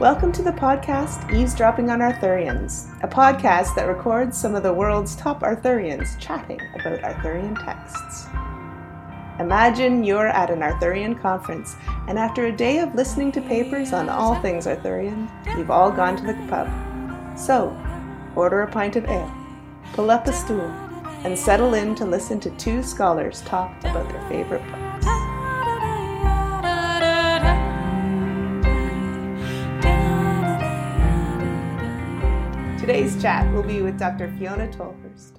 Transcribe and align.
Welcome 0.00 0.32
to 0.32 0.42
the 0.42 0.52
podcast 0.52 1.30
Eavesdropping 1.30 1.90
on 1.90 1.98
Arthurians, 1.98 2.88
a 3.02 3.06
podcast 3.06 3.74
that 3.74 3.86
records 3.86 4.34
some 4.38 4.54
of 4.54 4.62
the 4.62 4.72
world's 4.72 5.14
top 5.14 5.42
Arthurians 5.42 6.18
chatting 6.18 6.58
about 6.74 7.04
Arthurian 7.04 7.54
texts. 7.54 8.24
Imagine 9.40 10.02
you're 10.02 10.28
at 10.28 10.48
an 10.48 10.62
Arthurian 10.62 11.16
conference, 11.16 11.76
and 12.08 12.18
after 12.18 12.46
a 12.46 12.52
day 12.52 12.78
of 12.78 12.94
listening 12.94 13.30
to 13.32 13.42
papers 13.42 13.92
on 13.92 14.08
all 14.08 14.40
things 14.40 14.66
Arthurian, 14.66 15.30
you've 15.58 15.70
all 15.70 15.90
gone 15.92 16.16
to 16.16 16.22
the 16.24 16.46
pub. 16.48 17.38
So, 17.38 17.76
order 18.34 18.62
a 18.62 18.72
pint 18.72 18.96
of 18.96 19.04
ale, 19.04 19.30
pull 19.92 20.10
up 20.10 20.26
a 20.26 20.32
stool, 20.32 20.70
and 21.24 21.38
settle 21.38 21.74
in 21.74 21.94
to 21.96 22.06
listen 22.06 22.40
to 22.40 22.50
two 22.52 22.82
scholars 22.82 23.42
talk 23.42 23.70
about 23.80 24.08
their 24.08 24.28
favorite. 24.30 24.89
Today's 32.90 33.22
chat 33.22 33.54
will 33.54 33.62
be 33.62 33.82
with 33.82 34.00
Dr. 34.00 34.34
Fiona 34.36 34.66
Tolhurst. 34.66 35.34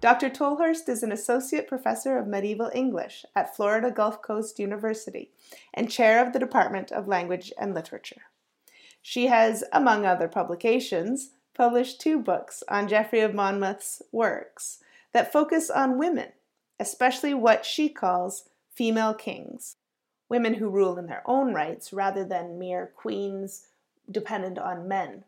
Dr. 0.00 0.28
Tolhurst 0.28 0.88
is 0.88 1.04
an 1.04 1.12
associate 1.12 1.68
professor 1.68 2.18
of 2.18 2.26
medieval 2.26 2.72
English 2.74 3.24
at 3.36 3.54
Florida 3.54 3.92
Gulf 3.92 4.20
Coast 4.20 4.58
University 4.58 5.30
and 5.72 5.88
chair 5.88 6.20
of 6.20 6.32
the 6.32 6.40
Department 6.40 6.90
of 6.90 7.06
Language 7.06 7.52
and 7.56 7.72
Literature. 7.72 8.22
She 9.00 9.28
has, 9.28 9.62
among 9.72 10.04
other 10.04 10.26
publications, 10.26 11.30
published 11.54 12.00
two 12.00 12.18
books 12.18 12.64
on 12.68 12.88
Geoffrey 12.88 13.20
of 13.20 13.32
Monmouth's 13.32 14.02
works 14.10 14.80
that 15.12 15.32
focus 15.32 15.70
on 15.70 15.98
women, 15.98 16.32
especially 16.80 17.32
what 17.32 17.64
she 17.64 17.88
calls 17.88 18.48
female 18.74 19.14
kings, 19.14 19.76
women 20.28 20.54
who 20.54 20.68
rule 20.68 20.98
in 20.98 21.06
their 21.06 21.22
own 21.26 21.54
rights 21.54 21.92
rather 21.92 22.24
than 22.24 22.58
mere 22.58 22.90
queens 22.96 23.68
dependent 24.10 24.58
on 24.58 24.88
men. 24.88 25.22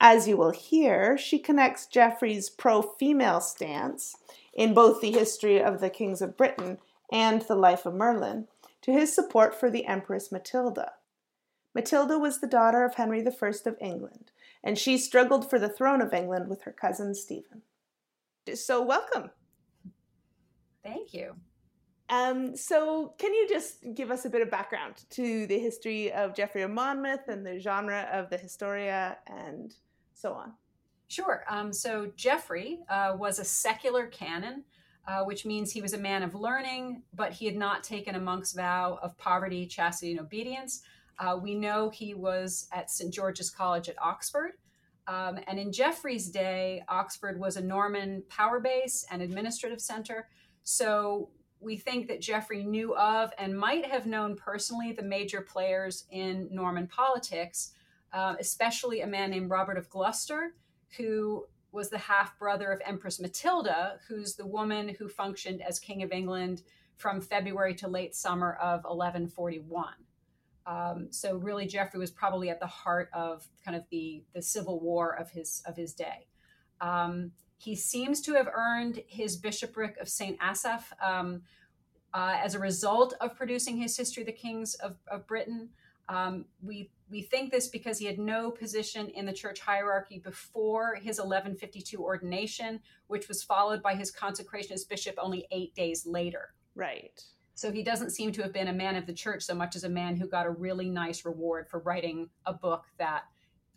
As 0.00 0.28
you 0.28 0.36
will 0.36 0.50
hear, 0.50 1.16
she 1.16 1.38
connects 1.38 1.86
Geoffrey's 1.86 2.50
pro 2.50 2.82
female 2.82 3.40
stance 3.40 4.14
in 4.52 4.74
both 4.74 5.00
the 5.00 5.12
history 5.12 5.62
of 5.62 5.80
the 5.80 5.90
kings 5.90 6.20
of 6.20 6.36
Britain 6.36 6.78
and 7.10 7.42
the 7.42 7.54
life 7.54 7.86
of 7.86 7.94
Merlin 7.94 8.48
to 8.82 8.92
his 8.92 9.14
support 9.14 9.58
for 9.58 9.70
the 9.70 9.86
Empress 9.86 10.30
Matilda. 10.30 10.92
Matilda 11.74 12.18
was 12.18 12.40
the 12.40 12.46
daughter 12.46 12.84
of 12.84 12.94
Henry 12.94 13.20
I 13.20 13.48
of 13.66 13.76
England, 13.80 14.32
and 14.62 14.78
she 14.78 14.96
struggled 14.96 15.48
for 15.48 15.58
the 15.58 15.68
throne 15.68 16.00
of 16.00 16.14
England 16.14 16.48
with 16.48 16.62
her 16.62 16.72
cousin 16.72 17.14
Stephen. 17.14 17.62
So, 18.54 18.82
welcome. 18.82 19.30
Thank 20.82 21.12
you. 21.12 21.34
Um, 22.08 22.56
so, 22.56 23.14
can 23.18 23.34
you 23.34 23.48
just 23.48 23.94
give 23.94 24.10
us 24.10 24.24
a 24.24 24.30
bit 24.30 24.40
of 24.40 24.50
background 24.50 25.04
to 25.10 25.46
the 25.46 25.58
history 25.58 26.12
of 26.12 26.34
Geoffrey 26.34 26.62
of 26.62 26.70
Monmouth 26.70 27.28
and 27.28 27.44
the 27.44 27.58
genre 27.58 28.08
of 28.12 28.30
the 28.30 28.38
Historia 28.38 29.18
and 29.26 29.74
so 30.16 30.32
on? 30.32 30.54
Sure. 31.08 31.44
Um, 31.48 31.72
so 31.72 32.10
Geoffrey 32.16 32.80
uh, 32.88 33.14
was 33.16 33.38
a 33.38 33.44
secular 33.44 34.06
canon, 34.06 34.64
uh, 35.06 35.22
which 35.22 35.46
means 35.46 35.70
he 35.70 35.82
was 35.82 35.92
a 35.92 35.98
man 35.98 36.22
of 36.22 36.34
learning, 36.34 37.02
but 37.14 37.32
he 37.32 37.46
had 37.46 37.54
not 37.54 37.84
taken 37.84 38.16
a 38.16 38.20
monk's 38.20 38.52
vow 38.52 38.98
of 39.02 39.16
poverty, 39.18 39.66
chastity, 39.66 40.10
and 40.12 40.20
obedience. 40.20 40.82
Uh, 41.18 41.38
we 41.40 41.54
know 41.54 41.90
he 41.90 42.14
was 42.14 42.66
at 42.72 42.90
St. 42.90 43.12
George's 43.12 43.50
College 43.50 43.88
at 43.88 44.02
Oxford. 44.02 44.52
Um, 45.06 45.38
and 45.46 45.58
in 45.58 45.70
Geoffrey's 45.70 46.28
day, 46.28 46.82
Oxford 46.88 47.38
was 47.38 47.56
a 47.56 47.62
Norman 47.62 48.24
power 48.28 48.58
base 48.58 49.06
and 49.10 49.22
administrative 49.22 49.80
center. 49.80 50.28
So 50.64 51.30
we 51.60 51.76
think 51.76 52.08
that 52.08 52.20
Geoffrey 52.20 52.64
knew 52.64 52.96
of 52.96 53.30
and 53.38 53.56
might 53.56 53.86
have 53.86 54.06
known 54.06 54.34
personally 54.34 54.92
the 54.92 55.02
major 55.02 55.40
players 55.40 56.04
in 56.10 56.48
Norman 56.50 56.88
politics 56.88 57.72
uh, 58.12 58.36
especially 58.38 59.00
a 59.00 59.06
man 59.06 59.30
named 59.30 59.50
Robert 59.50 59.78
of 59.78 59.88
Gloucester, 59.90 60.54
who 60.96 61.46
was 61.72 61.90
the 61.90 61.98
half 61.98 62.38
brother 62.38 62.70
of 62.72 62.80
Empress 62.84 63.20
Matilda, 63.20 63.98
who's 64.08 64.34
the 64.34 64.46
woman 64.46 64.94
who 64.98 65.08
functioned 65.08 65.60
as 65.62 65.78
King 65.78 66.02
of 66.02 66.12
England 66.12 66.62
from 66.96 67.20
February 67.20 67.74
to 67.74 67.88
late 67.88 68.14
summer 68.14 68.54
of 68.54 68.84
1141. 68.84 69.88
Um, 70.66 71.08
so 71.10 71.36
really, 71.36 71.66
Geoffrey 71.66 72.00
was 72.00 72.10
probably 72.10 72.50
at 72.50 72.58
the 72.58 72.66
heart 72.66 73.08
of 73.12 73.48
kind 73.64 73.76
of 73.76 73.84
the 73.90 74.24
the 74.34 74.42
civil 74.42 74.80
war 74.80 75.16
of 75.16 75.30
his 75.30 75.62
of 75.66 75.76
his 75.76 75.94
day. 75.94 76.26
Um, 76.80 77.32
he 77.58 77.76
seems 77.76 78.20
to 78.22 78.34
have 78.34 78.48
earned 78.52 79.02
his 79.06 79.36
bishopric 79.36 79.96
of 79.98 80.08
Saint 80.08 80.38
Asaph 80.42 80.92
um, 81.00 81.42
uh, 82.12 82.36
as 82.42 82.54
a 82.54 82.58
result 82.58 83.14
of 83.20 83.36
producing 83.36 83.76
his 83.76 83.96
History 83.96 84.22
of 84.22 84.26
the 84.26 84.32
Kings 84.32 84.74
of, 84.74 84.96
of 85.08 85.26
Britain. 85.26 85.70
Um, 86.08 86.44
we 86.62 86.90
we 87.08 87.22
think 87.22 87.50
this 87.50 87.68
because 87.68 87.98
he 87.98 88.06
had 88.06 88.18
no 88.18 88.50
position 88.50 89.08
in 89.10 89.26
the 89.26 89.32
church 89.32 89.60
hierarchy 89.60 90.18
before 90.18 90.96
his 90.96 91.18
1152 91.18 92.02
ordination, 92.02 92.80
which 93.06 93.28
was 93.28 93.42
followed 93.44 93.82
by 93.82 93.94
his 93.94 94.10
consecration 94.10 94.72
as 94.72 94.84
bishop 94.84 95.14
only 95.18 95.46
eight 95.52 95.74
days 95.74 96.04
later. 96.04 96.54
Right. 96.74 97.22
So 97.54 97.72
he 97.72 97.82
doesn't 97.82 98.10
seem 98.10 98.32
to 98.32 98.42
have 98.42 98.52
been 98.52 98.68
a 98.68 98.72
man 98.72 98.96
of 98.96 99.06
the 99.06 99.14
church 99.14 99.42
so 99.42 99.54
much 99.54 99.76
as 99.76 99.84
a 99.84 99.88
man 99.88 100.16
who 100.16 100.28
got 100.28 100.46
a 100.46 100.50
really 100.50 100.90
nice 100.90 101.24
reward 101.24 101.68
for 101.68 101.78
writing 101.78 102.28
a 102.44 102.52
book 102.52 102.84
that 102.98 103.22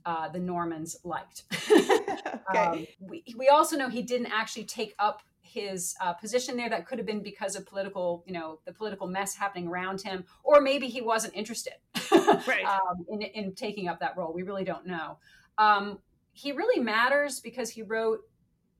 uh, 0.05 0.27
the 0.29 0.39
Normans 0.39 0.97
liked. 1.03 1.43
okay. 1.71 2.37
Um, 2.53 2.87
we, 2.99 3.23
we 3.37 3.47
also 3.47 3.77
know 3.77 3.89
he 3.89 4.01
didn't 4.01 4.31
actually 4.33 4.65
take 4.65 4.95
up 4.99 5.21
his 5.49 5.95
uh, 6.01 6.13
position 6.13 6.55
there 6.57 6.69
that 6.69 6.85
could 6.85 6.97
have 6.97 7.07
been 7.07 7.23
because 7.23 7.55
of 7.55 7.65
political 7.65 8.23
you 8.25 8.33
know 8.33 8.59
the 8.65 8.73
political 8.73 9.07
mess 9.07 9.35
happening 9.35 9.67
around 9.67 10.01
him 10.01 10.23
or 10.43 10.61
maybe 10.61 10.87
he 10.87 11.01
wasn't 11.01 11.33
interested 11.35 11.73
right. 12.11 12.65
um, 12.65 13.05
in, 13.09 13.21
in 13.21 13.55
taking 13.55 13.87
up 13.87 13.99
that 13.99 14.15
role. 14.17 14.33
We 14.33 14.43
really 14.43 14.63
don't 14.63 14.85
know. 14.85 15.17
Um, 15.57 15.99
he 16.31 16.51
really 16.51 16.81
matters 16.81 17.39
because 17.39 17.69
he 17.69 17.81
wrote 17.81 18.19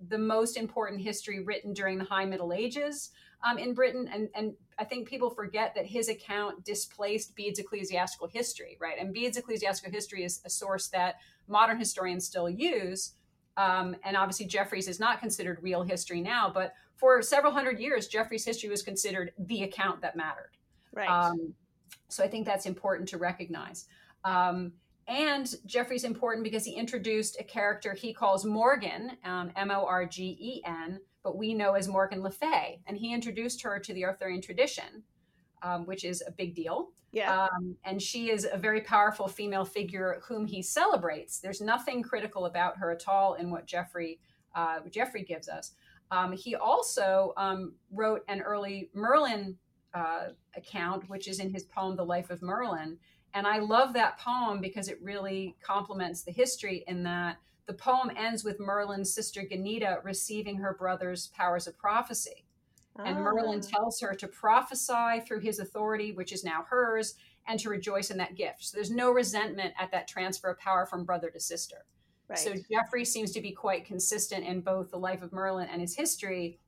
the 0.08 0.18
most 0.18 0.56
important 0.56 1.02
history 1.02 1.42
written 1.42 1.74
during 1.74 1.98
the 1.98 2.06
high 2.06 2.24
middle 2.24 2.54
ages 2.54 3.10
um, 3.46 3.58
in 3.58 3.74
britain 3.74 4.10
and, 4.14 4.30
and 4.34 4.54
i 4.78 4.84
think 4.86 5.10
people 5.10 5.30
forget 5.30 5.76
that 5.76 5.86
his 5.86 6.08
account 6.08 6.64
displaced 6.64 7.36
bede's 7.36 7.60
ecclesiastical 7.60 8.28
history 8.28 8.78
right? 8.80 8.96
And 8.98 9.14
bede's 9.14 9.36
ecclesiastical 9.36 9.92
history 9.92 10.24
is 10.24 10.42
a 10.46 10.50
source 10.50 10.88
that 10.90 11.16
modern 11.50 11.78
historians 11.78 12.26
still 12.26 12.50
use 12.50 13.16
um, 13.60 13.94
and 14.06 14.16
obviously, 14.16 14.46
Geoffrey's 14.46 14.88
is 14.88 15.02
not 15.02 15.20
considered 15.20 15.62
real 15.62 15.84
history 15.84 16.22
now, 16.22 16.50
but 16.50 16.74
for 16.96 17.22
several 17.22 17.52
hundred 17.52 17.78
years, 17.78 18.08
Geoffrey's 18.08 18.46
history 18.46 18.70
was 18.70 18.82
considered 18.82 19.34
the 19.38 19.64
account 19.64 20.02
that 20.02 20.16
mattered. 20.16 20.52
Right. 20.94 21.10
Um, 21.10 21.54
so 22.08 22.24
I 22.24 22.30
think 22.30 22.46
that's 22.46 22.66
important 22.66 23.10
to 23.10 23.18
recognize. 23.18 23.88
Um, 24.24 24.72
and 25.10 25.54
Geoffrey's 25.66 26.06
important 26.06 26.46
because 26.46 26.64
he 26.64 26.72
introduced 26.72 27.38
a 27.38 27.44
character 27.44 27.94
he 27.94 28.14
calls 28.14 28.46
Morgan, 28.46 29.18
um, 29.26 29.52
M 29.58 29.72
O 29.72 29.86
R 29.86 30.06
G 30.06 30.38
E 30.40 30.62
N, 30.66 31.02
but 31.22 31.38
we 31.38 31.54
know 31.54 31.74
as 31.74 31.90
Morgan 31.90 32.24
Le 32.24 32.32
Fay. 32.32 32.80
And 32.88 32.98
he 32.98 33.14
introduced 33.14 33.62
her 33.64 33.78
to 33.78 33.94
the 33.94 34.06
Arthurian 34.06 34.42
tradition, 34.42 35.04
um, 35.62 35.86
which 35.86 36.04
is 36.04 36.24
a 36.26 36.32
big 36.32 36.56
deal. 36.56 36.90
Yeah. 37.12 37.48
Um, 37.48 37.76
and 37.84 38.02
she 38.02 38.30
is 38.30 38.48
a 38.52 38.58
very 38.58 38.82
powerful 38.82 39.28
female 39.28 39.66
figure 39.66 40.22
whom 40.28 40.46
he 40.46 40.62
celebrates. 40.62 41.40
There's 41.40 41.62
nothing 41.62 42.04
critical 42.04 42.46
about 42.46 42.78
her 42.78 42.92
at 42.92 43.08
all 43.08 43.34
in 43.34 43.50
what 43.50 43.66
Geoffrey 43.66 44.20
uh, 44.56 44.80
Geoffrey 44.90 45.24
gives 45.24 45.48
us. 45.48 45.74
Um, 46.12 46.32
he 46.32 46.56
also 46.56 47.34
um, 47.38 47.74
wrote 47.92 48.24
an 48.28 48.42
early 48.42 48.90
Merlin 48.94 49.58
uh, 49.94 50.30
account, 50.56 51.08
which 51.10 51.28
is 51.28 51.40
in 51.40 51.52
his 51.52 51.64
poem 51.64 51.96
"The 51.96 52.06
Life 52.06 52.30
of 52.30 52.42
Merlin." 52.42 52.98
And 53.34 53.46
I 53.46 53.60
love 53.60 53.94
that 53.94 54.18
poem 54.18 54.60
because 54.60 54.88
it 54.88 55.00
really 55.02 55.56
complements 55.62 56.24
the 56.24 56.32
history 56.32 56.84
in 56.88 57.04
that 57.04 57.38
the 57.68 57.74
poem 57.76 58.10
ends 58.16 58.44
with 58.44 58.60
Merlin's 58.60 59.14
sister 59.14 59.42
Ganieda 59.42 60.04
receiving 60.04 60.58
her 60.58 60.74
brother's 60.74 61.28
powers 61.28 61.68
of 61.68 61.78
prophecy. 61.78 62.46
And 63.06 63.20
Merlin 63.20 63.62
tells 63.62 64.00
her 64.02 64.14
to 64.14 64.28
prophesy 64.28 65.22
through 65.26 65.40
his 65.40 65.60
authority, 65.60 66.12
which 66.12 66.32
is 66.32 66.44
now 66.44 66.66
hers, 66.70 67.16
and 67.48 67.60
to 67.60 67.70
rejoice 67.70 68.12
in 68.12 68.18
that 68.18 68.36
gift. 68.36 68.66
So 68.66 68.78
there's 68.78 68.92
no 68.92 69.12
resentment 69.12 69.74
at 69.80 69.92
that 69.92 70.08
transfer 70.08 70.50
of 70.50 70.60
power 70.60 70.86
from 70.86 71.06
brother 71.06 71.30
to 71.30 71.40
sister. 71.40 71.86
Right. 72.28 72.38
So 72.38 72.54
Geoffrey 72.72 73.06
seems 73.06 73.32
to 73.32 73.42
be 73.42 73.52
quite 73.52 73.86
consistent 73.86 74.46
in 74.46 74.62
both 74.62 74.92
the 74.92 75.00
life 75.00 75.24
of 75.24 75.34
Merlin 75.34 75.68
and 75.72 75.82
his 75.82 75.96
history 75.96 76.60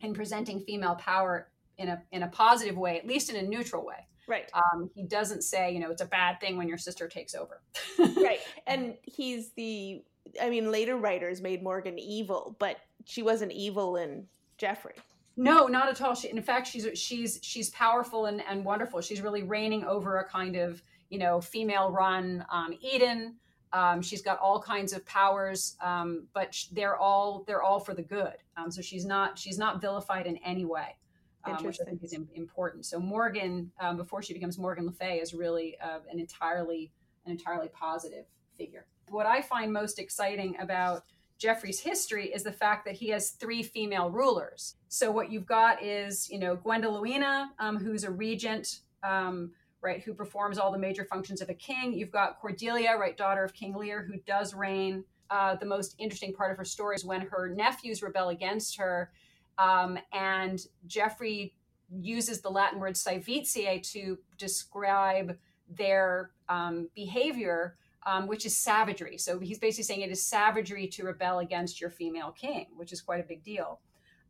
in 0.00 0.14
presenting 0.14 0.60
female 0.60 0.94
power 0.94 1.50
in 1.78 1.88
a 1.88 2.02
in 2.12 2.22
a 2.22 2.28
positive 2.28 2.76
way, 2.76 2.98
at 2.98 3.06
least 3.06 3.30
in 3.30 3.36
a 3.36 3.42
neutral 3.42 3.84
way. 3.84 4.06
Right. 4.26 4.50
Um, 4.54 4.88
he 4.94 5.02
doesn't 5.02 5.42
say, 5.42 5.72
you 5.72 5.80
know, 5.80 5.90
it's 5.90 6.00
a 6.00 6.06
bad 6.06 6.40
thing 6.40 6.56
when 6.56 6.68
your 6.68 6.78
sister 6.78 7.08
takes 7.08 7.34
over. 7.34 7.60
right. 7.98 8.40
And 8.66 8.94
he's 9.02 9.50
the 9.52 10.02
I 10.40 10.48
mean, 10.48 10.70
later 10.70 10.96
writers 10.96 11.42
made 11.42 11.62
Morgan 11.62 11.98
evil, 11.98 12.56
but 12.58 12.78
she 13.04 13.22
wasn't 13.22 13.52
evil 13.52 13.96
in 13.96 14.26
Geoffrey. 14.56 14.94
No, 15.36 15.66
not 15.66 15.88
at 15.88 16.00
all. 16.02 16.14
She, 16.14 16.28
in 16.28 16.42
fact, 16.42 16.66
she's 16.66 16.86
she's 16.94 17.38
she's 17.42 17.70
powerful 17.70 18.26
and, 18.26 18.42
and 18.48 18.64
wonderful. 18.64 19.00
She's 19.00 19.20
really 19.20 19.42
reigning 19.42 19.84
over 19.84 20.18
a 20.18 20.24
kind 20.24 20.56
of 20.56 20.82
you 21.08 21.18
know 21.18 21.40
female 21.40 21.90
run 21.90 22.44
um, 22.50 22.74
Eden. 22.80 23.36
Um, 23.72 24.02
she's 24.02 24.20
got 24.20 24.38
all 24.38 24.60
kinds 24.60 24.92
of 24.92 25.04
powers, 25.06 25.76
um, 25.80 26.26
but 26.34 26.54
they're 26.72 26.96
all 26.96 27.44
they're 27.46 27.62
all 27.62 27.80
for 27.80 27.94
the 27.94 28.02
good. 28.02 28.34
Um, 28.56 28.70
so 28.70 28.82
she's 28.82 29.06
not 29.06 29.38
she's 29.38 29.58
not 29.58 29.80
vilified 29.80 30.26
in 30.26 30.36
any 30.38 30.66
way, 30.66 30.96
um, 31.44 31.64
which 31.64 31.78
I 31.80 31.84
think 31.84 32.04
is 32.04 32.14
important. 32.34 32.84
So 32.84 33.00
Morgan, 33.00 33.72
um, 33.80 33.96
before 33.96 34.22
she 34.22 34.34
becomes 34.34 34.58
Morgan 34.58 34.84
Le 34.84 34.92
Fay, 34.92 35.20
is 35.20 35.32
really 35.32 35.78
uh, 35.80 36.00
an 36.10 36.20
entirely 36.20 36.92
an 37.24 37.32
entirely 37.32 37.68
positive 37.68 38.26
figure. 38.58 38.86
What 39.08 39.24
I 39.24 39.40
find 39.40 39.72
most 39.72 39.98
exciting 39.98 40.56
about 40.60 41.04
Geoffrey's 41.42 41.80
history 41.80 42.26
is 42.26 42.44
the 42.44 42.52
fact 42.52 42.84
that 42.84 42.94
he 42.94 43.08
has 43.08 43.30
three 43.30 43.64
female 43.64 44.10
rulers. 44.10 44.76
So 44.86 45.10
what 45.10 45.32
you've 45.32 45.44
got 45.44 45.82
is, 45.82 46.30
you 46.30 46.38
know, 46.38 46.56
Gwendoleina, 46.56 47.48
um, 47.58 47.78
who's 47.78 48.04
a 48.04 48.12
regent, 48.12 48.78
um, 49.02 49.50
right, 49.80 50.00
who 50.00 50.14
performs 50.14 50.56
all 50.56 50.70
the 50.70 50.78
major 50.78 51.04
functions 51.04 51.40
of 51.40 51.48
a 51.48 51.54
king. 51.54 51.94
You've 51.94 52.12
got 52.12 52.40
Cordelia, 52.40 52.96
right, 52.96 53.16
daughter 53.16 53.42
of 53.42 53.52
King 53.54 53.74
Lear, 53.74 54.04
who 54.04 54.18
does 54.24 54.54
reign. 54.54 55.02
Uh, 55.30 55.56
the 55.56 55.66
most 55.66 55.96
interesting 55.98 56.32
part 56.32 56.52
of 56.52 56.58
her 56.58 56.64
story 56.64 56.94
is 56.94 57.04
when 57.04 57.22
her 57.22 57.48
nephews 57.48 58.04
rebel 58.04 58.28
against 58.28 58.76
her, 58.76 59.10
um, 59.58 59.98
and 60.12 60.64
Geoffrey 60.86 61.54
uses 61.90 62.40
the 62.40 62.50
Latin 62.50 62.78
word 62.78 62.94
saevitiae 62.94 63.82
to 63.92 64.16
describe 64.38 65.36
their 65.68 66.30
um, 66.48 66.88
behavior 66.94 67.76
um, 68.06 68.26
which 68.26 68.46
is 68.46 68.56
savagery. 68.56 69.18
So 69.18 69.38
he's 69.38 69.58
basically 69.58 69.84
saying 69.84 70.00
it 70.00 70.10
is 70.10 70.22
savagery 70.22 70.86
to 70.88 71.04
rebel 71.04 71.38
against 71.38 71.80
your 71.80 71.90
female 71.90 72.32
king, 72.32 72.66
which 72.76 72.92
is 72.92 73.00
quite 73.00 73.20
a 73.20 73.26
big 73.26 73.44
deal. 73.44 73.80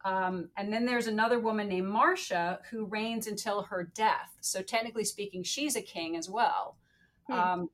Um, 0.04 0.48
and 0.56 0.72
then 0.72 0.84
there's 0.84 1.06
another 1.06 1.38
woman 1.38 1.68
named 1.68 1.88
Marcia 1.88 2.58
who 2.70 2.86
reigns 2.86 3.26
until 3.26 3.62
her 3.62 3.84
death. 3.94 4.36
So 4.40 4.60
technically 4.60 5.04
speaking, 5.04 5.42
she's 5.42 5.76
a 5.76 5.82
king 5.82 6.16
as 6.16 6.28
well. 6.28 6.76
Hmm. 7.28 7.32
Um, 7.32 7.70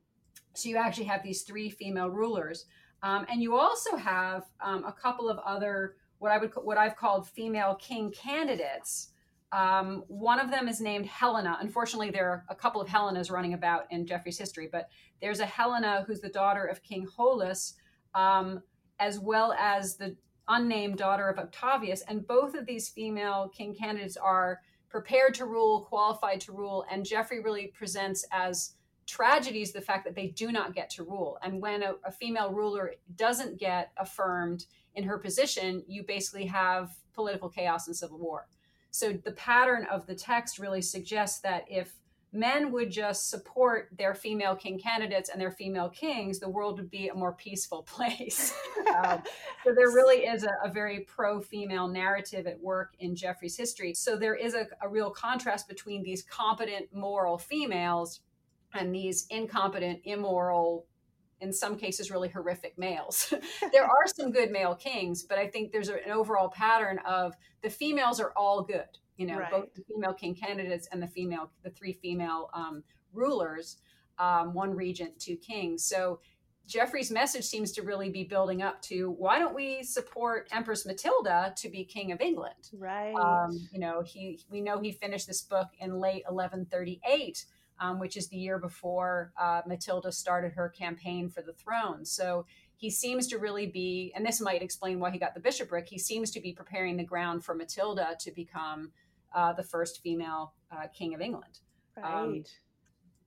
so 0.53 0.69
you 0.69 0.77
actually 0.77 1.05
have 1.05 1.23
these 1.23 1.43
three 1.43 1.69
female 1.69 2.09
rulers, 2.09 2.65
um, 3.01 3.25
and 3.29 3.41
you 3.41 3.55
also 3.55 3.95
have 3.95 4.43
um, 4.61 4.83
a 4.83 4.91
couple 4.91 5.29
of 5.29 5.39
other 5.39 5.95
what 6.19 6.31
I 6.31 6.37
would 6.37 6.51
what 6.63 6.77
I've 6.77 6.95
called 6.95 7.27
female 7.27 7.75
king 7.75 8.11
candidates. 8.11 9.09
Um, 9.51 10.03
one 10.07 10.39
of 10.39 10.51
them 10.51 10.67
is 10.67 10.79
named 10.79 11.07
Helena. 11.07 11.57
Unfortunately, 11.59 12.11
there 12.11 12.29
are 12.29 12.45
a 12.49 12.55
couple 12.55 12.81
of 12.81 12.87
Helenas 12.87 13.31
running 13.31 13.53
about 13.53 13.85
in 13.89 14.05
Geoffrey's 14.05 14.37
history, 14.37 14.69
but 14.71 14.89
there's 15.21 15.39
a 15.39 15.45
Helena 15.45 16.03
who's 16.05 16.21
the 16.21 16.29
daughter 16.29 16.65
of 16.65 16.83
King 16.83 17.07
Holus, 17.07 17.73
um, 18.13 18.61
as 18.99 19.19
well 19.19 19.53
as 19.53 19.95
the 19.95 20.15
unnamed 20.47 20.97
daughter 20.97 21.29
of 21.29 21.39
Octavius. 21.39 22.01
And 22.07 22.27
both 22.27 22.53
of 22.53 22.65
these 22.65 22.89
female 22.89 23.51
king 23.55 23.73
candidates 23.73 24.17
are 24.17 24.61
prepared 24.89 25.33
to 25.35 25.45
rule, 25.45 25.81
qualified 25.81 26.41
to 26.41 26.51
rule, 26.51 26.85
and 26.91 27.05
Geoffrey 27.05 27.39
really 27.41 27.67
presents 27.67 28.25
as 28.31 28.73
tragedies 29.05 29.71
the 29.71 29.81
fact 29.81 30.05
that 30.05 30.15
they 30.15 30.27
do 30.27 30.51
not 30.51 30.75
get 30.75 30.89
to 30.91 31.03
rule. 31.03 31.39
And 31.41 31.61
when 31.61 31.81
a, 31.81 31.93
a 32.03 32.11
female 32.11 32.51
ruler 32.51 32.93
doesn't 33.15 33.59
get 33.59 33.91
affirmed 33.97 34.65
in 34.93 35.03
her 35.03 35.17
position, 35.17 35.83
you 35.87 36.03
basically 36.03 36.45
have 36.45 36.91
political 37.13 37.49
chaos 37.49 37.87
and 37.87 37.95
civil 37.95 38.19
war. 38.19 38.47
So 38.91 39.13
the 39.13 39.31
pattern 39.33 39.85
of 39.91 40.05
the 40.05 40.15
text 40.15 40.59
really 40.59 40.81
suggests 40.81 41.39
that 41.41 41.65
if 41.69 41.93
men 42.31 42.71
would 42.71 42.91
just 42.91 43.29
support 43.29 43.89
their 43.97 44.13
female 44.13 44.55
king 44.55 44.79
candidates 44.79 45.29
and 45.29 45.41
their 45.41 45.51
female 45.51 45.89
kings, 45.89 46.39
the 46.39 46.49
world 46.49 46.77
would 46.79 46.89
be 46.89 47.07
a 47.07 47.13
more 47.13 47.33
peaceful 47.33 47.83
place. 47.87 48.53
um, 49.03 49.21
so 49.63 49.73
there 49.73 49.89
really 49.89 50.25
is 50.25 50.43
a, 50.43 50.51
a 50.63 50.71
very 50.71 51.01
pro 51.01 51.39
female 51.39 51.87
narrative 51.87 52.45
at 52.45 52.59
work 52.59 52.93
in 52.99 53.15
Geoffrey's 53.15 53.57
history. 53.57 53.93
So 53.93 54.15
there 54.15 54.35
is 54.35 54.53
a, 54.53 54.67
a 54.81 54.87
real 54.87 55.09
contrast 55.09 55.67
between 55.67 56.03
these 56.03 56.23
competent, 56.23 56.93
moral 56.93 57.37
females 57.37 58.21
and 58.73 58.93
these 58.93 59.25
incompetent, 59.29 59.99
immoral, 60.03 60.85
in 61.41 61.53
some 61.53 61.77
cases 61.77 62.11
really 62.11 62.29
horrific 62.29 62.77
males. 62.77 63.33
there 63.71 63.85
are 63.85 64.07
some 64.07 64.31
good 64.31 64.51
male 64.51 64.75
kings, 64.75 65.23
but 65.23 65.37
I 65.37 65.47
think 65.47 65.71
there's 65.71 65.89
an 65.89 66.11
overall 66.11 66.49
pattern 66.49 66.99
of 67.05 67.35
the 67.61 67.69
females 67.69 68.19
are 68.19 68.31
all 68.35 68.61
good. 68.61 68.87
You 69.17 69.25
know, 69.25 69.37
right. 69.37 69.51
both 69.51 69.73
the 69.73 69.83
female 69.83 70.13
king 70.13 70.33
candidates 70.33 70.87
and 70.93 71.01
the 71.01 71.07
female, 71.07 71.51
the 71.63 71.69
three 71.69 71.91
female 71.91 72.49
um, 72.53 72.83
rulers, 73.11 73.77
um, 74.17 74.53
one 74.53 74.73
regent, 74.73 75.19
two 75.19 75.35
kings. 75.35 75.83
So 75.83 76.19
Geoffrey's 76.69 77.09
message 77.09 77.45
seems 77.45 77.71
to 77.73 77.81
really 77.81 78.09
be 78.09 78.23
building 78.23 78.61
up 78.61 78.81
to 78.83 79.09
why 79.17 79.39
don't 79.39 79.55
we 79.55 79.81
support 79.81 80.47
Empress 80.51 80.85
Matilda 80.85 81.51
to 81.57 81.67
be 81.67 81.83
King 81.83 82.11
of 82.11 82.21
England? 82.21 82.69
Right. 82.77 83.13
Um, 83.15 83.67
you 83.73 83.79
know, 83.79 84.03
he 84.05 84.39
we 84.49 84.61
know 84.61 84.79
he 84.79 84.91
finished 84.91 85.25
this 85.25 85.41
book 85.41 85.67
in 85.79 85.99
late 85.99 86.23
1138 86.27 87.45
um, 87.79 87.99
which 87.99 88.17
is 88.17 88.27
the 88.27 88.37
year 88.37 88.59
before 88.59 89.31
uh, 89.39 89.61
Matilda 89.65 90.11
started 90.11 90.53
her 90.53 90.69
campaign 90.69 91.29
for 91.29 91.41
the 91.41 91.53
throne. 91.53 92.05
So 92.05 92.45
he 92.77 92.89
seems 92.89 93.27
to 93.27 93.37
really 93.37 93.67
be, 93.67 94.11
and 94.15 94.25
this 94.25 94.39
might 94.39 94.61
explain 94.61 94.99
why 94.99 95.11
he 95.11 95.19
got 95.19 95.33
the 95.33 95.39
bishopric, 95.39 95.87
he 95.87 95.99
seems 95.99 96.31
to 96.31 96.39
be 96.39 96.53
preparing 96.53 96.95
the 96.95 97.03
ground 97.03 97.43
for 97.43 97.53
Matilda 97.53 98.15
to 98.19 98.31
become 98.31 98.91
uh, 99.35 99.53
the 99.53 99.63
first 99.63 100.01
female 100.01 100.53
uh, 100.71 100.87
king 100.93 101.13
of 101.13 101.21
England. 101.21 101.59
Right. 101.97 102.13
Um, 102.13 102.43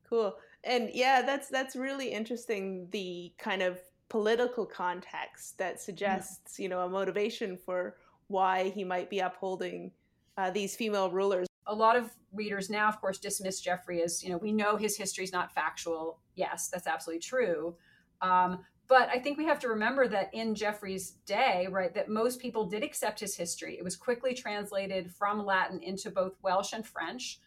cool. 0.08 0.36
And 0.64 0.90
yeah, 0.92 1.22
that's 1.22 1.48
that's 1.48 1.76
really 1.76 2.08
interesting. 2.12 2.88
The 2.92 3.32
kind 3.36 3.62
of 3.62 3.78
political 4.08 4.64
context 4.64 5.58
that 5.58 5.80
suggests, 5.80 6.58
yeah. 6.58 6.62
you 6.62 6.68
know, 6.68 6.80
a 6.80 6.88
motivation 6.88 7.56
for 7.56 7.96
why 8.28 8.70
he 8.70 8.84
might 8.84 9.10
be 9.10 9.18
upholding 9.18 9.90
uh, 10.38 10.50
these 10.50 10.76
female 10.76 11.10
rulers 11.10 11.46
a 11.66 11.74
lot 11.74 11.96
of 11.96 12.10
readers 12.32 12.70
now, 12.70 12.88
of 12.88 13.00
course, 13.00 13.18
dismiss 13.18 13.60
Geoffrey 13.60 14.02
as, 14.02 14.22
you 14.22 14.30
know, 14.30 14.38
we 14.38 14.52
know 14.52 14.76
his 14.76 14.96
history 14.96 15.24
is 15.24 15.32
not 15.32 15.52
factual. 15.52 16.18
Yes, 16.34 16.68
that's 16.68 16.86
absolutely 16.86 17.20
true. 17.20 17.76
Um, 18.20 18.64
but 18.88 19.08
I 19.08 19.18
think 19.18 19.38
we 19.38 19.46
have 19.46 19.60
to 19.60 19.68
remember 19.68 20.06
that 20.08 20.28
in 20.34 20.54
Geoffrey's 20.54 21.12
day, 21.24 21.66
right, 21.70 21.94
that 21.94 22.08
most 22.08 22.40
people 22.40 22.66
did 22.66 22.82
accept 22.82 23.20
his 23.20 23.36
history. 23.36 23.76
It 23.78 23.84
was 23.84 23.96
quickly 23.96 24.34
translated 24.34 25.10
from 25.10 25.44
Latin 25.44 25.80
into 25.82 26.10
both 26.10 26.34
Welsh 26.42 26.72
and 26.72 26.86
French. 26.86 27.40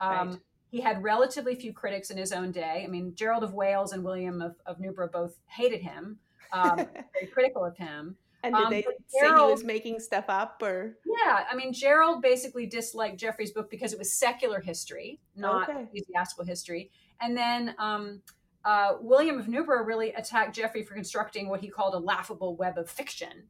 Um, 0.00 0.30
right. 0.30 0.38
He 0.70 0.80
had 0.80 1.02
relatively 1.02 1.54
few 1.54 1.72
critics 1.72 2.10
in 2.10 2.16
his 2.16 2.32
own 2.32 2.50
day. 2.50 2.82
I 2.84 2.90
mean, 2.90 3.14
Gerald 3.14 3.42
of 3.42 3.54
Wales 3.54 3.92
and 3.92 4.04
William 4.04 4.42
of, 4.42 4.56
of 4.66 4.80
Newburgh 4.80 5.12
both 5.12 5.38
hated 5.46 5.82
him, 5.82 6.18
um, 6.52 6.76
very 7.14 7.26
critical 7.32 7.64
of 7.64 7.76
him. 7.76 8.16
And 8.42 8.54
did 8.54 8.64
um, 8.64 8.70
they 8.70 8.82
say 8.82 9.20
Gerald, 9.20 9.48
he 9.48 9.52
was 9.54 9.64
making 9.64 10.00
stuff 10.00 10.26
up 10.28 10.62
or? 10.62 10.96
Yeah, 11.04 11.44
I 11.50 11.56
mean, 11.56 11.72
Gerald 11.72 12.22
basically 12.22 12.66
disliked 12.66 13.18
Geoffrey's 13.18 13.50
book 13.50 13.68
because 13.70 13.92
it 13.92 13.98
was 13.98 14.12
secular 14.12 14.60
history, 14.60 15.20
not 15.34 15.68
okay. 15.68 15.82
ecclesiastical 15.82 16.44
history. 16.44 16.90
And 17.20 17.36
then 17.36 17.74
um, 17.78 18.22
uh, 18.64 18.94
William 19.00 19.38
of 19.38 19.48
Newburgh 19.48 19.86
really 19.86 20.12
attacked 20.12 20.54
Geoffrey 20.54 20.84
for 20.84 20.94
constructing 20.94 21.48
what 21.48 21.60
he 21.60 21.68
called 21.68 21.94
a 21.94 21.98
laughable 21.98 22.56
web 22.56 22.78
of 22.78 22.88
fiction. 22.88 23.44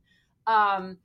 Um, 0.47 0.99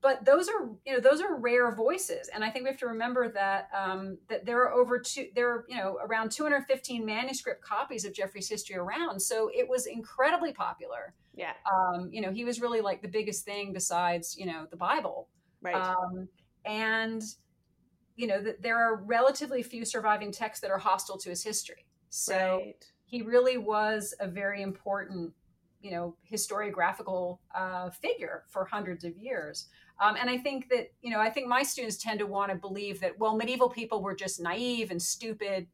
but 0.00 0.24
those 0.24 0.48
are 0.48 0.68
you 0.86 0.94
know 0.94 1.00
those 1.00 1.20
are 1.20 1.36
rare 1.36 1.74
voices. 1.74 2.28
And 2.32 2.44
i 2.44 2.50
think 2.50 2.64
we 2.64 2.70
have 2.70 2.78
to 2.80 2.86
remember 2.86 3.28
that 3.32 3.68
um, 3.76 4.18
that 4.28 4.46
there 4.46 4.62
are 4.62 4.72
over 4.72 4.98
two 4.98 5.28
there 5.34 5.50
are 5.50 5.64
you 5.68 5.76
know 5.76 5.98
around 6.02 6.30
215 6.30 7.04
manuscript 7.04 7.62
copies 7.62 8.04
of 8.04 8.14
geoffrey's 8.14 8.48
history 8.48 8.76
around. 8.76 9.20
So 9.20 9.50
it 9.52 9.68
was 9.68 9.86
incredibly 9.86 10.52
popular. 10.52 11.14
Yeah. 11.34 11.52
Um, 11.70 12.08
you 12.12 12.20
know 12.20 12.30
he 12.30 12.44
was 12.44 12.60
really 12.60 12.80
like 12.80 13.02
the 13.02 13.08
biggest 13.08 13.44
thing 13.44 13.72
besides 13.72 14.36
you 14.38 14.46
know 14.46 14.66
the 14.70 14.76
bible. 14.76 15.28
Right. 15.60 15.74
Um, 15.74 16.28
and 16.64 17.22
you 18.16 18.26
know 18.26 18.40
that 18.42 18.62
there 18.62 18.78
are 18.78 19.02
relatively 19.04 19.62
few 19.62 19.84
surviving 19.84 20.30
texts 20.30 20.60
that 20.62 20.70
are 20.70 20.78
hostile 20.78 21.18
to 21.18 21.30
his 21.30 21.42
history. 21.42 21.86
So 22.10 22.60
right. 22.64 22.84
he 23.04 23.22
really 23.22 23.56
was 23.56 24.14
a 24.20 24.28
very 24.28 24.62
important 24.62 25.32
you 25.80 25.90
know 25.90 26.16
historiographical 26.30 27.38
uh, 27.54 27.90
figure 27.90 28.44
for 28.48 28.64
hundreds 28.64 29.04
of 29.04 29.16
years. 29.16 29.66
Um, 30.02 30.16
and 30.18 30.30
i 30.30 30.38
think 30.38 30.70
that 30.70 30.92
you 31.02 31.10
know 31.10 31.20
i 31.20 31.28
think 31.28 31.46
my 31.46 31.62
students 31.62 31.98
tend 31.98 32.18
to 32.20 32.26
want 32.26 32.50
to 32.50 32.56
believe 32.56 33.00
that 33.00 33.18
well 33.18 33.36
medieval 33.36 33.68
people 33.68 34.02
were 34.02 34.14
just 34.14 34.40
naive 34.40 34.90
and 34.90 35.00
stupid 35.00 35.66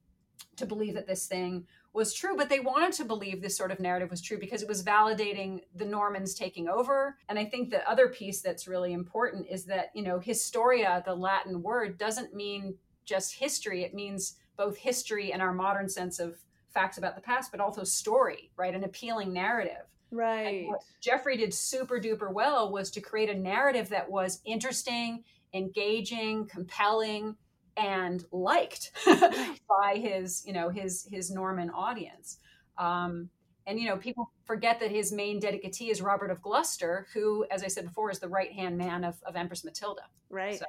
to 0.56 0.66
believe 0.66 0.94
that 0.94 1.06
this 1.06 1.26
thing 1.26 1.66
was 1.92 2.12
true 2.12 2.36
but 2.36 2.48
they 2.48 2.60
wanted 2.60 2.92
to 2.92 3.04
believe 3.04 3.40
this 3.40 3.56
sort 3.56 3.70
of 3.70 3.80
narrative 3.80 4.10
was 4.10 4.20
true 4.20 4.38
because 4.38 4.62
it 4.62 4.68
was 4.68 4.82
validating 4.82 5.60
the 5.74 5.84
normans 5.84 6.34
taking 6.34 6.68
over. 6.68 7.16
And 7.28 7.38
i 7.38 7.44
think 7.44 7.70
the 7.70 7.88
other 7.88 8.08
piece 8.08 8.42
that's 8.42 8.68
really 8.68 8.92
important 8.92 9.46
is 9.48 9.64
that 9.66 9.90
you 9.94 10.02
know 10.02 10.18
historia 10.18 11.02
the 11.06 11.14
latin 11.14 11.62
word 11.62 11.98
doesn't 11.98 12.34
mean 12.34 12.76
just 13.04 13.34
history. 13.34 13.84
It 13.84 13.94
means 13.94 14.34
both 14.56 14.76
history 14.76 15.32
and 15.32 15.40
our 15.40 15.54
modern 15.54 15.88
sense 15.88 16.18
of 16.18 16.36
facts 16.68 16.98
about 16.98 17.14
the 17.14 17.22
past 17.22 17.50
but 17.50 17.60
also 17.60 17.84
story 17.84 18.50
right? 18.56 18.74
An 18.74 18.84
appealing 18.84 19.32
narrative 19.32 19.86
Right. 20.16 20.68
Geoffrey 21.00 21.36
did 21.36 21.52
super 21.52 22.00
duper 22.00 22.32
well 22.32 22.72
was 22.72 22.90
to 22.92 23.00
create 23.00 23.28
a 23.28 23.34
narrative 23.34 23.90
that 23.90 24.10
was 24.10 24.40
interesting, 24.44 25.24
engaging, 25.52 26.46
compelling, 26.46 27.36
and 27.76 28.24
liked 28.32 28.92
by 29.06 29.96
his, 29.96 30.42
you 30.46 30.52
know, 30.52 30.70
his 30.70 31.06
his 31.12 31.30
Norman 31.30 31.70
audience. 31.70 32.38
Um, 32.78 33.28
and 33.66 33.78
you 33.78 33.88
know, 33.88 33.96
people 33.96 34.30
forget 34.44 34.80
that 34.80 34.90
his 34.90 35.12
main 35.12 35.40
dedicatee 35.40 35.90
is 35.90 36.00
Robert 36.00 36.30
of 36.30 36.40
Gloucester, 36.40 37.08
who, 37.12 37.44
as 37.50 37.62
I 37.62 37.66
said 37.66 37.84
before, 37.84 38.10
is 38.10 38.18
the 38.18 38.28
right 38.28 38.52
hand 38.52 38.78
man 38.78 39.04
of, 39.04 39.16
of 39.26 39.36
Empress 39.36 39.64
Matilda. 39.64 40.02
Right. 40.30 40.58
So. 40.58 40.64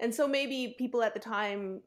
And 0.00 0.14
so 0.14 0.28
maybe 0.28 0.74
people 0.78 1.02
at 1.02 1.14
the 1.14 1.20
time 1.20 1.80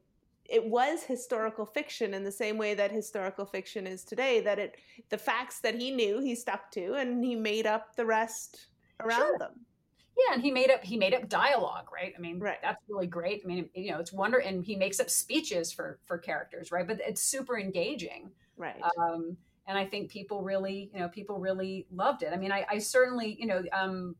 it 0.48 0.64
was 0.64 1.02
historical 1.02 1.66
fiction 1.66 2.14
in 2.14 2.24
the 2.24 2.32
same 2.32 2.58
way 2.58 2.74
that 2.74 2.90
historical 2.90 3.44
fiction 3.44 3.86
is 3.86 4.04
today 4.04 4.40
that 4.40 4.58
it 4.58 4.76
the 5.10 5.18
facts 5.18 5.60
that 5.60 5.74
he 5.74 5.90
knew 5.90 6.20
he 6.20 6.34
stuck 6.34 6.70
to 6.70 6.94
and 6.94 7.24
he 7.24 7.34
made 7.34 7.66
up 7.66 7.94
the 7.96 8.04
rest 8.04 8.66
around 9.00 9.20
sure. 9.20 9.38
them 9.38 9.52
yeah 10.16 10.34
and 10.34 10.42
he 10.42 10.50
made 10.50 10.70
up 10.70 10.82
he 10.82 10.96
made 10.96 11.14
up 11.14 11.28
dialogue 11.28 11.88
right 11.92 12.12
i 12.16 12.20
mean 12.20 12.38
right. 12.38 12.58
that's 12.62 12.82
really 12.88 13.06
great 13.06 13.42
i 13.44 13.46
mean 13.46 13.68
you 13.74 13.90
know 13.90 13.98
it's 13.98 14.12
wonder 14.12 14.38
and 14.38 14.64
he 14.64 14.76
makes 14.76 15.00
up 15.00 15.10
speeches 15.10 15.72
for 15.72 15.98
for 16.06 16.18
characters 16.18 16.72
right 16.72 16.86
but 16.86 17.00
it's 17.00 17.22
super 17.22 17.58
engaging 17.58 18.30
right 18.56 18.80
um 18.98 19.36
and 19.66 19.76
I 19.76 19.84
think 19.84 20.10
people 20.10 20.42
really, 20.42 20.90
you 20.94 21.00
know, 21.00 21.08
people 21.08 21.38
really 21.38 21.86
loved 21.92 22.22
it. 22.22 22.32
I 22.32 22.36
mean, 22.36 22.52
I, 22.52 22.64
I 22.70 22.78
certainly, 22.78 23.36
you 23.38 23.46
know, 23.46 23.62
um, 23.72 24.14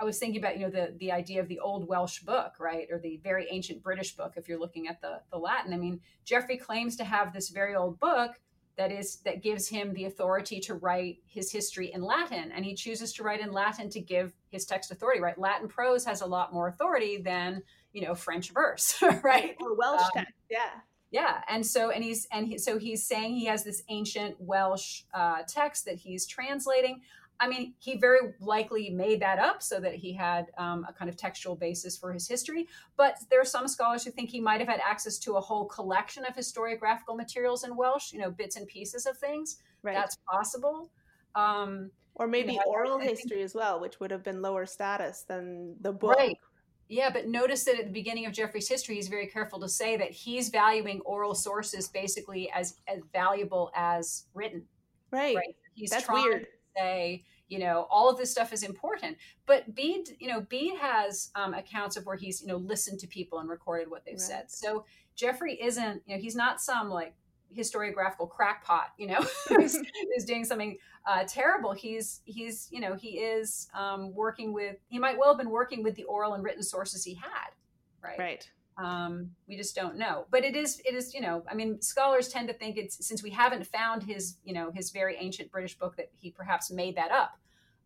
I 0.00 0.04
was 0.04 0.18
thinking 0.18 0.40
about, 0.40 0.58
you 0.58 0.64
know, 0.64 0.70
the 0.70 0.94
the 0.98 1.12
idea 1.12 1.40
of 1.40 1.48
the 1.48 1.58
old 1.58 1.88
Welsh 1.88 2.20
book, 2.20 2.54
right, 2.60 2.86
or 2.90 2.98
the 2.98 3.20
very 3.22 3.48
ancient 3.50 3.82
British 3.82 4.14
book. 4.16 4.34
If 4.36 4.48
you're 4.48 4.58
looking 4.58 4.88
at 4.88 5.00
the 5.00 5.20
the 5.30 5.38
Latin, 5.38 5.72
I 5.72 5.76
mean, 5.76 6.00
Geoffrey 6.24 6.56
claims 6.56 6.96
to 6.96 7.04
have 7.04 7.32
this 7.32 7.48
very 7.48 7.74
old 7.74 7.98
book 7.98 8.32
that 8.76 8.92
is 8.92 9.16
that 9.24 9.42
gives 9.42 9.68
him 9.68 9.92
the 9.92 10.04
authority 10.04 10.60
to 10.60 10.74
write 10.74 11.18
his 11.26 11.50
history 11.50 11.92
in 11.92 12.02
Latin, 12.02 12.52
and 12.52 12.64
he 12.64 12.74
chooses 12.74 13.12
to 13.14 13.22
write 13.22 13.40
in 13.40 13.50
Latin 13.50 13.90
to 13.90 14.00
give 14.00 14.34
his 14.50 14.64
text 14.64 14.92
authority. 14.92 15.20
Right, 15.20 15.38
Latin 15.38 15.68
prose 15.68 16.04
has 16.04 16.20
a 16.20 16.26
lot 16.26 16.52
more 16.52 16.68
authority 16.68 17.20
than 17.20 17.62
you 17.92 18.02
know 18.02 18.14
French 18.14 18.52
verse, 18.52 19.02
right, 19.22 19.56
or 19.60 19.76
Welsh 19.76 20.02
um, 20.02 20.10
text, 20.14 20.32
yeah 20.48 20.70
yeah 21.10 21.40
and 21.48 21.64
so 21.64 21.90
and 21.90 22.04
he's 22.04 22.26
and 22.32 22.46
he, 22.46 22.58
so 22.58 22.78
he's 22.78 23.06
saying 23.06 23.34
he 23.34 23.46
has 23.46 23.64
this 23.64 23.82
ancient 23.88 24.36
welsh 24.38 25.02
uh, 25.14 25.38
text 25.48 25.84
that 25.86 25.96
he's 25.96 26.26
translating 26.26 27.00
i 27.40 27.48
mean 27.48 27.74
he 27.78 27.96
very 27.96 28.34
likely 28.40 28.90
made 28.90 29.20
that 29.20 29.38
up 29.38 29.62
so 29.62 29.80
that 29.80 29.94
he 29.94 30.12
had 30.12 30.46
um, 30.58 30.84
a 30.88 30.92
kind 30.92 31.08
of 31.08 31.16
textual 31.16 31.54
basis 31.56 31.96
for 31.96 32.12
his 32.12 32.28
history 32.28 32.66
but 32.96 33.16
there 33.30 33.40
are 33.40 33.44
some 33.44 33.68
scholars 33.68 34.04
who 34.04 34.10
think 34.10 34.30
he 34.30 34.40
might 34.40 34.60
have 34.60 34.68
had 34.68 34.80
access 34.84 35.18
to 35.18 35.36
a 35.36 35.40
whole 35.40 35.64
collection 35.66 36.24
of 36.24 36.34
historiographical 36.34 37.16
materials 37.16 37.64
in 37.64 37.76
welsh 37.76 38.12
you 38.12 38.18
know 38.18 38.30
bits 38.30 38.56
and 38.56 38.66
pieces 38.66 39.06
of 39.06 39.16
things 39.18 39.58
right. 39.82 39.94
that's 39.94 40.16
possible 40.30 40.90
um, 41.34 41.90
or 42.14 42.26
maybe 42.26 42.52
you 42.52 42.58
know, 42.58 42.64
oral 42.66 42.98
history 42.98 43.42
as 43.42 43.54
well 43.54 43.80
which 43.80 44.00
would 44.00 44.10
have 44.10 44.24
been 44.24 44.42
lower 44.42 44.66
status 44.66 45.24
than 45.28 45.76
the 45.80 45.92
book 45.92 46.16
right 46.16 46.36
yeah, 46.88 47.10
but 47.10 47.28
notice 47.28 47.64
that 47.64 47.78
at 47.78 47.84
the 47.86 47.92
beginning 47.92 48.24
of 48.24 48.32
Geoffrey's 48.32 48.68
history, 48.68 48.94
he's 48.94 49.08
very 49.08 49.26
careful 49.26 49.60
to 49.60 49.68
say 49.68 49.98
that 49.98 50.10
he's 50.10 50.48
valuing 50.48 51.00
oral 51.02 51.34
sources 51.34 51.88
basically 51.88 52.50
as 52.50 52.76
as 52.88 53.00
valuable 53.12 53.70
as 53.76 54.24
written. 54.32 54.64
Right. 55.10 55.36
Right. 55.36 55.54
He's 55.74 55.90
That's 55.90 56.04
trying 56.04 56.24
weird. 56.24 56.46
Say, 56.78 57.24
you 57.48 57.58
know, 57.58 57.86
all 57.90 58.08
of 58.08 58.18
this 58.18 58.30
stuff 58.30 58.52
is 58.52 58.62
important. 58.62 59.16
But 59.46 59.74
Bede, 59.74 60.16
you 60.18 60.28
know, 60.28 60.40
Bede 60.40 60.76
has 60.78 61.30
um, 61.34 61.54
accounts 61.54 61.96
of 61.96 62.06
where 62.06 62.16
he's, 62.16 62.40
you 62.40 62.48
know, 62.48 62.56
listened 62.56 63.00
to 63.00 63.06
people 63.06 63.38
and 63.40 63.48
recorded 63.48 63.90
what 63.90 64.04
they've 64.04 64.14
right. 64.14 64.20
said. 64.20 64.50
So 64.50 64.84
Geoffrey 65.16 65.60
isn't, 65.60 66.02
you 66.06 66.14
know, 66.14 66.20
he's 66.20 66.36
not 66.36 66.60
some 66.60 66.90
like 66.90 67.14
historiographical 67.56 68.28
crackpot, 68.28 68.92
you 68.98 69.06
know, 69.06 69.20
who's, 69.48 69.76
who's, 69.76 70.24
doing 70.24 70.44
something 70.44 70.76
uh, 71.06 71.24
terrible. 71.26 71.72
He's 71.72 72.20
he's 72.24 72.68
you 72.70 72.80
know 72.80 72.94
he 72.94 73.18
is 73.18 73.68
um, 73.74 74.14
working 74.14 74.52
with. 74.52 74.76
He 74.88 74.98
might 74.98 75.18
well 75.18 75.28
have 75.28 75.38
been 75.38 75.50
working 75.50 75.82
with 75.82 75.94
the 75.94 76.04
oral 76.04 76.34
and 76.34 76.44
written 76.44 76.62
sources 76.62 77.04
he 77.04 77.14
had, 77.14 77.50
right? 78.02 78.18
Right. 78.18 78.50
Um, 78.78 79.32
we 79.48 79.56
just 79.56 79.74
don't 79.74 79.98
know. 79.98 80.26
But 80.30 80.44
it 80.44 80.56
is 80.56 80.80
it 80.84 80.94
is 80.94 81.12
you 81.12 81.20
know 81.20 81.42
I 81.50 81.54
mean 81.54 81.82
scholars 81.82 82.28
tend 82.28 82.48
to 82.48 82.54
think 82.54 82.76
it's 82.76 83.04
since 83.06 83.22
we 83.22 83.30
haven't 83.30 83.66
found 83.66 84.02
his 84.02 84.36
you 84.44 84.54
know 84.54 84.70
his 84.72 84.90
very 84.90 85.16
ancient 85.18 85.50
British 85.50 85.76
book 85.76 85.96
that 85.96 86.10
he 86.16 86.30
perhaps 86.30 86.70
made 86.70 86.96
that 86.96 87.10
up. 87.10 87.38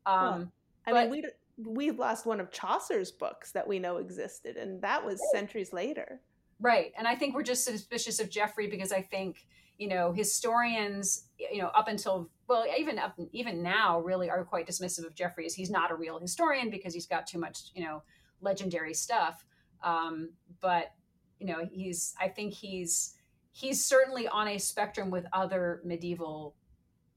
Um, 0.04 0.14
well, 0.24 0.48
I 0.86 0.92
but, 0.92 1.10
mean 1.10 1.22
we 1.22 1.24
we've 1.64 1.98
lost 1.98 2.26
one 2.26 2.40
of 2.40 2.50
Chaucer's 2.50 3.10
books 3.10 3.52
that 3.52 3.66
we 3.66 3.78
know 3.78 3.96
existed, 3.96 4.56
and 4.56 4.82
that 4.82 5.04
was 5.04 5.20
centuries 5.32 5.72
later. 5.72 6.20
Right. 6.60 6.92
And 6.96 7.08
I 7.08 7.16
think 7.16 7.34
we're 7.34 7.42
just 7.42 7.64
suspicious 7.64 8.20
of 8.20 8.30
Geoffrey 8.30 8.68
because 8.68 8.92
I 8.92 9.02
think, 9.02 9.46
you 9.78 9.88
know, 9.88 10.12
historians, 10.12 11.24
you 11.36 11.58
know, 11.60 11.68
up 11.68 11.88
until 11.88 12.30
well, 12.48 12.64
even 12.78 12.98
up 12.98 13.18
even 13.32 13.62
now 13.62 14.00
really 14.00 14.30
are 14.30 14.44
quite 14.44 14.68
dismissive 14.68 15.04
of 15.04 15.14
Geoffrey 15.14 15.44
as 15.44 15.54
he's 15.54 15.70
not 15.70 15.90
a 15.90 15.94
real 15.94 16.20
historian 16.20 16.70
because 16.70 16.94
he's 16.94 17.06
got 17.06 17.26
too 17.26 17.38
much, 17.38 17.70
you 17.74 17.84
know, 17.84 18.02
legendary 18.40 18.94
stuff. 18.94 19.44
Um, 19.82 20.30
but, 20.60 20.92
you 21.38 21.46
know, 21.46 21.66
he's 21.70 22.14
I 22.20 22.28
think 22.28 22.54
he's 22.54 23.14
he's 23.52 23.84
certainly 23.84 24.26
on 24.28 24.48
a 24.48 24.58
spectrum 24.58 25.10
with 25.10 25.26
other 25.32 25.80
medieval 25.84 26.54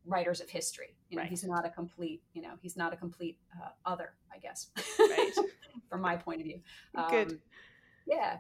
writers 0.06 0.42
of 0.42 0.50
history. 0.50 0.96
You 1.10 1.18
know, 1.18 1.24
right. 1.24 1.30
he's 1.30 1.44
not 1.44 1.66
a 1.66 1.70
complete, 1.70 2.22
you 2.34 2.42
know, 2.42 2.54
he's 2.62 2.78
not 2.78 2.94
a 2.94 2.98
complete 2.98 3.38
uh, 3.62 3.70
other, 3.86 4.14
I 4.34 4.40
guess. 4.40 4.70
Right. 5.00 5.32
From 5.90 6.02
my 6.02 6.16
point 6.16 6.42
of 6.42 6.46
view. 6.46 6.60
Um, 6.96 7.10
Good. 7.10 7.40
Yeah. 8.08 8.38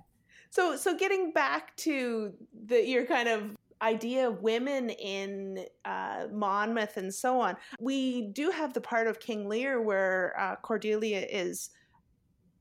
So 0.49 0.75
so 0.75 0.95
getting 0.95 1.31
back 1.31 1.75
to 1.77 2.33
the 2.65 2.85
your 2.85 3.05
kind 3.05 3.27
of 3.27 3.55
idea 3.81 4.27
of 4.27 4.41
women 4.41 4.89
in 4.89 5.65
uh, 5.83 6.27
Monmouth 6.31 6.97
and 6.97 7.13
so 7.13 7.39
on, 7.39 7.57
we 7.79 8.27
do 8.27 8.49
have 8.49 8.73
the 8.73 8.81
part 8.81 9.07
of 9.07 9.19
King 9.19 9.47
Lear 9.47 9.81
where 9.81 10.33
uh, 10.39 10.55
Cordelia 10.57 11.25
is 11.29 11.69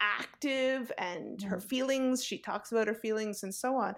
active 0.00 0.90
and 0.98 1.42
her 1.42 1.56
mm-hmm. 1.56 1.68
feelings. 1.68 2.24
She 2.24 2.38
talks 2.38 2.72
about 2.72 2.86
her 2.86 2.94
feelings 2.94 3.42
and 3.42 3.54
so 3.54 3.76
on. 3.76 3.94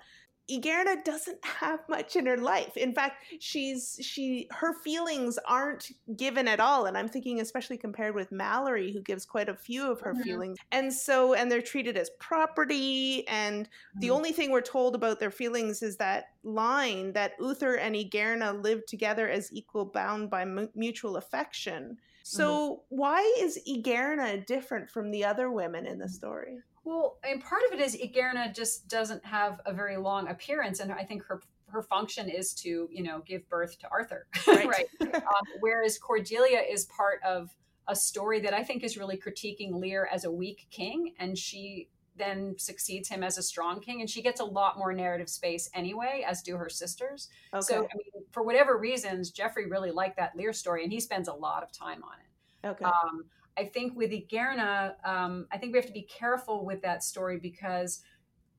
Igerna 0.51 1.05
doesn't 1.05 1.45
have 1.61 1.81
much 1.89 2.17
in 2.17 2.27
her 2.27 2.37
life. 2.37 2.77
In 2.77 2.95
fact, 2.95 3.25
she's 3.41 3.99
she 4.01 4.49
her 4.53 4.73
feelings 4.73 5.39
aren't 5.47 5.91
given 6.17 6.47
at 6.47 6.61
all. 6.61 6.87
And 6.87 6.97
I'm 6.97 7.09
thinking 7.09 7.41
especially 7.41 7.77
compared 7.77 8.15
with 8.15 8.31
Malory, 8.31 8.93
who 8.93 9.01
gives 9.01 9.27
quite 9.27 9.49
a 9.49 9.55
few 9.55 9.91
of 9.91 10.01
her 10.01 10.13
mm-hmm. 10.13 10.23
feelings. 10.23 10.59
And 10.73 10.93
so 10.93 11.35
and 11.35 11.51
they're 11.51 11.63
treated 11.63 11.97
as 11.97 12.11
property. 12.21 13.27
And 13.29 13.67
mm-hmm. 13.67 14.01
the 14.01 14.11
only 14.11 14.33
thing 14.33 14.51
we're 14.51 14.61
told 14.61 14.95
about 14.95 15.21
their 15.21 15.31
feelings 15.31 15.83
is 15.83 15.97
that 15.97 16.27
line 16.45 17.13
that 17.13 17.33
Uther 17.41 17.75
and 17.75 17.95
Igerna 17.95 18.63
live 18.63 18.87
together 18.87 19.29
as 19.29 19.53
equal 19.53 19.85
bound 19.85 20.31
by 20.31 20.43
m- 20.43 20.71
mutual 20.75 21.17
affection. 21.17 21.99
So 22.29 22.83
mm-hmm. 22.91 22.97
why 22.97 23.35
is 23.39 23.57
Igerna 23.69 24.45
different 24.47 24.91
from 24.91 25.13
the 25.13 25.25
other 25.25 25.49
women 25.49 25.87
in 25.87 26.01
the 26.01 26.09
story? 26.09 26.59
Well, 26.83 27.19
and 27.23 27.41
part 27.41 27.63
of 27.69 27.79
it 27.79 27.81
is 27.81 27.97
Igerna 27.97 28.53
just 28.53 28.89
doesn't 28.89 29.25
have 29.25 29.61
a 29.65 29.73
very 29.73 29.97
long 29.97 30.27
appearance, 30.27 30.81
and 30.81 30.91
I 30.91 31.05
think 31.05 31.23
her 31.27 31.41
her 31.69 31.83
function 31.83 32.29
is 32.29 32.53
to 32.55 32.89
you 32.91 33.05
know 33.05 33.23
give 33.25 33.49
birth 33.49 33.79
to 33.79 33.89
Arthur, 33.93 34.27
right? 34.49 34.67
right? 34.67 35.15
Um, 35.15 35.23
whereas 35.61 35.99
Cordelia 35.99 36.63
is 36.69 36.87
part 36.87 37.21
of 37.23 37.55
a 37.87 37.95
story 37.95 38.41
that 38.41 38.53
I 38.53 38.65
think 38.65 38.83
is 38.83 38.97
really 38.97 39.17
critiquing 39.17 39.75
Lear 39.75 40.09
as 40.13 40.25
a 40.25 40.31
weak 40.31 40.67
king, 40.73 41.15
and 41.21 41.39
she 41.39 41.91
then 42.17 42.55
succeeds 42.59 43.09
him 43.09 43.23
as 43.23 43.39
a 43.39 43.43
strong 43.43 43.81
king, 43.81 44.01
and 44.01 44.09
she 44.09 44.23
gets 44.23 44.41
a 44.41 44.45
lot 44.45 44.79
more 44.79 44.93
narrative 44.93 45.29
space 45.29 45.69
anyway, 45.75 46.25
as 46.27 46.43
do 46.43 46.57
her 46.57 46.69
sisters. 46.69 47.29
Okay. 47.53 47.63
So, 47.63 47.77
I 47.77 47.81
mean, 47.97 48.25
for 48.33 48.43
whatever 48.43 48.79
reasons, 48.79 49.31
Geoffrey 49.31 49.67
really 49.67 49.91
liked 49.91 50.17
that 50.17 50.37
Lear 50.37 50.53
story, 50.53 50.83
and 50.83 50.93
he 50.93 51.01
spends 51.01 51.29
a 51.29 51.33
lot 51.33 51.63
of 51.63 51.73
time 51.73 52.03
on 52.03 52.19
it. 52.19 52.69
Okay. 52.69 52.85
Um, 52.85 53.25
I 53.59 53.65
think 53.65 53.97
with 53.97 54.11
Igerna, 54.11 54.95
um, 55.07 55.47
I 55.51 55.59
think 55.59 55.73
we 55.73 55.79
have 55.79 55.87
to 55.87 55.93
be 55.93 56.03
careful 56.03 56.65
with 56.65 56.83
that 56.83 57.03
story 57.03 57.39
because 57.39 58.03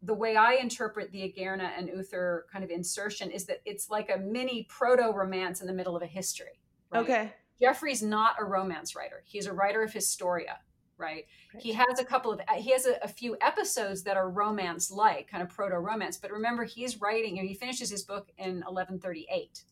the 0.01 0.13
way 0.13 0.35
I 0.35 0.53
interpret 0.53 1.11
the 1.11 1.19
Igerna 1.19 1.71
and 1.77 1.89
Uther 1.89 2.45
kind 2.51 2.63
of 2.63 2.69
insertion 2.69 3.31
is 3.31 3.45
that 3.45 3.61
it's 3.65 3.89
like 3.89 4.09
a 4.09 4.17
mini 4.17 4.67
proto 4.69 5.11
romance 5.11 5.61
in 5.61 5.67
the 5.67 5.73
middle 5.73 5.95
of 5.95 6.01
a 6.01 6.07
history. 6.07 6.61
Right? 6.91 6.99
Okay. 7.01 7.33
Geoffrey's 7.59 8.03
not 8.03 8.35
a 8.39 8.45
romance 8.45 8.95
writer. 8.95 9.23
He's 9.25 9.47
a 9.47 9.53
writer 9.53 9.81
of 9.81 9.91
historia, 9.91 10.59
right? 10.97 11.25
right. 11.53 11.63
He 11.63 11.73
has 11.73 11.99
a 11.99 12.05
couple 12.05 12.31
of 12.31 12.41
he 12.57 12.71
has 12.71 12.85
a, 12.85 12.97
a 13.03 13.07
few 13.07 13.37
episodes 13.41 14.03
that 14.03 14.17
are 14.17 14.29
romance 14.29 14.91
like, 14.91 15.29
kind 15.29 15.43
of 15.43 15.49
proto 15.49 15.77
romance. 15.77 16.17
But 16.17 16.31
remember, 16.31 16.63
he's 16.63 17.01
writing. 17.01 17.37
You 17.37 17.43
know, 17.43 17.47
he 17.47 17.55
finishes 17.55 17.89
his 17.89 18.03
book 18.03 18.29
in 18.37 18.61
1138, 18.61 19.63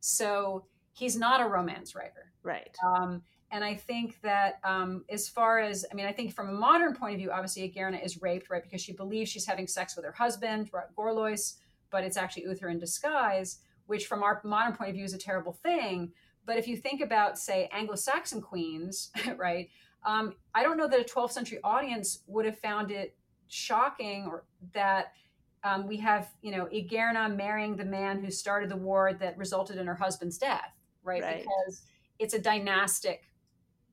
so 0.00 0.64
he's 0.92 1.16
not 1.16 1.40
a 1.40 1.46
romance 1.46 1.94
writer. 1.94 2.32
Right. 2.42 2.74
Um, 2.84 3.22
and 3.52 3.64
I 3.64 3.74
think 3.74 4.20
that 4.22 4.60
um, 4.62 5.04
as 5.08 5.28
far 5.28 5.58
as, 5.58 5.84
I 5.90 5.94
mean, 5.94 6.06
I 6.06 6.12
think 6.12 6.32
from 6.34 6.48
a 6.48 6.52
modern 6.52 6.94
point 6.94 7.14
of 7.14 7.18
view, 7.18 7.32
obviously 7.32 7.68
Igerna 7.68 8.04
is 8.04 8.22
raped, 8.22 8.48
right? 8.48 8.62
Because 8.62 8.80
she 8.80 8.92
believes 8.92 9.30
she's 9.30 9.46
having 9.46 9.66
sex 9.66 9.96
with 9.96 10.04
her 10.04 10.12
husband, 10.12 10.70
Gorlois, 10.96 11.56
but 11.90 12.04
it's 12.04 12.16
actually 12.16 12.44
Uther 12.44 12.68
in 12.68 12.78
disguise, 12.78 13.58
which 13.86 14.06
from 14.06 14.22
our 14.22 14.40
modern 14.44 14.74
point 14.74 14.90
of 14.90 14.94
view 14.94 15.04
is 15.04 15.14
a 15.14 15.18
terrible 15.18 15.52
thing. 15.52 16.12
But 16.46 16.58
if 16.58 16.68
you 16.68 16.76
think 16.76 17.00
about, 17.00 17.38
say, 17.38 17.68
Anglo 17.72 17.96
Saxon 17.96 18.40
queens, 18.40 19.10
right? 19.36 19.68
Um, 20.04 20.34
I 20.54 20.62
don't 20.62 20.76
know 20.76 20.88
that 20.88 21.00
a 21.00 21.04
12th 21.04 21.32
century 21.32 21.58
audience 21.62 22.20
would 22.26 22.44
have 22.44 22.58
found 22.58 22.90
it 22.90 23.16
shocking 23.48 24.26
or 24.26 24.44
that 24.72 25.12
um, 25.62 25.86
we 25.86 25.98
have, 25.98 26.30
you 26.42 26.52
know, 26.52 26.66
Igerna 26.66 27.34
marrying 27.36 27.76
the 27.76 27.84
man 27.84 28.22
who 28.22 28.30
started 28.30 28.70
the 28.70 28.76
war 28.76 29.12
that 29.12 29.36
resulted 29.36 29.76
in 29.76 29.86
her 29.86 29.94
husband's 29.94 30.38
death, 30.38 30.72
right? 31.02 31.22
right. 31.22 31.42
Because 31.42 31.82
it's 32.18 32.34
a 32.34 32.38
dynastic 32.38 33.24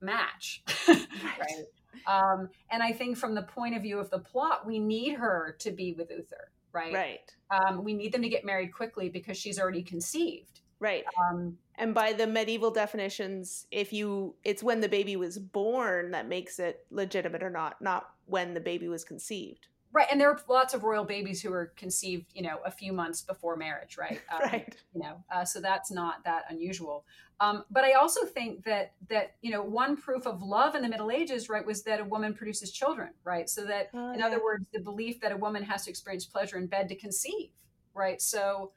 match, 0.02 0.64
right? 0.88 1.66
Um, 2.06 2.50
and 2.72 2.82
I 2.82 2.94
think 2.94 3.18
from 3.18 3.36
the 3.36 3.42
point 3.42 3.76
of 3.76 3.82
view 3.82 4.00
of 4.00 4.10
the 4.10 4.20
plot, 4.20 4.66
we 4.66 4.80
need 4.80 5.16
her 5.16 5.58
to 5.60 5.72
be 5.72 5.94
with 5.94 6.10
Uther, 6.10 6.52
right? 6.72 6.94
Right. 6.94 7.36
Um, 7.52 7.84
we 7.84 7.94
need 7.94 8.14
them 8.14 8.22
to 8.22 8.30
get 8.30 8.46
married 8.46 8.74
quickly 8.74 9.10
because 9.10 9.38
she's 9.38 9.60
already 9.60 9.84
conceived. 9.84 10.62
Right. 10.80 11.06
Um, 11.30 11.58
and 11.76 11.94
by 11.94 12.14
the 12.14 12.28
medieval 12.28 12.72
definitions, 12.72 13.66
if 13.72 13.92
you, 13.94 14.36
it's 14.44 14.64
when 14.64 14.82
the 14.82 14.90
baby 14.90 15.16
was 15.16 15.40
born 15.40 16.12
that 16.12 16.28
makes 16.28 16.60
it 16.60 16.86
legitimate 16.92 17.44
or 17.44 17.50
not, 17.50 17.82
not 17.82 18.12
when 18.26 18.54
the 18.54 18.60
baby 18.60 18.88
was 18.88 19.04
conceived. 19.04 19.68
Right, 19.94 20.08
and 20.12 20.20
there 20.20 20.30
are 20.30 20.40
lots 20.50 20.74
of 20.74 20.84
royal 20.84 21.06
babies 21.06 21.42
who 21.42 21.50
were 21.50 21.72
conceived, 21.76 22.26
you 22.34 22.42
know, 22.42 22.60
a 22.66 22.70
few 22.70 22.92
months 22.92 23.22
before 23.22 23.56
marriage, 23.56 23.98
right? 23.98 24.22
Um, 24.32 24.42
right. 24.44 24.76
You 24.94 25.02
know, 25.02 25.24
uh, 25.32 25.46
so 25.46 25.62
that's 25.62 25.90
not 25.90 26.24
that 26.26 26.44
unusual. 26.50 27.06
Um, 27.40 27.64
but 27.72 27.84
I 27.84 27.94
also 27.94 28.26
think 28.26 28.64
that 28.66 28.94
that 29.10 29.36
you 29.42 29.52
know 29.52 29.64
one 29.64 29.96
proof 29.96 30.28
of 30.28 30.42
love 30.42 30.76
in 30.76 30.82
the 30.82 30.90
Middle 30.90 31.10
Ages, 31.10 31.50
right, 31.50 31.66
was 31.66 31.84
that 31.84 32.00
a 32.00 32.04
woman 32.04 32.34
produces 32.34 32.72
children, 32.72 33.10
right? 33.24 33.50
So 33.50 33.64
that, 33.66 33.90
oh, 33.94 34.12
in 34.12 34.20
yeah. 34.20 34.28
other 34.28 34.44
words, 34.44 34.66
the 34.74 34.80
belief 34.80 35.22
that 35.22 35.32
a 35.32 35.38
woman 35.38 35.64
has 35.64 35.86
to 35.86 35.90
experience 35.90 36.26
pleasure 36.26 36.58
in 36.58 36.68
bed 36.68 36.90
to 36.90 36.96
conceive, 36.96 37.50
right? 37.94 38.22
So 38.22 38.72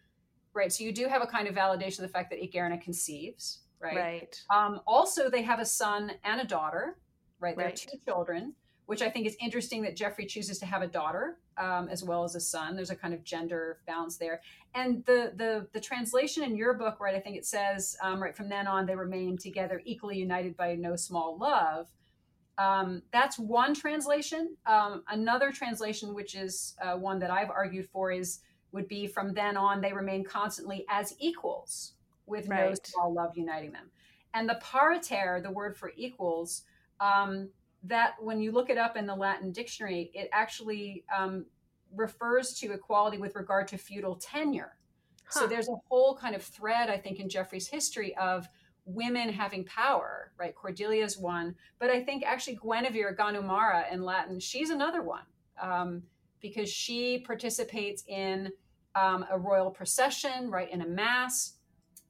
right? 0.54 0.73
So 0.73 0.85
you 0.85 0.92
do 0.92 1.07
have 1.09 1.23
a 1.23 1.26
kind 1.26 1.49
of 1.49 1.54
validation 1.54 2.00
of 2.00 2.02
the 2.02 2.09
fact 2.09 2.30
that 2.30 2.40
Igerna 2.40 2.80
conceives, 2.80 3.61
right? 3.80 3.97
Right. 3.97 4.42
Um, 4.54 4.80
also, 4.87 5.30
they 5.30 5.42
have 5.42 5.61
a 5.61 5.66
son 5.66 6.12
and 6.25 6.40
a 6.40 6.45
daughter, 6.47 6.99
right? 7.38 7.57
They 7.57 7.64
Right. 7.64 7.78
have 7.78 7.90
two 7.90 7.99
children, 8.04 8.54
which 8.87 9.02
I 9.02 9.11
think 9.11 9.26
is 9.26 9.37
interesting 9.40 9.83
that 9.83 9.97
Geoffrey 9.97 10.26
chooses 10.26 10.59
to 10.59 10.66
have 10.66 10.83
a 10.83 10.87
daughter 10.88 11.38
um, 11.57 11.88
as 11.88 12.02
well 12.02 12.25
as 12.25 12.35
a 12.35 12.40
son. 12.40 12.75
There's 12.75 12.90
a 12.90 12.97
kind 12.97 13.14
of 13.14 13.23
gender 13.23 13.78
balance 13.87 14.16
there. 14.16 14.40
And 14.75 15.04
the 15.04 15.33
the 15.37 15.69
the 15.73 15.80
translation 15.80 16.42
in 16.42 16.57
your 16.57 16.75
book, 16.75 17.00
right? 17.00 17.14
I 17.14 17.21
think 17.21 17.37
it 17.37 17.47
says 17.47 17.97
um, 18.02 18.23
right 18.23 18.37
from 18.37 18.49
then 18.49 18.66
on 18.66 18.87
they 18.87 18.97
remain 18.97 19.37
together, 19.37 19.80
equally 19.85 20.19
united 20.19 20.57
by 20.57 20.75
no 20.75 20.97
small 20.97 21.37
love. 21.38 21.88
Um, 22.59 23.02
that's 23.12 23.38
one 23.38 23.75
translation. 23.75 24.57
Um, 24.66 25.02
another 25.09 25.50
translation, 25.50 26.14
which 26.14 26.35
is 26.35 26.76
uh, 26.83 26.95
one 26.97 27.19
that 27.21 27.30
I've 27.30 27.49
argued 27.50 27.88
for, 27.90 28.11
is 28.12 28.40
would 28.73 28.89
be 28.89 29.07
from 29.07 29.33
then 29.33 29.57
on 29.57 29.81
they 29.81 29.93
remain 29.93 30.25
constantly 30.25 30.85
as 30.89 31.15
equals 31.19 31.95
with 32.27 32.49
no 32.49 32.73
small 32.85 33.12
love 33.12 33.37
uniting 33.37 33.73
them. 33.73 33.91
And 34.35 34.49
the 34.49 34.61
pariter, 34.62 35.43
the 35.43 35.50
word 35.50 35.77
for 35.77 35.93
equals, 35.97 36.62
um, 37.00 37.50
that 37.83 38.15
when 38.21 38.41
you 38.41 38.53
look 38.53 38.71
it 38.71 38.79
up 38.79 38.97
in 38.97 39.07
the 39.07 39.15
Latin 39.15 39.53
dictionary, 39.53 40.11
it 40.15 40.29
actually 40.33 41.05
um, 41.17 41.47
refers 41.95 42.55
to 42.61 42.73
equality 42.73 43.19
with 43.19 43.35
regard 43.35 43.67
to 43.69 43.79
feudal 43.79 44.17
tenure. 44.17 44.77
So 45.31 45.47
there's 45.47 45.69
a 45.69 45.77
whole 45.89 46.17
kind 46.17 46.35
of 46.35 46.43
thread, 46.43 46.91
I 46.91 46.99
think, 46.99 47.21
in 47.21 47.29
Geoffrey's 47.29 47.69
history 47.69 48.17
of 48.17 48.49
women 48.85 49.29
having 49.29 49.65
power, 49.65 50.33
right? 50.37 50.55
Cordelia's 50.55 51.17
one, 51.17 51.55
but 51.79 51.89
I 51.89 52.03
think 52.03 52.25
actually 52.25 52.57
Guinevere 52.57 53.15
Ganumara 53.17 53.93
in 53.93 54.03
Latin, 54.03 54.41
she's 54.41 54.71
another 54.71 55.03
one 55.03 55.23
um, 55.62 56.03
because 56.41 56.69
she 56.69 57.21
participates 57.21 58.03
in 58.09 58.50
um, 58.94 59.25
a 59.30 59.38
royal 59.38 59.70
procession, 59.70 60.50
right, 60.50 60.70
in 60.70 60.82
a 60.82 60.87
mass, 60.87 61.54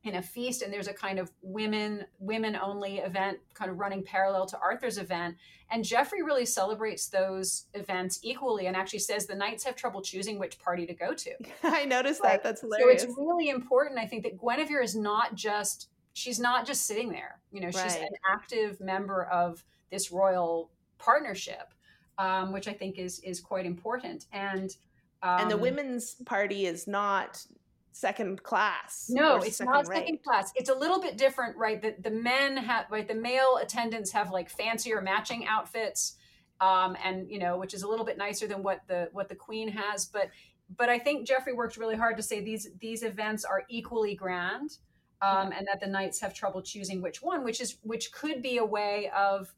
in 0.03 0.15
a 0.15 0.23
feast, 0.23 0.63
and 0.63 0.73
there's 0.73 0.89
a 0.89 0.95
kind 0.95 1.19
of 1.19 1.31
women 1.43 2.07
women 2.19 2.57
only 2.57 2.99
event, 2.99 3.39
kind 3.55 3.71
of 3.71 3.79
running 3.79 4.03
parallel 4.03 4.47
to 4.47 4.59
Arthur's 4.59 4.97
event. 4.97 5.37
And 5.71 5.85
Geoffrey 5.85 6.23
really 6.23 6.47
celebrates 6.47 7.09
those 7.09 7.67
events 7.75 8.19
equally, 8.23 8.67
and 8.67 8.75
actually 8.77 9.01
says 9.01 9.27
the 9.27 9.35
knights 9.35 9.63
have 9.65 9.77
trouble 9.77 10.01
choosing 10.01 10.39
which 10.39 10.59
party 10.59 10.87
to 10.87 10.95
go 10.95 11.13
to. 11.15 11.31
I 11.63 11.85
noticed 11.85 12.23
Right. 12.23 12.43
that. 12.43 12.43
That's 12.43 12.61
So 12.63 12.67
hilarious. 12.69 13.05
it's 13.05 13.15
really 13.19 13.51
important, 13.51 13.99
I 13.99 14.07
think, 14.07 14.23
that 14.23 14.39
Guinevere 14.39 14.83
is 14.83 14.97
not 14.97 15.35
just 15.35 15.89
she's 16.13 16.41
not 16.41 16.67
just 16.67 16.87
sitting 16.87 17.11
there. 17.11 17.41
You 17.53 17.61
know, 17.61 17.71
she's 17.71 17.95
Right. 17.95 18.01
an 18.03 18.17
active 18.27 18.81
member 18.81 19.25
of 19.27 19.65
this 19.93 20.11
royal 20.11 20.71
partnership, 20.99 21.73
um, 22.19 22.53
which 22.53 22.67
I 22.69 22.73
think 22.73 22.99
is 22.99 23.21
is 23.21 23.41
quite 23.41 23.67
important. 23.67 24.27
And 24.33 24.75
um, 25.23 25.41
and 25.41 25.51
the 25.51 25.57
women's 25.57 26.15
party 26.27 26.67
is 26.67 26.87
not 26.87 27.45
second 27.93 28.43
class. 28.43 29.07
no, 29.09 29.37
it's 29.37 29.59
second 29.59 29.73
not 29.73 29.89
rate. 29.89 29.99
second 29.99 30.23
class. 30.23 30.53
It's 30.55 30.71
a 30.71 30.75
little 30.75 31.01
bit 31.01 31.19
different, 31.19 31.57
right? 31.57 31.81
The 31.81 31.97
the 32.01 32.11
men 32.11 32.57
have 32.57 32.87
right, 32.91 33.07
the 33.07 33.15
male 33.15 33.59
attendants 33.61 34.13
have 34.13 34.31
like 34.31 34.51
fancier 34.51 35.01
matching 35.01 35.47
outfits. 35.47 36.17
Um, 36.61 36.95
and 37.03 37.31
you 37.31 37.39
know, 37.39 37.57
which 37.57 37.73
is 37.73 37.85
a 37.85 37.89
little 37.89 38.05
bit 38.05 38.19
nicer 38.19 38.47
than 38.47 38.63
what 38.63 38.81
the 38.87 39.09
what 39.13 39.31
the 39.31 39.35
queen 39.35 39.69
has, 39.69 40.05
but 40.05 40.29
but 40.77 40.89
I 40.89 40.99
think 40.99 41.27
Geoffrey 41.27 41.53
worked 41.53 41.77
really 41.77 41.97
hard 41.97 42.17
to 42.17 42.23
say 42.23 42.43
these 42.43 42.69
these 42.81 43.03
events 43.03 43.45
are 43.45 43.65
equally 43.69 44.15
grand, 44.15 44.77
um, 45.23 45.53
and 45.53 45.67
that 45.67 45.81
the 45.81 45.87
knights 45.87 46.21
have 46.21 46.35
trouble 46.35 46.63
choosing 46.63 47.03
which 47.03 47.23
one, 47.23 47.45
which 47.45 47.61
is 47.61 47.77
which 47.83 48.13
could 48.13 48.43
be 48.43 48.59
a 48.59 48.65
way 48.65 49.11
of 49.17 49.53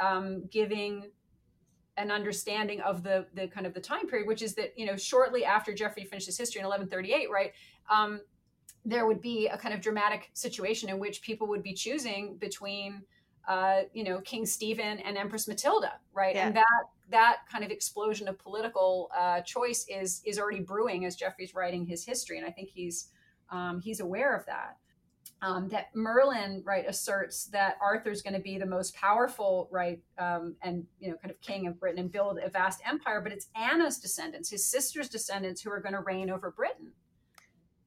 um, 0.00 0.46
giving 0.50 1.10
an 1.96 2.10
understanding 2.10 2.80
of 2.80 3.02
the 3.02 3.26
the 3.34 3.48
kind 3.48 3.66
of 3.66 3.74
the 3.74 3.80
time 3.80 4.06
period, 4.06 4.26
which 4.26 4.42
is 4.42 4.54
that 4.54 4.72
you 4.76 4.86
know 4.86 4.96
shortly 4.96 5.44
after 5.44 5.72
Geoffrey 5.72 6.04
finished 6.04 6.26
his 6.26 6.38
history 6.38 6.60
in 6.60 6.66
1138, 6.66 7.30
right, 7.30 7.52
um, 7.90 8.20
there 8.84 9.06
would 9.06 9.20
be 9.20 9.48
a 9.48 9.56
kind 9.56 9.74
of 9.74 9.80
dramatic 9.80 10.30
situation 10.34 10.88
in 10.88 10.98
which 10.98 11.22
people 11.22 11.46
would 11.48 11.62
be 11.62 11.74
choosing 11.74 12.36
between 12.36 13.02
uh, 13.48 13.82
you 13.92 14.04
know 14.04 14.20
King 14.20 14.46
Stephen 14.46 14.98
and 15.00 15.16
Empress 15.16 15.48
Matilda, 15.48 15.94
right, 16.12 16.34
Yeah. 16.34 16.46
and 16.48 16.56
that 16.56 16.64
that 17.08 17.36
kind 17.50 17.64
of 17.64 17.70
explosion 17.70 18.26
of 18.28 18.38
political 18.38 19.10
uh, 19.16 19.40
choice 19.42 19.86
is 19.88 20.20
is 20.24 20.38
already 20.38 20.60
brewing 20.60 21.04
as 21.04 21.16
Geoffrey's 21.16 21.54
writing 21.54 21.86
his 21.86 22.04
history, 22.04 22.38
and 22.38 22.46
I 22.46 22.50
think 22.50 22.68
he's 22.68 23.08
um, 23.50 23.80
he's 23.80 24.00
aware 24.00 24.34
of 24.36 24.44
that 24.46 24.76
um, 25.42 25.68
that 25.68 25.94
Merlin 25.94 26.62
right 26.64 26.84
asserts 26.88 27.46
that 27.46 27.76
Arthur's 27.82 28.22
going 28.22 28.34
to 28.34 28.40
be 28.40 28.58
the 28.58 28.66
most 28.66 28.94
powerful 28.94 29.68
right 29.70 30.00
um, 30.18 30.56
and 30.62 30.84
you 30.98 31.10
know 31.10 31.16
kind 31.16 31.30
of 31.30 31.40
king 31.40 31.66
of 31.66 31.78
Britain 31.78 31.98
and 31.98 32.10
build 32.10 32.38
a 32.42 32.48
vast 32.48 32.80
empire, 32.86 33.20
but 33.20 33.32
it's 33.32 33.48
Anna's 33.54 33.98
descendants, 33.98 34.50
his 34.50 34.64
sister's 34.64 35.08
descendants, 35.08 35.60
who 35.60 35.70
are 35.70 35.80
going 35.80 35.94
to 35.94 36.00
reign 36.00 36.30
over 36.30 36.50
Britain. 36.50 36.92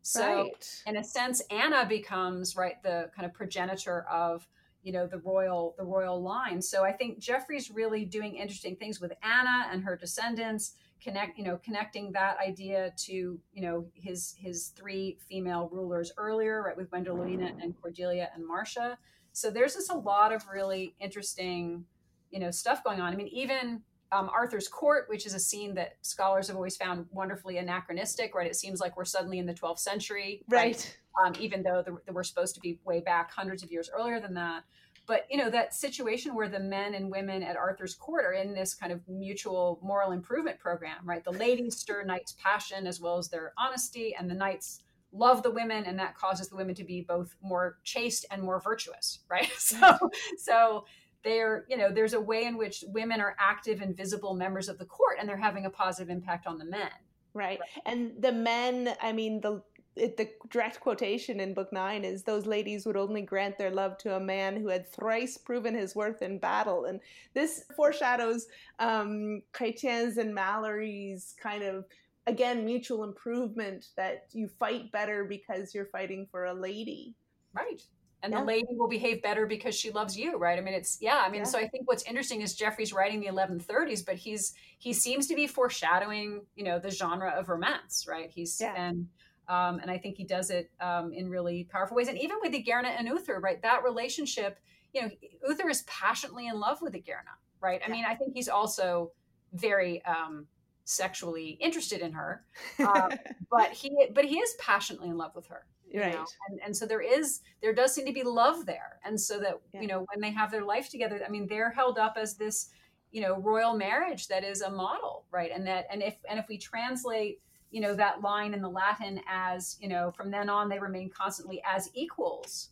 So 0.01 0.43
right. 0.43 0.81
in 0.87 0.97
a 0.97 1.03
sense, 1.03 1.41
Anna 1.51 1.85
becomes 1.87 2.55
right 2.55 2.81
the 2.83 3.09
kind 3.15 3.25
of 3.25 3.33
progenitor 3.33 4.05
of 4.09 4.47
you 4.83 4.91
know 4.91 5.07
the 5.07 5.19
royal 5.19 5.75
the 5.77 5.83
royal 5.83 6.21
line. 6.21 6.61
So 6.61 6.83
I 6.83 6.91
think 6.91 7.19
geoffrey's 7.19 7.69
really 7.71 8.05
doing 8.05 8.35
interesting 8.35 8.75
things 8.75 8.99
with 9.01 9.13
Anna 9.23 9.67
and 9.71 9.83
her 9.83 9.95
descendants 9.95 10.73
connect 11.01 11.37
you 11.37 11.43
know 11.43 11.57
connecting 11.63 12.11
that 12.11 12.37
idea 12.45 12.91
to 12.97 13.39
you 13.53 13.61
know 13.61 13.85
his 13.93 14.35
his 14.37 14.67
three 14.75 15.17
female 15.29 15.69
rulers 15.71 16.11
earlier 16.17 16.63
right 16.63 16.75
with 16.75 16.89
Gwendolina 16.89 17.51
and 17.61 17.73
Cordelia 17.81 18.29
and 18.35 18.45
Marcia 18.45 18.97
so 19.31 19.49
there's 19.49 19.75
just 19.75 19.91
a 19.91 19.97
lot 19.97 20.33
of 20.33 20.43
really 20.51 20.95
interesting 20.99 21.85
you 22.31 22.39
know 22.39 22.51
stuff 22.51 22.83
going 22.83 22.99
on 22.99 23.13
i 23.13 23.15
mean 23.15 23.29
even 23.29 23.81
um, 24.11 24.29
arthur's 24.29 24.67
court 24.67 25.05
which 25.07 25.25
is 25.25 25.33
a 25.33 25.39
scene 25.39 25.75
that 25.75 25.97
scholars 26.01 26.47
have 26.47 26.55
always 26.55 26.75
found 26.75 27.05
wonderfully 27.11 27.57
anachronistic 27.57 28.35
right 28.35 28.47
it 28.47 28.55
seems 28.55 28.79
like 28.79 28.97
we're 28.97 29.05
suddenly 29.05 29.39
in 29.39 29.45
the 29.45 29.53
12th 29.53 29.79
century 29.79 30.43
Right. 30.49 30.98
Um, 31.23 31.33
even 31.39 31.63
though 31.63 31.81
the, 31.85 31.97
the, 32.05 32.13
we're 32.13 32.23
supposed 32.23 32.55
to 32.55 32.61
be 32.61 32.79
way 32.85 32.99
back 32.99 33.31
hundreds 33.31 33.63
of 33.63 33.71
years 33.71 33.89
earlier 33.93 34.19
than 34.19 34.33
that. 34.35 34.63
But 35.07 35.25
you 35.31 35.37
know 35.37 35.49
that 35.49 35.73
situation 35.73 36.35
where 36.35 36.47
the 36.47 36.59
men 36.59 36.93
and 36.93 37.09
women 37.09 37.41
at 37.41 37.57
Arthur's 37.57 37.95
court 37.95 38.25
are 38.25 38.33
in 38.33 38.53
this 38.53 38.75
kind 38.75 38.91
of 38.91 39.01
mutual 39.07 39.79
moral 39.81 40.11
improvement 40.11 40.59
program, 40.59 40.97
right? 41.03 41.23
The 41.23 41.31
ladies 41.31 41.77
stir 41.77 42.03
knights' 42.03 42.35
passion 42.37 42.85
as 42.85 43.01
well 43.01 43.17
as 43.17 43.27
their 43.27 43.53
honesty, 43.57 44.13
and 44.17 44.29
the 44.29 44.35
knights 44.35 44.83
love 45.11 45.41
the 45.41 45.49
women, 45.49 45.85
and 45.85 45.97
that 45.97 46.13
causes 46.15 46.49
the 46.49 46.55
women 46.55 46.75
to 46.75 46.83
be 46.83 47.01
both 47.01 47.35
more 47.41 47.79
chaste 47.83 48.27
and 48.29 48.43
more 48.43 48.61
virtuous, 48.61 49.21
right? 49.29 49.51
So, 49.57 49.97
so 50.37 50.85
they're 51.23 51.65
you 51.67 51.75
know 51.75 51.91
there's 51.91 52.13
a 52.13 52.21
way 52.21 52.45
in 52.45 52.55
which 52.55 52.83
women 52.87 53.19
are 53.19 53.35
active 53.39 53.81
and 53.81 53.97
visible 53.97 54.35
members 54.35 54.69
of 54.69 54.77
the 54.77 54.85
court, 54.85 55.17
and 55.19 55.27
they're 55.27 55.37
having 55.37 55.65
a 55.65 55.71
positive 55.71 56.11
impact 56.11 56.45
on 56.45 56.59
the 56.59 56.65
men. 56.65 56.91
Right. 57.33 57.59
And 57.85 58.11
the 58.19 58.31
men, 58.31 58.95
I 59.01 59.11
mean, 59.11 59.41
the 59.41 59.61
it, 59.95 60.17
the 60.17 60.29
direct 60.49 60.79
quotation 60.79 61.39
in 61.39 61.53
book 61.53 61.71
nine 61.73 62.03
is 62.05 62.23
those 62.23 62.45
ladies 62.45 62.85
would 62.85 62.95
only 62.97 63.21
grant 63.21 63.57
their 63.57 63.71
love 63.71 63.97
to 63.99 64.15
a 64.15 64.19
man 64.19 64.55
who 64.55 64.67
had 64.67 64.87
thrice 64.87 65.37
proven 65.37 65.75
his 65.75 65.95
worth 65.95 66.21
in 66.21 66.37
battle 66.39 66.85
and 66.85 66.99
this 67.33 67.63
foreshadows 67.75 68.47
um 68.79 69.41
chrétien's 69.53 70.17
and 70.17 70.33
malory's 70.33 71.35
kind 71.41 71.63
of 71.63 71.85
again 72.27 72.65
mutual 72.65 73.03
improvement 73.03 73.87
that 73.97 74.25
you 74.31 74.47
fight 74.47 74.91
better 74.91 75.25
because 75.25 75.73
you're 75.73 75.85
fighting 75.85 76.27
for 76.31 76.45
a 76.45 76.53
lady 76.53 77.15
Right. 77.53 77.81
And 78.21 78.33
Yeah. 78.33 78.41
the 78.41 78.45
lady 78.45 78.67
will 78.71 78.89
behave 78.89 79.21
better 79.21 79.45
because 79.45 79.75
she 79.75 79.91
loves 79.91 80.17
you, 80.17 80.37
right? 80.37 80.59
I 80.59 80.61
mean, 80.61 80.73
it's 80.73 80.97
yeah. 81.01 81.23
I 81.25 81.29
mean, 81.29 81.39
Yeah. 81.41 81.45
so 81.45 81.57
I 81.57 81.67
think 81.67 81.87
what's 81.87 82.03
interesting 82.03 82.41
is 82.41 82.53
Geoffrey's 82.53 82.91
writing 82.91 83.21
the 83.21 83.27
1130s, 83.27 84.01
but 84.03 84.15
he's 84.17 84.53
he 84.77 84.93
seems 84.93 85.25
to 85.27 85.35
be 85.35 85.47
foreshadowing, 85.47 86.45
you 86.55 86.63
know, 86.65 86.79
the 86.79 86.91
genre 86.91 87.31
of 87.31 87.47
romance, 87.49 88.05
right? 88.07 88.29
He's 88.29 88.59
Yeah. 88.59 88.73
and 88.75 89.07
um, 89.49 89.79
and 89.79 89.89
I 89.89 89.97
think 89.97 90.15
he 90.15 90.23
does 90.23 90.51
it 90.51 90.71
um, 90.79 91.11
in 91.11 91.29
really 91.29 91.65
powerful 91.65 91.97
ways. 91.97 92.07
And 92.07 92.17
even 92.17 92.37
with 92.41 92.53
Igerna 92.53 92.95
and 92.97 93.07
Uther, 93.07 93.39
right? 93.39 93.61
That 93.61 93.83
relationship, 93.83 94.59
you 94.93 95.01
know, 95.01 95.09
Uther 95.47 95.69
is 95.69 95.83
passionately 95.83 96.47
in 96.47 96.59
love 96.59 96.81
with 96.81 96.93
Igerna, 96.93 97.35
right? 97.59 97.81
I 97.85 97.89
mean, 97.89 98.05
I 98.07 98.15
think 98.15 98.33
he's 98.33 98.47
also 98.47 99.11
very 99.53 100.05
um, 100.05 100.45
sexually 100.85 101.57
interested 101.59 102.01
in 102.01 102.13
her, 102.13 102.45
uh, 102.79 103.09
but 103.49 103.71
he 103.71 104.07
but 104.13 104.23
he 104.23 104.37
is 104.37 104.53
passionately 104.59 105.09
in 105.09 105.17
love 105.17 105.35
with 105.35 105.47
her 105.47 105.65
right 105.95 106.13
know? 106.13 106.25
and 106.49 106.59
and 106.63 106.75
so 106.77 106.85
there 106.85 107.01
is 107.01 107.41
there 107.61 107.73
does 107.73 107.93
seem 107.93 108.05
to 108.05 108.13
be 108.13 108.23
love 108.23 108.65
there 108.65 108.99
and 109.03 109.19
so 109.19 109.39
that 109.39 109.59
Yeah. 109.73 109.81
you 109.81 109.87
know 109.87 110.05
when 110.13 110.21
they 110.21 110.31
have 110.31 110.51
their 110.51 110.63
life 110.63 110.89
together 110.89 111.19
i 111.25 111.29
mean 111.29 111.47
they're 111.47 111.71
held 111.71 111.97
up 111.97 112.15
as 112.15 112.35
this 112.35 112.69
you 113.11 113.21
know 113.21 113.37
royal 113.39 113.75
marriage 113.75 114.27
that 114.27 114.43
is 114.43 114.61
a 114.61 114.69
model 114.69 115.25
right 115.31 115.51
and 115.51 115.65
that 115.67 115.87
and 115.91 116.03
if 116.03 116.17
and 116.29 116.37
if 116.37 116.47
we 116.47 116.57
translate 116.57 117.39
you 117.71 117.81
know 117.81 117.93
that 117.95 118.21
line 118.21 118.53
in 118.53 118.61
the 118.61 118.69
latin 118.69 119.21
as 119.27 119.77
you 119.79 119.87
know 119.87 120.11
from 120.11 120.31
then 120.31 120.49
on 120.49 120.69
they 120.69 120.79
remain 120.79 121.09
constantly 121.09 121.61
as 121.65 121.89
equals 121.93 122.69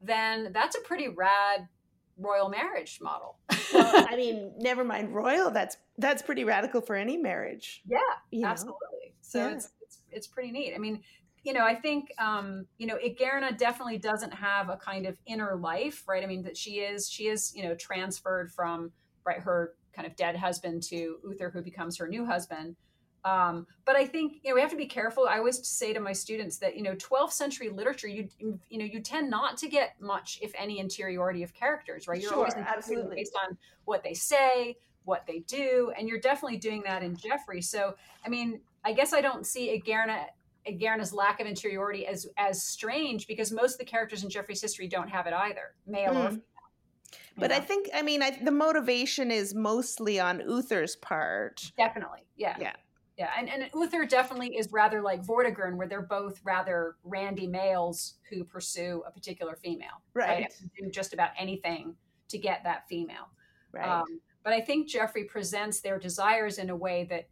then 0.00 0.50
that's 0.52 0.76
a 0.76 0.80
pretty 0.80 1.08
rad 1.08 1.66
royal 2.18 2.48
marriage 2.48 2.98
model. 3.02 3.38
Well, 3.74 4.06
i 4.08 4.16
mean 4.22 4.52
never 4.58 4.84
mind 4.84 5.14
royal 5.14 5.50
that's 5.50 5.76
that's 5.98 6.22
pretty 6.22 6.44
radical 6.44 6.80
for 6.80 6.94
any 6.96 7.16
marriage. 7.16 7.82
Yeah 7.88 7.98
you 8.30 8.42
know? 8.42 8.48
absolutely. 8.48 9.14
So 9.20 9.38
Yeah. 9.40 9.54
it's, 9.54 9.68
it's 9.82 9.98
it's 10.10 10.26
pretty 10.26 10.50
neat. 10.50 10.74
I 10.74 10.78
mean 10.78 11.02
you 11.42 11.52
know 11.52 11.64
i 11.64 11.74
think 11.74 12.12
um 12.18 12.66
you 12.78 12.86
know 12.86 12.96
Igerna 12.96 13.56
definitely 13.56 13.98
doesn't 13.98 14.32
have 14.32 14.68
a 14.68 14.76
kind 14.76 15.06
of 15.06 15.16
inner 15.26 15.56
life 15.56 16.04
right? 16.08 16.22
I 16.22 16.26
mean 16.26 16.42
that 16.42 16.56
she 16.56 16.80
is 16.80 17.08
she 17.10 17.28
is 17.28 17.52
you 17.54 17.62
know 17.64 17.74
transferred 17.74 18.50
from 18.50 18.92
right 19.24 19.38
her 19.40 19.74
kind 19.94 20.06
of 20.06 20.16
dead 20.16 20.36
husband 20.36 20.82
to 20.84 21.16
uther 21.24 21.50
who 21.50 21.62
becomes 21.62 21.96
her 21.98 22.08
new 22.08 22.24
husband 22.26 22.76
Um, 23.26 23.66
but 23.84 23.96
I 23.96 24.06
think 24.06 24.34
you 24.44 24.50
know 24.50 24.54
we 24.54 24.60
have 24.60 24.70
to 24.70 24.76
be 24.76 24.86
careful. 24.86 25.26
I 25.28 25.38
always 25.38 25.66
say 25.66 25.92
to 25.92 25.98
my 25.98 26.12
students 26.12 26.58
that 26.58 26.76
you 26.76 26.82
know 26.82 26.94
12th 26.94 27.32
century 27.32 27.68
literature, 27.68 28.06
you 28.06 28.28
you 28.38 28.78
know 28.78 28.84
you 28.84 29.00
tend 29.00 29.28
not 29.28 29.56
to 29.58 29.68
get 29.68 30.00
much, 30.00 30.38
if 30.42 30.52
any, 30.56 30.78
interiority 30.78 31.42
of 31.42 31.52
characters, 31.52 32.06
right? 32.06 32.20
You're 32.20 32.30
sure, 32.30 32.38
always 32.38 32.54
absolutely 32.54 33.16
based 33.16 33.36
on 33.44 33.58
what 33.84 34.04
they 34.04 34.14
say, 34.14 34.76
what 35.04 35.26
they 35.26 35.40
do, 35.40 35.92
and 35.98 36.08
you're 36.08 36.20
definitely 36.20 36.58
doing 36.58 36.84
that 36.86 37.02
in 37.02 37.16
Geoffrey. 37.16 37.62
So 37.62 37.96
I 38.24 38.28
mean, 38.28 38.60
I 38.84 38.92
guess 38.92 39.12
I 39.12 39.22
don't 39.22 39.44
see 39.44 39.76
Aegirna 39.76 40.26
Aegirna's 40.68 41.12
lack 41.12 41.40
of 41.40 41.48
interiority 41.48 42.06
as 42.06 42.28
as 42.36 42.62
strange 42.62 43.26
because 43.26 43.50
most 43.50 43.72
of 43.72 43.78
the 43.78 43.86
characters 43.86 44.22
in 44.22 44.30
Geoffrey's 44.30 44.62
history 44.62 44.86
don't 44.86 45.08
have 45.08 45.26
it 45.26 45.32
either, 45.32 45.74
male 45.84 46.12
mm. 46.12 46.26
or 46.26 46.28
female. 46.28 46.42
But 47.38 47.50
know? 47.50 47.56
I 47.56 47.60
think, 47.60 47.88
I 47.94 48.00
mean, 48.00 48.22
I, 48.22 48.30
the 48.30 48.50
motivation 48.50 49.30
is 49.30 49.54
mostly 49.54 50.18
on 50.18 50.40
Uther's 50.40 50.96
part. 50.96 51.70
Definitely, 51.76 52.20
yeah, 52.36 52.56
yeah, 52.58 52.72
yeah. 53.16 53.30
And 53.38 53.48
and 53.48 53.70
Uther 53.74 54.04
definitely 54.04 54.56
is 54.56 54.68
rather 54.72 55.00
like 55.00 55.24
Vortigern, 55.24 55.76
where 55.76 55.88
they're 55.88 56.02
both 56.02 56.40
rather 56.44 56.96
randy 57.04 57.46
males 57.46 58.14
who 58.30 58.44
pursue 58.44 59.02
a 59.06 59.10
particular 59.10 59.56
female, 59.56 60.02
right? 60.14 60.28
right? 60.28 60.52
Do 60.78 60.90
just 60.90 61.14
about 61.14 61.30
anything 61.38 61.94
to 62.28 62.38
get 62.38 62.62
that 62.64 62.88
female, 62.88 63.30
right? 63.72 64.00
Um, 64.00 64.20
but 64.42 64.52
I 64.52 64.60
think 64.60 64.88
Geoffrey 64.88 65.24
presents 65.24 65.80
their 65.80 65.98
desires 65.98 66.58
in 66.58 66.70
a 66.70 66.76
way 66.76 67.04
that 67.10 67.28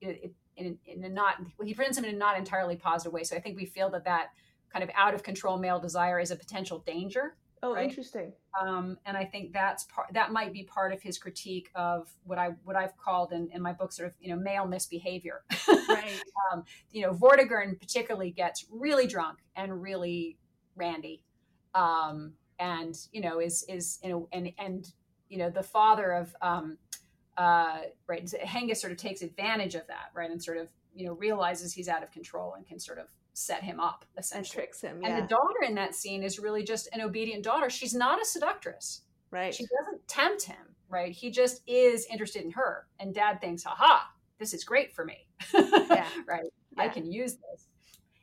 it, 0.00 0.20
it 0.24 0.32
in, 0.56 0.78
in 0.84 1.04
a 1.04 1.08
not 1.08 1.36
he 1.62 1.72
presents 1.72 1.96
them 1.96 2.04
in 2.04 2.14
a 2.14 2.18
not 2.18 2.36
entirely 2.36 2.76
positive 2.76 3.12
way. 3.12 3.24
So 3.24 3.36
I 3.36 3.40
think 3.40 3.56
we 3.56 3.66
feel 3.66 3.90
that 3.90 4.04
that 4.04 4.28
kind 4.72 4.82
of 4.82 4.90
out 4.94 5.14
of 5.14 5.22
control 5.22 5.58
male 5.58 5.78
desire 5.78 6.18
is 6.18 6.30
a 6.30 6.36
potential 6.36 6.80
danger. 6.80 7.36
Oh, 7.64 7.74
right? 7.74 7.88
interesting. 7.88 8.32
Um, 8.60 8.98
and 9.06 9.16
I 9.16 9.24
think 9.24 9.52
that's 9.52 9.84
part 9.84 10.08
that 10.14 10.32
might 10.32 10.52
be 10.52 10.64
part 10.64 10.92
of 10.92 11.00
his 11.00 11.16
critique 11.16 11.70
of 11.76 12.08
what 12.24 12.36
I 12.36 12.50
what 12.64 12.74
I've 12.74 12.96
called 12.96 13.32
in, 13.32 13.48
in 13.52 13.62
my 13.62 13.72
book 13.72 13.92
sort 13.92 14.08
of 14.08 14.16
you 14.20 14.34
know 14.34 14.40
male 14.40 14.66
misbehavior. 14.66 15.44
Right. 15.68 16.20
um, 16.52 16.64
you 16.90 17.02
know, 17.02 17.12
Vortigern 17.12 17.78
particularly 17.78 18.32
gets 18.32 18.66
really 18.70 19.06
drunk 19.06 19.38
and 19.54 19.80
really 19.80 20.38
randy, 20.74 21.22
um, 21.74 22.32
and 22.58 22.96
you 23.12 23.20
know 23.20 23.38
is 23.38 23.64
is 23.68 24.00
you 24.02 24.10
know 24.10 24.28
and 24.32 24.52
and 24.58 24.92
you 25.28 25.38
know 25.38 25.48
the 25.48 25.62
father 25.62 26.12
of 26.12 26.34
um, 26.42 26.78
uh, 27.36 27.78
right? 28.08 28.24
Hengist 28.44 28.78
sort 28.78 28.92
of 28.92 28.98
takes 28.98 29.22
advantage 29.22 29.76
of 29.76 29.86
that, 29.86 30.10
right, 30.14 30.30
and 30.30 30.42
sort 30.42 30.58
of 30.58 30.68
you 30.96 31.06
know 31.06 31.12
realizes 31.12 31.72
he's 31.72 31.88
out 31.88 32.02
of 32.02 32.10
control 32.10 32.54
and 32.54 32.66
can 32.66 32.80
sort 32.80 32.98
of 32.98 33.06
set 33.34 33.62
him 33.62 33.80
up 33.80 34.04
essentially. 34.18 34.62
And 34.62 34.66
tricks 34.66 34.80
him. 34.80 35.00
Yeah. 35.02 35.08
And 35.08 35.22
the 35.22 35.28
daughter 35.28 35.62
in 35.66 35.74
that 35.76 35.94
scene 35.94 36.22
is 36.22 36.38
really 36.38 36.62
just 36.62 36.88
an 36.92 37.00
obedient 37.00 37.44
daughter. 37.44 37.70
She's 37.70 37.94
not 37.94 38.20
a 38.20 38.24
seductress. 38.24 39.02
Right. 39.30 39.54
She 39.54 39.64
doesn't 39.64 40.06
tempt 40.08 40.42
him. 40.42 40.76
Right. 40.88 41.12
He 41.12 41.30
just 41.30 41.62
is 41.66 42.06
interested 42.10 42.42
in 42.42 42.50
her. 42.50 42.86
And 43.00 43.14
dad 43.14 43.40
thinks, 43.40 43.64
"Ha 43.64 44.12
this 44.42 44.52
is 44.52 44.64
great 44.64 44.92
for 44.92 45.04
me. 45.04 45.28
Yeah. 45.54 46.08
right. 46.26 46.50
Yeah. 46.76 46.82
I 46.82 46.88
can 46.88 47.10
use 47.10 47.34
this. 47.34 47.68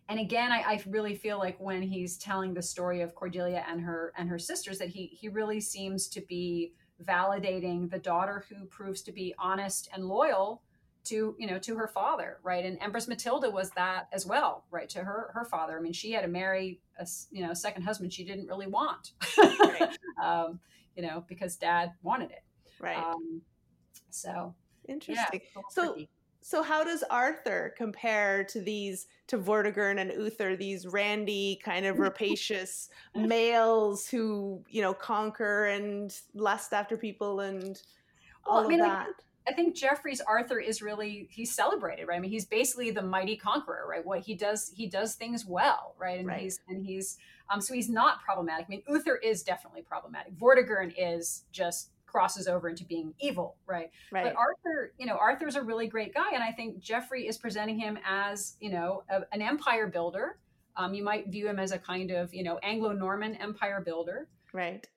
And 0.10 0.19
again, 0.19 0.52
I, 0.52 0.62
I, 0.62 0.84
really 0.88 1.15
feel 1.15 1.38
like 1.38 1.58
when 1.60 1.82
he's 1.82 2.17
telling 2.17 2.54
the 2.54 2.62
story 2.62 3.02
of 3.02 3.15
Cordelia 3.15 3.63
and 3.69 3.80
her 3.80 4.12
and 4.17 4.28
her 4.28 4.39
sisters, 4.39 4.80
that 4.80 4.89
he 4.89 5.06
he 5.06 5.30
really 5.30 5.62
seems 5.62 6.10
to 6.10 6.22
be 6.22 6.74
validating 7.06 7.89
the 7.89 8.00
daughter 8.00 8.43
who 8.50 8.65
proves 8.65 9.02
to 9.04 9.13
be 9.13 9.34
honest 9.39 9.88
and 9.93 10.04
loyal 10.04 10.63
to 11.06 11.36
you 11.38 11.48
know 11.48 11.58
to 11.60 11.76
her 11.76 11.88
father 11.88 12.38
right? 12.44 12.66
And 12.66 12.78
empress 12.82 13.08
matilda 13.08 13.50
was 13.50 13.72
that 13.72 14.08
as 14.12 14.26
well 14.26 14.66
right 14.72 14.90
to 14.90 15.00
her 15.00 15.32
her 15.34 15.46
father. 15.46 15.78
I 15.78 15.82
mean 15.82 15.94
she 15.94 16.12
had 16.12 16.22
to 16.22 16.28
marry 16.28 16.80
a 17.00 17.08
you 17.32 17.46
know 17.46 17.54
second 17.54 17.84
husband 17.84 18.14
she 18.14 18.24
didn't 18.24 18.48
really 18.48 18.68
want 18.68 19.12
right. 19.38 19.98
um, 20.24 20.60
you 20.96 21.04
know 21.04 21.24
because 21.28 21.56
dad 21.56 21.94
wanted 22.04 22.32
it. 22.32 22.44
Right. 22.80 22.98
Um, 22.98 23.42
so 24.10 24.54
interesting. 24.88 25.42
yeah, 25.56 25.62
so 25.70 25.96
so 26.42 26.64
how 26.64 26.84
does 26.84 27.04
Arthur 27.10 27.74
compare 27.78 28.44
to 28.46 28.62
these 28.62 29.08
to 29.28 29.38
Vortigern 29.38 30.00
and 30.00 30.12
Uther, 30.12 30.56
these 30.56 30.88
randy 30.88 31.60
kind 31.64 31.86
of 31.86 32.00
rapacious 32.00 32.90
males 33.16 34.08
who 34.08 34.64
you 34.70 34.82
know 34.82 34.94
conquer 34.94 35.66
and 35.66 36.16
lust 36.34 36.74
after 36.74 36.98
people 36.98 37.42
and 37.42 37.82
all 38.46 38.62
well, 38.62 38.66
I 38.66 38.68
mean, 38.68 38.80
of 38.80 38.88
that? 38.88 39.08
I, 39.08 39.12
I 39.50 39.54
think 39.54 39.76
Geoffrey's 39.76 40.22
Arthur 40.22 40.60
is 40.60 40.82
really 40.82 41.28
he's 41.32 41.54
celebrated, 41.54 42.08
right? 42.08 42.18
I 42.18 42.20
mean, 42.20 42.30
he's 42.30 42.46
basically 42.46 42.92
the 42.92 43.02
mighty 43.02 43.36
conqueror, 43.36 43.88
right? 43.90 44.06
What 44.06 44.20
he 44.20 44.36
does, 44.36 44.72
he 44.76 44.88
does 44.88 45.16
things 45.16 45.46
well, 45.46 45.96
right? 45.98 46.20
And 46.20 46.28
right. 46.28 46.42
he's 46.42 46.60
and 46.68 46.86
he's 46.86 47.18
um, 47.52 47.60
so 47.60 47.74
he's 47.74 47.90
not 47.90 48.22
problematic. 48.22 48.68
I 48.68 48.70
mean, 48.70 48.84
Uther 48.88 49.16
is 49.16 49.42
definitely 49.42 49.82
problematic. 49.82 50.38
Vortigern 50.38 50.94
is 50.96 51.46
just 51.52 51.90
crosses 52.06 52.48
over 52.48 52.70
into 52.70 52.86
being 52.86 53.14
evil, 53.20 53.56
right? 53.66 53.90
Right. 54.12 54.26
But 54.26 54.36
Arthur, 54.36 54.94
you 54.98 55.06
know, 55.06 55.16
Arthur's 55.16 55.56
a 55.56 55.62
really 55.62 55.88
great 55.88 56.14
guy, 56.14 56.32
and 56.34 56.44
I 56.44 56.52
think 56.52 56.80
Geoffrey 56.80 57.28
is 57.28 57.38
presenting 57.38 57.80
him 57.80 57.98
as, 58.08 58.56
you 58.60 58.72
know, 58.72 59.04
a, 59.10 59.22
an 59.32 59.42
empire 59.42 59.88
builder. 59.88 60.38
Um, 60.76 60.94
you 60.94 61.04
might 61.04 61.28
view 61.28 61.48
him 61.48 61.60
as 61.60 61.72
a 61.72 61.78
kind 61.78 62.12
of, 62.12 62.34
you 62.34 62.44
know, 62.44 62.58
Anglo-Norman 62.64 63.36
empire 63.36 63.82
builder, 63.86 64.28
right? 64.54 64.88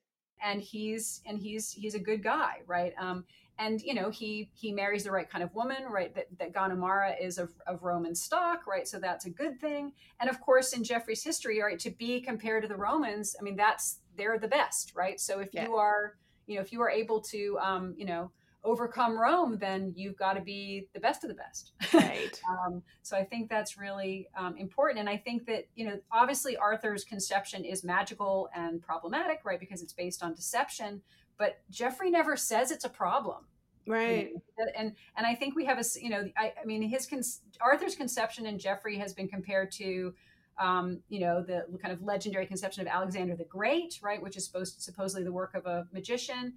And 0.43 0.61
he's 0.61 1.21
and 1.27 1.39
he's 1.39 1.73
he's 1.73 1.95
a 1.95 2.01
good 2.01 2.23
guy, 2.23 2.63
right? 2.67 2.93
Um, 2.99 3.25
and 3.59 3.81
you 3.83 3.95
know 3.95 4.11
he 4.11 4.51
he 4.55 4.73
marries 4.73 5.05
the 5.05 5.11
right 5.11 5.29
kind 5.29 5.45
of 5.45 5.55
woman 5.55 5.85
right 5.89 6.15
that, 6.15 6.27
that 6.39 6.53
ganimara 6.53 7.15
is 7.21 7.39
of, 7.39 7.51
of 7.67 7.83
roman 7.83 8.15
stock 8.15 8.67
right 8.67 8.89
so 8.89 8.99
that's 8.99 9.27
a 9.27 9.31
good 9.31 9.61
thing 9.61 9.93
and 10.21 10.31
of 10.31 10.41
course 10.41 10.73
in 10.73 10.83
geoffrey's 10.83 11.23
history 11.23 11.61
right 11.61 11.79
to 11.79 11.91
be 11.91 12.21
compared 12.21 12.63
to 12.63 12.69
the 12.69 12.77
romans 12.77 13.37
i 13.39 13.43
mean 13.43 13.57
that's 13.57 13.99
they're 14.17 14.39
the 14.39 14.49
best 14.49 14.93
right 14.95 15.21
so 15.21 15.41
if 15.41 15.49
yeah. 15.53 15.67
you 15.67 15.77
are 15.77 16.17
you 16.47 16.57
know 16.57 16.63
if 16.63 16.73
you 16.73 16.81
are 16.81 16.91
able 16.91 17.21
to 17.21 17.59
um, 17.61 17.95
you 17.97 18.05
know 18.05 18.31
overcome 18.65 19.19
Rome, 19.19 19.59
then 19.59 19.93
you've 19.97 20.17
got 20.17 20.35
to 20.35 20.41
be 20.41 20.89
the 20.95 21.01
best 21.01 21.25
of 21.25 21.29
the 21.29 21.35
best. 21.35 21.73
Right. 21.93 22.41
um, 22.67 22.83
so 23.03 23.17
I 23.17 23.25
think 23.25 23.49
that's 23.49 23.77
really 23.77 24.29
um, 24.37 24.57
important. 24.57 25.01
And 25.01 25.09
I 25.09 25.17
think 25.17 25.47
that, 25.47 25.65
you 25.75 25.87
know, 25.87 25.99
obviously 26.13 26.57
Arthur's 26.57 27.05
conception 27.05 27.65
is 27.65 27.83
magical 27.83 28.49
and 28.55 28.81
problematic, 28.81 29.41
right? 29.45 29.59
Because 29.59 29.83
it's 29.83 29.93
based 29.93 30.23
on 30.23 30.35
deception. 30.35 31.03
But 31.39 31.59
Geoffrey 31.71 32.11
never 32.11 32.37
says 32.37 32.71
it's 32.71 32.85
a 32.85 32.91
problem. 32.91 33.47
Right. 33.87 34.29
You 34.29 34.35
know? 34.59 34.67
And 34.77 34.95
and 35.17 35.27
I 35.27 35.35
think 35.35 35.57
we 35.57 35.65
have 35.65 35.79
a, 35.79 35.85
you 36.01 36.11
know, 36.11 36.31
I, 36.37 36.53
I 36.61 36.65
mean, 36.65 36.83
his 36.83 37.07
con- 37.07 37.23
Arthur's 37.61 37.97
conception 37.97 38.47
and 38.47 38.61
Geoffrey 38.61 38.97
has 38.99 39.13
been 39.13 39.27
compared 39.27 39.73
to 39.73 40.15
um, 40.59 41.01
you 41.09 41.21
know, 41.21 41.43
the 41.43 41.65
kind 41.81 41.93
of 41.93 42.03
legendary 42.03 42.47
conception 42.47 42.83
of 42.83 42.87
Alexander 42.87 43.35
the 43.35 43.45
Great, 43.45 43.99
right, 44.03 44.23
which 44.23 44.37
is 44.37 44.45
supposed 44.45 44.81
supposedly 44.81 45.25
the 45.25 45.33
work 45.33 45.55
of 45.55 45.67
a 45.67 45.87
magician. 45.93 46.55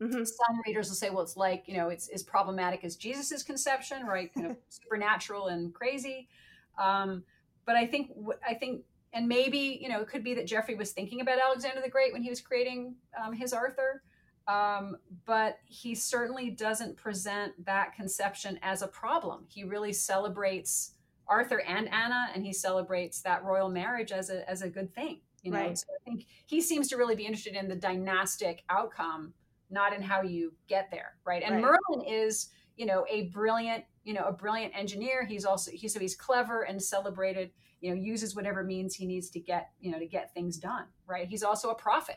Mm-hmm. 0.00 0.24
Some 0.24 0.60
readers 0.66 0.88
will 0.88 0.96
say, 0.96 1.10
well, 1.10 1.22
it's 1.22 1.36
like, 1.36 1.64
you 1.66 1.76
know, 1.76 1.88
it's 1.88 2.08
as 2.08 2.22
problematic 2.22 2.84
as 2.84 2.96
Jesus's 2.96 3.42
conception, 3.42 4.06
right? 4.06 4.32
Kind 4.32 4.46
of 4.46 4.56
supernatural 4.68 5.48
and 5.48 5.74
crazy. 5.74 6.28
Um, 6.78 7.24
but 7.66 7.76
I 7.76 7.86
think, 7.86 8.12
I 8.46 8.54
think, 8.54 8.82
and 9.12 9.26
maybe, 9.26 9.78
you 9.80 9.88
know, 9.88 10.00
it 10.00 10.08
could 10.08 10.22
be 10.22 10.34
that 10.34 10.46
Geoffrey 10.46 10.74
was 10.74 10.92
thinking 10.92 11.20
about 11.20 11.38
Alexander 11.38 11.80
the 11.82 11.88
Great 11.88 12.12
when 12.12 12.22
he 12.22 12.30
was 12.30 12.40
creating 12.40 12.94
um, 13.22 13.32
his 13.32 13.52
Arthur. 13.52 14.02
Um, 14.46 14.96
but 15.26 15.58
he 15.66 15.94
certainly 15.94 16.48
doesn't 16.48 16.96
present 16.96 17.64
that 17.66 17.94
conception 17.94 18.58
as 18.62 18.80
a 18.80 18.88
problem. 18.88 19.44
He 19.48 19.64
really 19.64 19.92
celebrates 19.92 20.92
Arthur 21.28 21.60
and 21.60 21.92
Anna, 21.92 22.30
and 22.34 22.44
he 22.44 22.54
celebrates 22.54 23.20
that 23.22 23.44
royal 23.44 23.68
marriage 23.68 24.10
as 24.10 24.30
a 24.30 24.48
as 24.48 24.62
a 24.62 24.68
good 24.68 24.94
thing. 24.94 25.20
You 25.42 25.52
know, 25.52 25.58
right. 25.58 25.78
so 25.78 25.84
I 25.88 26.04
think 26.04 26.26
he 26.46 26.60
seems 26.60 26.88
to 26.88 26.96
really 26.96 27.14
be 27.14 27.24
interested 27.24 27.54
in 27.54 27.68
the 27.68 27.76
dynastic 27.76 28.64
outcome, 28.70 29.34
not 29.70 29.94
in 29.94 30.02
how 30.02 30.22
you 30.22 30.52
get 30.68 30.90
there, 30.90 31.14
right? 31.24 31.42
And 31.42 31.56
right. 31.56 31.62
Merlin 31.90 32.06
is, 32.06 32.50
you 32.76 32.86
know, 32.86 33.04
a 33.10 33.28
brilliant, 33.28 33.84
you 34.04 34.14
know, 34.14 34.24
a 34.24 34.32
brilliant 34.32 34.72
engineer. 34.76 35.24
He's 35.24 35.44
also 35.44 35.70
he's 35.70 35.92
so 35.92 36.00
he's 36.00 36.16
clever 36.16 36.62
and 36.62 36.82
celebrated. 36.82 37.50
You 37.80 37.90
know, 37.90 38.00
uses 38.00 38.34
whatever 38.34 38.64
means 38.64 38.94
he 38.94 39.06
needs 39.06 39.30
to 39.30 39.40
get, 39.40 39.70
you 39.80 39.92
know, 39.92 40.00
to 40.00 40.06
get 40.06 40.34
things 40.34 40.56
done, 40.56 40.86
right? 41.06 41.28
He's 41.28 41.44
also 41.44 41.70
a 41.70 41.76
prophet, 41.76 42.16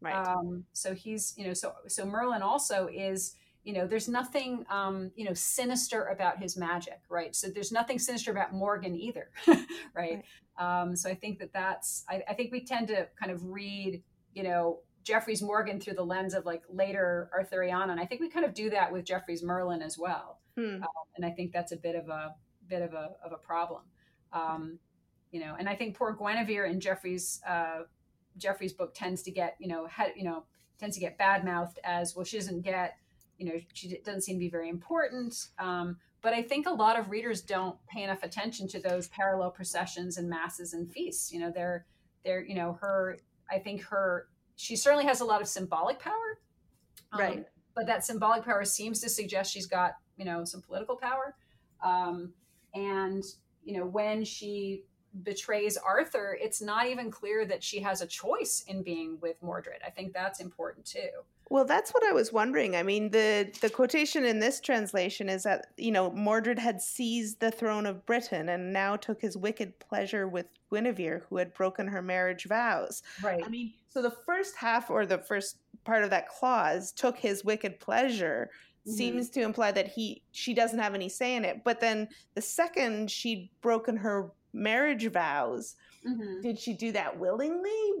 right? 0.00 0.26
Um, 0.26 0.64
so 0.72 0.94
he's, 0.94 1.34
you 1.36 1.46
know, 1.46 1.52
so 1.52 1.74
so 1.88 2.06
Merlin 2.06 2.40
also 2.40 2.88
is 2.92 3.34
you 3.64 3.72
know 3.72 3.86
there's 3.86 4.08
nothing 4.08 4.64
um, 4.70 5.10
you 5.16 5.24
know 5.24 5.34
sinister 5.34 6.04
about 6.04 6.38
his 6.38 6.56
magic 6.56 7.00
right 7.08 7.34
so 7.34 7.48
there's 7.48 7.72
nothing 7.72 7.98
sinister 7.98 8.30
about 8.30 8.52
morgan 8.52 8.94
either 8.94 9.30
right, 9.46 9.66
right. 9.94 10.24
Um, 10.58 10.94
so 10.94 11.10
i 11.10 11.14
think 11.14 11.38
that 11.40 11.52
that's 11.52 12.04
I, 12.08 12.22
I, 12.28 12.34
think 12.34 12.52
we 12.52 12.64
tend 12.64 12.88
to 12.88 13.08
kind 13.18 13.32
of 13.32 13.44
read 13.44 14.02
you 14.34 14.42
know 14.44 14.80
geoffrey's 15.04 15.42
morgan 15.42 15.78
through 15.78 15.94
the 15.94 16.04
lens 16.04 16.34
of 16.34 16.44
like 16.44 16.62
later 16.68 17.30
arthuriana 17.38 17.90
and 17.90 18.00
i 18.00 18.06
think 18.06 18.20
we 18.20 18.28
kind 18.28 18.44
of 18.44 18.54
do 18.54 18.70
that 18.70 18.92
with 18.92 19.04
Geoffrey's 19.04 19.42
merlin 19.42 19.82
as 19.82 19.96
well. 19.96 20.40
Hmm. 20.56 20.82
um, 20.82 21.06
and 21.16 21.24
i 21.24 21.30
think 21.30 21.52
that's 21.52 21.72
a 21.72 21.76
bit 21.76 21.94
of 21.94 22.08
a 22.08 22.34
bit 22.66 22.80
of 22.82 22.94
a, 22.94 23.10
of 23.22 23.32
a 23.32 23.36
problem. 23.36 23.82
Um, 24.32 24.78
you 25.34 25.40
know 25.40 25.56
and 25.58 25.68
i 25.68 25.74
think 25.74 25.96
poor 25.96 26.12
guinevere 26.12 26.64
in 26.64 26.80
Geoffrey's 26.80 27.40
uh, 27.46 27.80
geoffrey's 28.38 28.72
book 28.72 28.94
tends 28.94 29.22
to 29.22 29.30
get 29.30 29.56
you 29.58 29.68
know 29.68 29.86
head 29.86 30.12
you 30.16 30.24
know 30.24 30.44
tends 30.78 30.96
to 30.96 31.00
get 31.00 31.18
bad 31.18 31.44
mouthed 31.44 31.78
as 31.84 32.14
well 32.14 32.24
she 32.24 32.38
doesn't 32.38 32.62
get 32.62 32.96
you 33.36 33.46
know 33.46 33.60
she 33.72 33.98
doesn't 34.04 34.22
seem 34.22 34.36
to 34.36 34.40
be 34.40 34.48
very 34.48 34.68
important. 34.68 35.48
Um, 35.58 35.98
but 36.22 36.32
i 36.32 36.40
think 36.42 36.66
a 36.66 36.72
lot 36.72 36.98
of 36.98 37.10
readers 37.10 37.42
don't 37.42 37.76
pay 37.86 38.02
enough 38.02 38.22
attention 38.22 38.68
to 38.68 38.78
those 38.78 39.08
parallel 39.08 39.50
processions 39.50 40.16
and 40.16 40.28
masses 40.28 40.72
and 40.72 40.90
feasts. 40.90 41.32
You 41.32 41.40
know 41.40 41.50
they're 41.50 41.84
they're 42.24 42.44
you 42.44 42.54
know 42.54 42.78
her 42.80 43.18
i 43.50 43.58
think 43.58 43.82
her 43.82 44.28
she 44.56 44.76
certainly 44.76 45.04
has 45.04 45.20
a 45.20 45.24
lot 45.24 45.40
of 45.40 45.48
symbolic 45.48 45.98
power 45.98 46.38
um, 47.12 47.20
right 47.20 47.46
but 47.74 47.86
that 47.86 48.04
symbolic 48.04 48.44
power 48.44 48.64
seems 48.64 49.00
to 49.00 49.08
suggest 49.08 49.52
she's 49.52 49.66
got 49.66 49.96
you 50.16 50.24
know 50.24 50.44
some 50.44 50.60
political 50.60 50.96
power 50.96 51.34
Um, 51.82 52.32
and 52.74 53.24
you 53.64 53.78
know, 53.78 53.86
when 53.86 54.24
she 54.24 54.84
betrays 55.22 55.76
Arthur, 55.76 56.36
it's 56.40 56.60
not 56.60 56.86
even 56.86 57.10
clear 57.10 57.46
that 57.46 57.62
she 57.62 57.80
has 57.80 58.02
a 58.02 58.06
choice 58.06 58.64
in 58.66 58.82
being 58.82 59.18
with 59.20 59.42
Mordred. 59.42 59.80
I 59.86 59.90
think 59.90 60.12
that's 60.12 60.40
important 60.40 60.84
too. 60.84 61.22
Well, 61.50 61.64
that's 61.64 61.92
what 61.92 62.04
I 62.04 62.12
was 62.12 62.32
wondering. 62.32 62.74
I 62.74 62.82
mean, 62.82 63.10
the 63.10 63.50
the 63.60 63.68
quotation 63.68 64.24
in 64.24 64.38
this 64.38 64.60
translation 64.60 65.28
is 65.28 65.42
that, 65.42 65.66
you 65.76 65.92
know, 65.92 66.10
Mordred 66.10 66.58
had 66.58 66.80
seized 66.80 67.40
the 67.40 67.50
throne 67.50 67.86
of 67.86 68.06
Britain 68.06 68.48
and 68.48 68.72
now 68.72 68.96
took 68.96 69.20
his 69.20 69.36
wicked 69.36 69.78
pleasure 69.78 70.26
with 70.26 70.46
Guinevere, 70.70 71.24
who 71.28 71.36
had 71.36 71.52
broken 71.54 71.86
her 71.88 72.00
marriage 72.00 72.46
vows. 72.46 73.02
Right. 73.22 73.42
I 73.44 73.48
mean, 73.48 73.74
so 73.88 74.00
the 74.00 74.16
first 74.26 74.56
half 74.56 74.90
or 74.90 75.04
the 75.04 75.18
first 75.18 75.58
part 75.84 76.02
of 76.02 76.10
that 76.10 76.28
clause 76.28 76.92
took 76.92 77.18
his 77.18 77.44
wicked 77.44 77.78
pleasure 77.78 78.50
mm-hmm. 78.86 78.96
seems 78.96 79.28
to 79.30 79.42
imply 79.42 79.70
that 79.72 79.88
he 79.88 80.22
she 80.32 80.54
doesn't 80.54 80.78
have 80.78 80.94
any 80.94 81.10
say 81.10 81.36
in 81.36 81.44
it. 81.44 81.62
But 81.62 81.80
then 81.80 82.08
the 82.34 82.42
second 82.42 83.10
she'd 83.10 83.50
broken 83.60 83.96
her 83.98 84.30
marriage 84.54 85.06
vows, 85.12 85.76
mm-hmm. 86.06 86.40
did 86.40 86.58
she 86.58 86.72
do 86.72 86.90
that 86.92 87.18
willingly? 87.18 87.92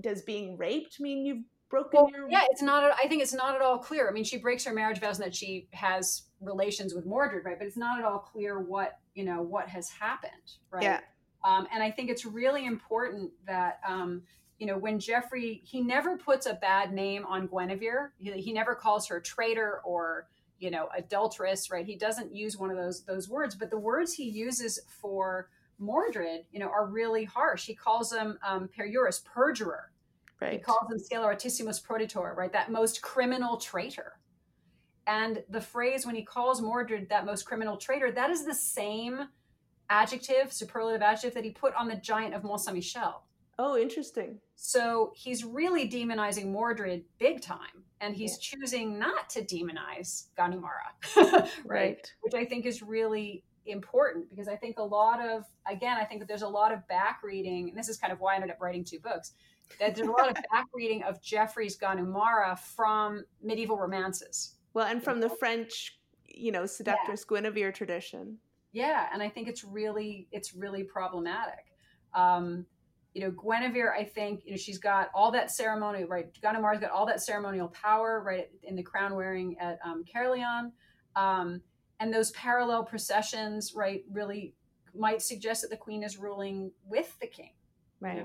Does 0.00 0.22
being 0.22 0.56
raped 0.56 1.00
mean 1.00 1.26
you've 1.26 1.44
broken 1.68 2.00
well, 2.02 2.10
your 2.10 2.28
yeah 2.30 2.44
it's 2.50 2.62
not 2.62 2.84
i 3.02 3.06
think 3.08 3.22
it's 3.22 3.34
not 3.34 3.54
at 3.54 3.62
all 3.62 3.78
clear. 3.78 4.08
I 4.08 4.12
mean 4.12 4.24
she 4.24 4.38
breaks 4.38 4.64
her 4.64 4.72
marriage 4.72 5.00
vows 5.00 5.18
and 5.18 5.26
that 5.26 5.34
she 5.34 5.68
has 5.72 6.22
relations 6.40 6.94
with 6.94 7.06
mordred 7.06 7.44
right? 7.44 7.58
But 7.58 7.66
it's 7.66 7.76
not 7.76 7.98
at 7.98 8.04
all 8.04 8.18
clear 8.18 8.60
what 8.60 8.98
you 9.14 9.24
know 9.24 9.42
what 9.42 9.68
has 9.68 9.88
happened 9.88 10.32
right? 10.70 10.82
Yeah. 10.82 11.00
Um, 11.44 11.66
and 11.72 11.82
i 11.82 11.90
think 11.90 12.10
it's 12.10 12.24
really 12.24 12.66
important 12.66 13.30
that 13.46 13.80
um, 13.86 14.22
you 14.58 14.66
know 14.66 14.78
when 14.78 14.98
geoffrey 14.98 15.60
he 15.64 15.80
never 15.80 16.16
puts 16.16 16.46
a 16.46 16.54
bad 16.54 16.92
name 16.92 17.24
on 17.26 17.46
guinevere. 17.46 18.12
He, 18.18 18.32
he 18.32 18.52
never 18.52 18.74
calls 18.74 19.06
her 19.08 19.20
traitor 19.20 19.80
or 19.84 20.28
you 20.58 20.70
know 20.70 20.88
adulteress 20.96 21.70
right? 21.70 21.86
He 21.86 21.96
doesn't 21.96 22.34
use 22.34 22.56
one 22.56 22.70
of 22.70 22.76
those 22.76 23.04
those 23.04 23.28
words 23.28 23.54
but 23.54 23.70
the 23.70 23.78
words 23.78 24.14
he 24.14 24.24
uses 24.24 24.80
for 24.88 25.48
mordred 25.78 26.44
you 26.50 26.58
know 26.58 26.68
are 26.68 26.86
really 26.86 27.24
harsh. 27.24 27.66
He 27.66 27.74
calls 27.74 28.12
him 28.12 28.38
um, 28.42 28.68
perjurus 28.76 29.22
perjurer 29.24 29.90
Right. 30.40 30.52
He 30.52 30.58
calls 30.58 30.90
him 30.90 30.98
sceleratissimos 30.98 31.82
proditor, 31.82 32.34
right? 32.36 32.52
That 32.52 32.70
most 32.70 33.02
criminal 33.02 33.56
traitor. 33.56 34.18
And 35.06 35.42
the 35.48 35.60
phrase 35.60 36.04
when 36.04 36.14
he 36.14 36.22
calls 36.22 36.60
Mordred 36.60 37.08
that 37.08 37.24
most 37.24 37.44
criminal 37.44 37.76
traitor, 37.76 38.12
that 38.12 38.30
is 38.30 38.44
the 38.44 38.54
same 38.54 39.28
adjective, 39.90 40.52
superlative 40.52 41.02
adjective 41.02 41.34
that 41.34 41.44
he 41.44 41.50
put 41.50 41.74
on 41.74 41.88
the 41.88 41.96
giant 41.96 42.34
of 42.34 42.44
Mont 42.44 42.60
Saint 42.60 42.76
Michel. 42.76 43.24
Oh, 43.58 43.76
interesting. 43.76 44.38
So 44.54 45.12
he's 45.16 45.44
really 45.44 45.88
demonizing 45.88 46.46
Mordred 46.46 47.04
big 47.18 47.40
time, 47.40 47.84
and 48.00 48.14
he's 48.14 48.32
yeah. 48.32 48.58
choosing 48.58 48.98
not 48.98 49.28
to 49.30 49.42
demonize 49.42 50.26
Ganumara, 50.38 50.92
right? 51.16 51.50
right? 51.64 52.14
Which 52.20 52.34
I 52.34 52.44
think 52.44 52.66
is 52.66 52.82
really 52.82 53.42
important 53.66 54.30
because 54.30 54.46
I 54.46 54.56
think 54.56 54.78
a 54.78 54.82
lot 54.82 55.20
of, 55.20 55.44
again, 55.68 55.96
I 55.98 56.04
think 56.04 56.20
that 56.20 56.28
there's 56.28 56.42
a 56.42 56.48
lot 56.48 56.72
of 56.72 56.86
back 56.86 57.20
reading, 57.24 57.68
and 57.70 57.76
this 57.76 57.88
is 57.88 57.96
kind 57.96 58.12
of 58.12 58.20
why 58.20 58.32
I 58.32 58.36
ended 58.36 58.50
up 58.50 58.60
writing 58.60 58.84
two 58.84 59.00
books 59.00 59.32
that 59.80 59.94
there's 59.94 60.08
a 60.08 60.10
lot 60.10 60.28
of 60.28 60.34
back 60.50 60.66
reading 60.74 61.02
of 61.02 61.22
Geoffrey's 61.22 61.78
Ganumara 61.78 62.58
from 62.58 63.24
medieval 63.42 63.76
romances. 63.76 64.54
Well, 64.74 64.86
and 64.86 65.02
from 65.02 65.20
the 65.20 65.28
French, 65.28 65.98
you 66.26 66.52
know, 66.52 66.66
seductress 66.66 67.24
yeah. 67.28 67.36
Guinevere 67.36 67.72
tradition. 67.72 68.38
Yeah, 68.72 69.06
and 69.12 69.22
I 69.22 69.28
think 69.28 69.48
it's 69.48 69.64
really 69.64 70.28
it's 70.30 70.54
really 70.54 70.84
problematic. 70.84 71.74
Um, 72.14 72.66
you 73.14 73.22
know, 73.22 73.30
Guinevere, 73.30 73.92
I 73.92 74.04
think, 74.04 74.44
you 74.44 74.52
know, 74.52 74.56
she's 74.56 74.78
got 74.78 75.10
all 75.14 75.32
that 75.32 75.50
ceremonial, 75.50 76.08
right? 76.08 76.26
Ganumara's 76.40 76.80
got 76.80 76.90
all 76.90 77.06
that 77.06 77.20
ceremonial 77.20 77.68
power, 77.68 78.22
right, 78.24 78.48
in 78.62 78.76
the 78.76 78.82
crown 78.82 79.16
wearing 79.16 79.58
at 79.58 79.78
um, 79.84 80.04
Caerleon. 80.04 80.70
Um, 81.16 81.60
and 82.00 82.14
those 82.14 82.30
parallel 82.32 82.84
processions, 82.84 83.72
right, 83.74 84.04
really 84.12 84.54
might 84.94 85.22
suggest 85.22 85.62
that 85.62 85.70
the 85.70 85.76
queen 85.76 86.02
is 86.02 86.18
ruling 86.18 86.70
with 86.86 87.18
the 87.20 87.26
king. 87.26 87.52
Right. 88.00 88.18
You 88.18 88.22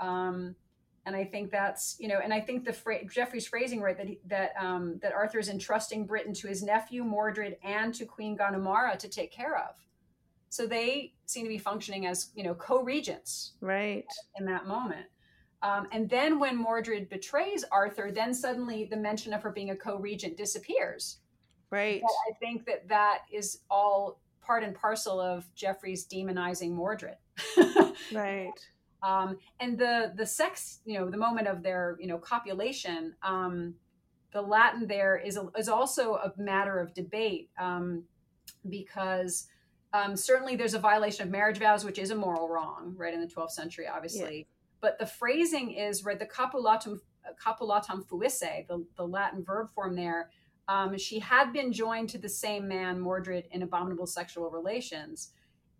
know? 0.00 0.06
um, 0.06 0.56
and 1.06 1.14
I 1.14 1.24
think 1.24 1.50
that's 1.50 1.96
you 1.98 2.08
know, 2.08 2.20
and 2.22 2.32
I 2.32 2.40
think 2.40 2.64
the 2.64 2.72
fra- 2.72 3.04
Geoffrey's 3.06 3.46
phrasing 3.46 3.80
right 3.80 3.96
that 3.96 4.06
he, 4.06 4.20
that 4.26 4.52
um, 4.58 4.98
that 5.02 5.12
Arthur 5.12 5.38
is 5.38 5.48
entrusting 5.48 6.06
Britain 6.06 6.32
to 6.34 6.48
his 6.48 6.62
nephew 6.62 7.04
Mordred 7.04 7.56
and 7.62 7.94
to 7.94 8.06
Queen 8.06 8.36
Ganumara 8.36 8.98
to 8.98 9.08
take 9.08 9.32
care 9.32 9.56
of. 9.56 9.74
So 10.48 10.66
they 10.66 11.12
seem 11.26 11.44
to 11.44 11.48
be 11.48 11.58
functioning 11.58 12.06
as 12.06 12.30
you 12.34 12.44
know 12.44 12.54
co-regents, 12.54 13.52
right, 13.60 14.06
in 14.38 14.46
that 14.46 14.66
moment. 14.66 15.06
Um, 15.62 15.88
and 15.92 16.08
then 16.10 16.38
when 16.38 16.56
Mordred 16.56 17.08
betrays 17.08 17.64
Arthur, 17.72 18.12
then 18.12 18.34
suddenly 18.34 18.84
the 18.84 18.98
mention 18.98 19.32
of 19.32 19.42
her 19.42 19.50
being 19.50 19.70
a 19.70 19.76
co-regent 19.76 20.36
disappears. 20.36 21.18
Right. 21.70 22.02
But 22.02 22.10
I 22.30 22.38
think 22.38 22.66
that 22.66 22.86
that 22.88 23.20
is 23.32 23.60
all 23.70 24.20
part 24.42 24.62
and 24.62 24.74
parcel 24.74 25.18
of 25.18 25.52
Geoffrey's 25.54 26.06
demonizing 26.06 26.72
Mordred. 26.72 27.16
right. 28.12 28.52
Um, 29.04 29.36
and 29.60 29.78
the 29.78 30.12
the 30.16 30.24
sex, 30.24 30.80
you 30.86 30.98
know, 30.98 31.10
the 31.10 31.18
moment 31.18 31.46
of 31.46 31.62
their 31.62 31.96
you 32.00 32.06
know 32.06 32.18
copulation, 32.18 33.14
um, 33.22 33.74
the 34.32 34.40
Latin 34.40 34.86
there 34.86 35.16
is 35.16 35.36
a, 35.36 35.48
is 35.58 35.68
also 35.68 36.14
a 36.14 36.32
matter 36.38 36.78
of 36.78 36.94
debate 36.94 37.50
um, 37.58 38.04
because 38.68 39.46
um, 39.92 40.16
certainly 40.16 40.56
there's 40.56 40.74
a 40.74 40.78
violation 40.78 41.24
of 41.24 41.30
marriage 41.30 41.58
vows, 41.58 41.84
which 41.84 41.98
is 41.98 42.10
a 42.10 42.16
moral 42.16 42.48
wrong, 42.48 42.94
right 42.96 43.14
in 43.14 43.20
the 43.20 43.26
12th 43.26 43.50
century, 43.50 43.86
obviously. 43.86 44.38
Yeah. 44.38 44.44
But 44.80 44.98
the 44.98 45.06
phrasing 45.06 45.72
is 45.72 46.04
right. 46.04 46.18
The 46.18 46.26
copulatum 46.26 47.00
copulatum 47.42 48.06
fuisse, 48.06 48.66
the, 48.68 48.84
the 48.96 49.06
Latin 49.06 49.44
verb 49.44 49.70
form 49.70 49.94
there. 49.94 50.30
Um, 50.66 50.96
she 50.96 51.18
had 51.18 51.52
been 51.52 51.72
joined 51.72 52.08
to 52.10 52.18
the 52.18 52.28
same 52.28 52.66
man, 52.66 52.98
Mordred, 52.98 53.44
in 53.50 53.62
abominable 53.62 54.06
sexual 54.06 54.50
relations. 54.50 55.32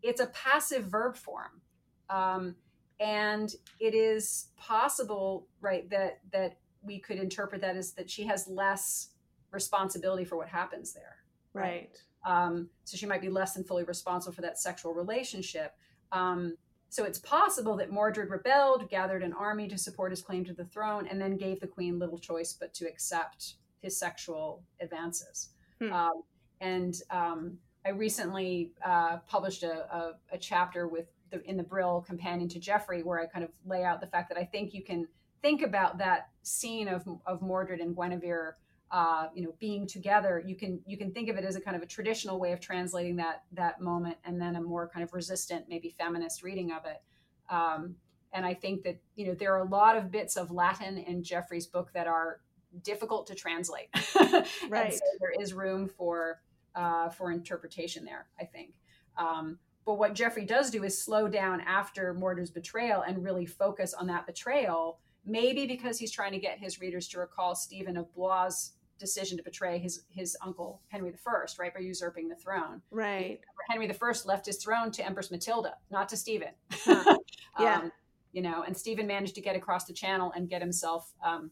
It's 0.03 0.21
a 0.21 0.27
passive 0.27 0.85
verb 0.85 1.17
form. 1.17 1.63
Um, 2.11 2.57
and 3.01 3.55
it 3.81 3.95
is 3.95 4.49
possible 4.57 5.47
right 5.61 5.89
that 5.91 6.21
that 6.33 6.59
we 6.83 6.99
could 6.99 7.19
interpret 7.19 7.61
that 7.61 7.77
as 7.77 7.93
that 7.93 8.09
she 8.09 8.25
has 8.25 8.47
less 8.47 9.09
responsibility 9.51 10.25
for 10.25 10.37
what 10.37 10.49
happens 10.49 10.93
there 10.93 11.17
right, 11.53 11.63
right? 11.65 11.91
Um, 12.27 12.69
so 12.85 12.97
she 12.97 13.07
might 13.07 13.21
be 13.21 13.29
less 13.29 13.55
than 13.55 13.65
fully 13.65 13.85
responsible 13.85 14.35
for 14.35 14.43
that 14.43 14.59
sexual 14.59 14.95
relationship 14.95 15.75
um, 16.13 16.57
so 16.89 17.05
it's 17.05 17.19
possible 17.19 17.77
that 17.77 17.91
mordred 17.91 18.31
rebelled 18.31 18.89
gathered 18.89 19.23
an 19.23 19.33
army 19.33 19.67
to 19.69 19.79
support 19.79 20.13
his 20.13 20.23
claim 20.23 20.45
to 20.45 20.53
the 20.53 20.65
throne 20.65 21.07
and 21.09 21.21
then 21.21 21.37
gave 21.37 21.61
the 21.61 21.67
queen 21.67 21.99
little 21.99 22.19
choice 22.19 22.53
but 22.53 22.73
to 22.75 22.87
accept 22.87 23.55
his 23.83 23.99
sexual 23.99 24.63
advances 24.81 25.51
hmm. 25.81 25.93
um, 25.93 26.23
and 26.61 27.03
um, 27.11 27.59
i 27.85 27.91
recently 27.91 28.71
uh, 28.85 29.19
published 29.29 29.65
a, 29.65 29.95
a, 29.95 30.13
a 30.33 30.39
chapter 30.39 30.87
with 30.87 31.07
the, 31.35 31.49
in 31.49 31.57
the 31.57 31.63
Brill 31.63 32.01
companion 32.07 32.49
to 32.51 32.59
Geoffrey, 32.59 33.03
where 33.03 33.21
I 33.21 33.27
kind 33.27 33.45
of 33.45 33.51
lay 33.67 33.85
out 33.85 34.01
the 34.01 34.07
fact 34.07 34.29
that 34.31 34.39
I 34.39 34.45
think 34.45 34.75
you 34.75 34.83
can 34.83 35.07
think 35.43 35.63
about 35.63 35.99
that 35.99 36.29
scene 36.43 36.89
of, 36.89 37.07
of 37.27 37.43
Mordred 37.43 37.81
and 37.81 37.95
Guinevere, 37.95 38.57
uh, 38.91 39.29
you 39.35 39.43
know, 39.43 39.55
being 39.61 39.87
together. 39.87 40.43
You 40.45 40.57
can 40.57 40.81
you 40.87 40.97
can 40.97 41.13
think 41.13 41.29
of 41.29 41.37
it 41.37 41.45
as 41.45 41.57
a 41.57 41.61
kind 41.61 41.77
of 41.77 41.83
a 41.83 41.87
traditional 41.87 42.39
way 42.39 42.53
of 42.53 42.61
translating 42.61 43.17
that 43.17 43.43
that 43.53 43.81
moment, 43.81 44.17
and 44.25 44.41
then 44.41 44.57
a 44.57 44.61
more 44.61 44.89
kind 44.89 45.03
of 45.03 45.13
resistant, 45.13 45.67
maybe 45.69 45.95
feminist 45.99 46.43
reading 46.43 46.73
of 46.73 46.85
it. 46.87 47.03
Um, 47.51 47.97
and 48.33 48.47
I 48.47 48.55
think 48.55 48.83
that 48.85 49.01
you 49.17 49.27
know 49.27 49.35
there 49.35 49.55
are 49.55 49.61
a 49.61 49.69
lot 49.69 49.97
of 49.97 50.11
bits 50.11 50.37
of 50.37 50.51
Latin 50.51 50.99
in 50.99 51.23
Geoffrey's 51.23 51.67
book 51.67 51.91
that 51.95 52.07
are 52.07 52.41
difficult 52.83 53.27
to 53.29 53.35
translate. 53.35 53.89
right. 54.69 54.95
So 54.95 55.01
there 55.21 55.41
is 55.41 55.53
room 55.53 55.89
for 55.89 56.41
uh, 56.75 57.11
for 57.11 57.31
interpretation 57.31 58.05
there. 58.05 58.27
I 58.41 58.45
think. 58.45 58.75
Um, 59.17 59.59
but 59.87 59.99
what 59.99 60.15
Geoffrey 60.15 60.45
does 60.45 60.71
do 60.71 60.85
is 60.85 61.01
slow 61.01 61.29
down 61.29 61.61
after 61.61 62.15
Mordred's 62.15 62.51
betrayal 62.51 63.03
and 63.03 63.23
really 63.23 63.47
focus 63.47 63.93
on 63.93 64.07
that 64.07 64.27
betrayal, 64.27 64.99
maybe 65.27 65.67
because 65.67 65.99
he's 65.99 66.11
trying 66.11 66.33
to 66.33 66.39
get 66.39 66.59
his 66.59 66.81
readers 66.81 67.09
to 67.09 67.19
recall 67.19 67.55
Stephen 67.55 67.97
of 67.97 68.13
Blois' 68.15 68.73
decision 68.99 69.37
to 69.37 69.43
betray 69.43 69.79
his 69.79 70.05
his 70.09 70.37
uncle 70.43 70.81
Henry 70.89 71.13
I, 71.13 71.45
right, 71.59 71.75
by 71.75 71.81
usurping 71.81 72.29
the 72.29 72.37
throne. 72.37 72.81
Right. 72.91 73.41
Henry 73.69 73.91
I 73.91 74.15
left 74.25 74.47
his 74.47 74.57
throne 74.63 74.91
to 74.93 75.05
Empress 75.05 75.31
Matilda, 75.31 75.75
not 75.91 76.09
to 76.11 76.17
Stephen. 76.17 76.51
Huh. 76.71 77.19
yeah. 77.61 77.79
Um, 77.79 77.93
you 78.33 78.43
know, 78.43 78.65
and 78.67 78.77
Stephen 78.77 79.07
managed 79.07 79.35
to 79.37 79.41
get 79.41 79.57
across 79.57 79.85
the 79.85 79.93
channel 79.93 80.33
and 80.35 80.49
get 80.49 80.61
himself, 80.61 81.13
um, 81.25 81.51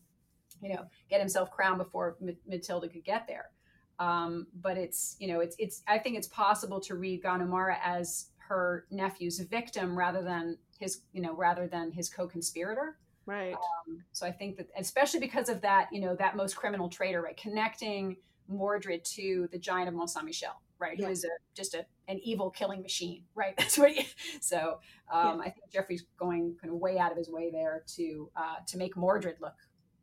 you 0.61 0.71
know, 0.71 0.85
get 1.09 1.21
himself 1.21 1.51
crowned 1.51 1.79
before 1.79 2.17
M- 2.21 2.37
Matilda 2.47 2.89
could 2.89 3.05
get 3.05 3.27
there. 3.27 3.51
Um, 3.99 4.47
but 4.61 4.77
it's 4.77 5.17
you 5.19 5.29
know 5.29 5.41
it's 5.41 5.57
it's 5.59 5.83
I 5.87 5.99
think 5.99 6.17
it's 6.17 6.29
possible 6.29 6.81
to 6.81 6.95
read 6.95 7.23
Ganumara 7.23 7.77
as 7.85 8.27
her 8.49 8.87
nephew's 8.91 9.39
victim 9.41 9.97
rather 9.97 10.23
than 10.23 10.59
his 10.79 11.03
you 11.13 11.23
know 11.23 11.35
rather 11.35 11.67
than 11.67 11.93
his 11.93 12.09
co-conspirator. 12.09 12.99
Right. 13.25 13.55
Um, 13.55 14.03
so 14.13 14.27
I 14.27 14.33
think 14.33 14.57
that 14.57 14.69
especially 14.77 15.21
because 15.21 15.49
of 15.49 15.61
that 15.61 15.89
you 15.93 16.01
know 16.01 16.17
that 16.17 16.37
most 16.37 16.57
criminal 16.57 16.89
traitor 16.89 17.23
right 17.23 17.37
connecting 17.37 18.17
Mordred 18.49 19.05
to 19.05 19.49
the 19.53 19.59
giant 19.59 19.89
of 19.89 19.95
Mont 19.95 20.11
Saint 20.11 20.27
Michel 20.27 20.61
right 20.79 20.99
yeah. 20.99 21.07
who 21.07 21.13
is 21.13 21.25
a 21.25 21.29
just 21.55 21.75
a 21.75 21.87
an 22.09 22.19
evil 22.23 22.51
killing 22.51 22.83
machine 22.83 23.23
right 23.35 23.55
that's 23.59 23.79
what 23.79 23.93
he, 23.93 24.07
so 24.41 24.81
um, 25.13 25.39
yeah. 25.39 25.45
I 25.45 25.51
think 25.51 25.71
Geoffrey's 25.73 26.05
going 26.19 26.57
kind 26.61 26.75
of 26.75 26.81
way 26.81 26.99
out 26.99 27.13
of 27.13 27.17
his 27.19 27.31
way 27.31 27.51
there 27.51 27.85
to 27.97 28.31
uh, 28.37 28.57
to 28.67 28.77
make 28.77 28.97
Mordred 28.97 29.37
look 29.41 29.55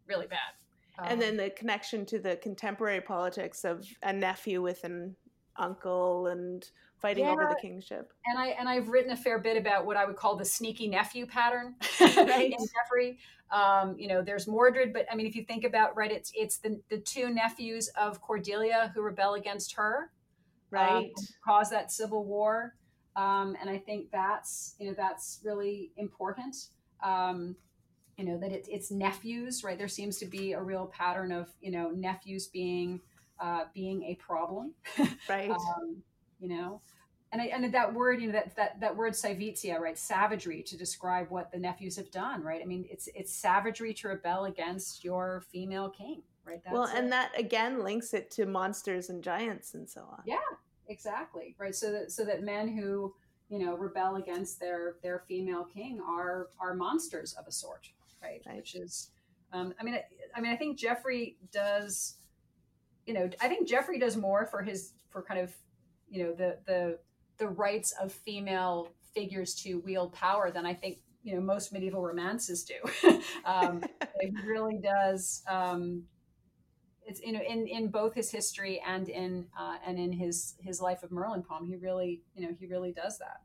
really 0.08 0.28
bad 0.28 0.54
and 1.06 1.22
then 1.22 1.38
the 1.38 1.50
connection 1.50 2.06
to 2.08 2.20
the 2.20 2.36
contemporary 2.38 3.02
politics 3.02 3.64
of 3.64 3.86
a 4.04 4.14
nephew 4.14 4.62
with 4.62 4.84
an 4.84 5.16
uncle 5.58 6.28
and 6.28 6.70
fighting 6.98 7.26
yeah. 7.26 7.32
over 7.32 7.48
the 7.50 7.60
kingship. 7.62 8.14
And 8.26 8.38
I 8.38 8.48
and 8.50 8.68
I've 8.68 8.90
written 8.90 9.12
a 9.12 9.18
fair 9.18 9.40
bit 9.40 9.58
about 9.58 9.86
what 9.86 9.98
I 9.98 10.06
would 10.06 10.16
call 10.16 10.36
the 10.36 10.46
sneaky 10.46 10.88
nephew 10.88 11.26
pattern 11.26 11.76
right. 12.02 12.52
in 12.52 12.58
Geoffrey. 12.58 13.18
Um, 13.52 13.96
you 13.98 14.08
know, 14.08 14.22
there's 14.22 14.48
Mordred, 14.48 14.94
but 14.94 15.06
I 15.12 15.16
mean, 15.16 15.26
if 15.26 15.36
you 15.36 15.44
think 15.44 15.64
about 15.64 15.96
right, 15.96 16.12
it's 16.12 16.32
it's 16.36 16.58
the 16.58 16.80
the 16.90 17.00
two 17.00 17.30
nephews 17.30 17.90
of 18.00 18.22
Cordelia 18.22 18.92
who 18.94 19.02
rebel 19.02 19.34
against 19.36 19.74
her, 19.74 20.12
um, 20.74 20.80
right, 20.80 21.12
um, 21.18 21.26
cause 21.44 21.70
that 21.70 21.92
civil 21.92 22.26
war. 22.26 22.76
Um, 23.16 23.58
and 23.60 23.70
I 23.70 23.78
think 23.78 24.12
that's 24.12 24.76
you 24.80 24.88
know 24.88 24.96
that's 24.96 25.40
really 25.44 25.92
important. 25.98 26.56
Um, 27.04 27.56
you 28.20 28.26
know 28.26 28.38
that 28.38 28.52
it, 28.52 28.68
it's 28.70 28.92
nephews, 28.92 29.64
right? 29.64 29.78
There 29.78 29.88
seems 29.88 30.18
to 30.18 30.26
be 30.26 30.52
a 30.52 30.62
real 30.62 30.88
pattern 30.88 31.32
of 31.32 31.48
you 31.62 31.72
know 31.72 31.90
nephews 31.90 32.48
being 32.48 33.00
uh, 33.40 33.64
being 33.74 34.04
a 34.04 34.16
problem, 34.16 34.74
right? 35.30 35.50
um, 35.50 35.96
you 36.40 36.50
know, 36.50 36.82
and 37.32 37.42
I, 37.42 37.46
and 37.46 37.74
that 37.74 37.94
word, 37.94 38.22
you 38.22 38.28
know, 38.28 38.34
that 38.34 38.58
that 38.58 38.80
that 38.82 38.96
word 38.98 39.14
saevitia, 39.14 39.80
right? 39.80 39.98
Savagery 39.98 40.62
to 40.64 40.78
describe 40.78 41.30
what 41.30 41.50
the 41.54 41.58
nephews 41.58 41.96
have 41.96 42.12
done, 42.12 42.44
right? 42.44 42.62
I 42.62 42.66
mean, 42.66 42.86
it's 42.92 43.08
it's 43.16 43.34
savagery 43.34 43.94
to 43.96 44.10
rebel 44.10 44.46
against 44.46 45.06
your 45.06 45.44
female 45.50 45.90
king, 45.90 46.22
right? 46.44 46.62
That's 46.62 46.74
well, 46.74 46.90
and 46.94 47.08
it. 47.08 47.12
that 47.12 47.32
again 47.40 47.86
links 47.86 48.14
it 48.14 48.32
to 48.32 48.46
monsters 48.46 49.10
and 49.10 49.24
giants 49.24 49.76
and 49.76 49.90
so 49.90 50.02
on. 50.02 50.24
Yeah, 50.26 50.38
exactly, 50.90 51.56
right. 51.58 51.74
So 51.74 51.94
that 51.94 52.12
so 52.12 52.26
that 52.26 52.44
men 52.44 52.68
who 52.68 53.14
you 53.48 53.60
know 53.60 53.78
rebel 53.78 54.18
against 54.18 54.60
their 54.60 54.96
their 55.04 55.20
female 55.26 55.64
king 55.74 56.02
are 56.06 56.48
are 56.60 56.74
monsters 56.74 57.34
of 57.34 57.48
a 57.48 57.52
sort, 57.52 57.90
right? 58.22 58.42
right. 58.46 58.58
Which 58.58 58.76
is, 58.76 59.12
um, 59.54 59.74
I 59.80 59.84
mean, 59.84 59.96
I, 59.96 60.04
I 60.36 60.42
mean, 60.42 60.52
I 60.52 60.56
think 60.56 60.78
Geoffrey 60.78 61.38
does 61.52 62.20
you 63.10 63.16
know, 63.16 63.28
I 63.42 63.48
think 63.48 63.68
Geoffrey 63.68 63.98
does 63.98 64.16
more 64.16 64.46
for 64.46 64.62
his 64.62 64.94
for 65.10 65.24
kind 65.24 65.40
of, 65.40 65.52
you 66.12 66.24
know, 66.24 66.34
the 66.34 66.60
the 66.68 67.00
the 67.40 67.48
rights 67.48 67.92
of 68.00 68.12
female 68.12 68.90
figures 69.16 69.56
to 69.64 69.80
wield 69.80 70.14
power 70.14 70.52
than 70.52 70.64
I 70.64 70.76
think 70.76 71.00
you 71.24 71.34
know 71.34 71.42
most 71.42 71.74
medieval 71.74 72.04
romances 72.04 72.64
do. 72.64 73.20
um, 73.46 73.82
he 74.22 74.32
really 74.46 74.78
does. 74.78 75.42
Um, 75.50 76.04
it's 77.04 77.20
you 77.22 77.32
know 77.32 77.42
in 77.42 77.66
in 77.66 77.88
both 77.90 78.14
his 78.14 78.30
history 78.30 78.80
and 78.86 79.10
in 79.10 79.48
uh, 79.60 79.78
and 79.88 79.98
in 79.98 80.12
his 80.12 80.54
his 80.60 80.80
life 80.80 81.02
of 81.02 81.12
Merlin 81.12 81.42
poem, 81.42 81.66
he 81.66 81.78
really 81.78 82.22
you 82.36 82.48
know 82.48 82.56
he 82.60 82.68
really 82.68 82.92
does 82.92 83.18
that. 83.18 83.42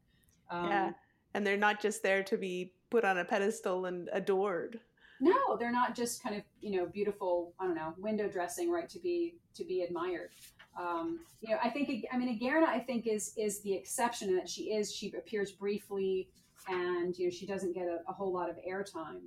Um, 0.55 0.69
yeah, 0.69 0.91
and 1.33 1.47
they're 1.47 1.57
not 1.57 1.81
just 1.81 2.03
there 2.03 2.23
to 2.25 2.37
be 2.37 2.75
put 2.95 3.05
on 3.05 3.19
a 3.19 3.25
pedestal 3.25 3.87
and 3.87 4.09
adored. 4.13 4.79
No, 5.21 5.57
they're 5.59 5.73
not 5.73 5.97
just 5.97 6.23
kind 6.23 6.37
of 6.37 6.43
you 6.61 6.77
know 6.77 6.87
beautiful. 6.87 7.53
I 7.59 7.65
don't 7.65 7.75
know 7.75 7.93
window 7.99 8.29
dressing, 8.29 8.71
right? 8.71 8.89
To 8.89 9.01
be 9.01 9.35
to 9.57 9.65
be 9.65 9.83
admired. 9.83 10.31
Um, 10.79 11.21
you 11.41 11.51
know, 11.51 11.59
I 11.63 11.71
think 11.71 12.07
I 12.13 12.17
mean 12.17 12.39
Igerna. 12.39 12.69
I 12.69 12.79
think 12.79 13.09
is 13.09 13.33
is 13.37 13.63
the 13.63 13.73
exception 13.75 14.29
in 14.29 14.37
that 14.37 14.49
she 14.49 14.75
is 14.79 14.95
she 14.95 15.13
appears 15.19 15.51
briefly, 15.51 16.29
and 16.69 17.17
you 17.19 17.27
know 17.27 17.31
she 17.31 17.47
doesn't 17.47 17.75
get 17.75 17.87
a, 17.87 17.99
a 18.09 18.13
whole 18.13 18.33
lot 18.33 18.49
of 18.49 18.57
airtime. 18.69 19.23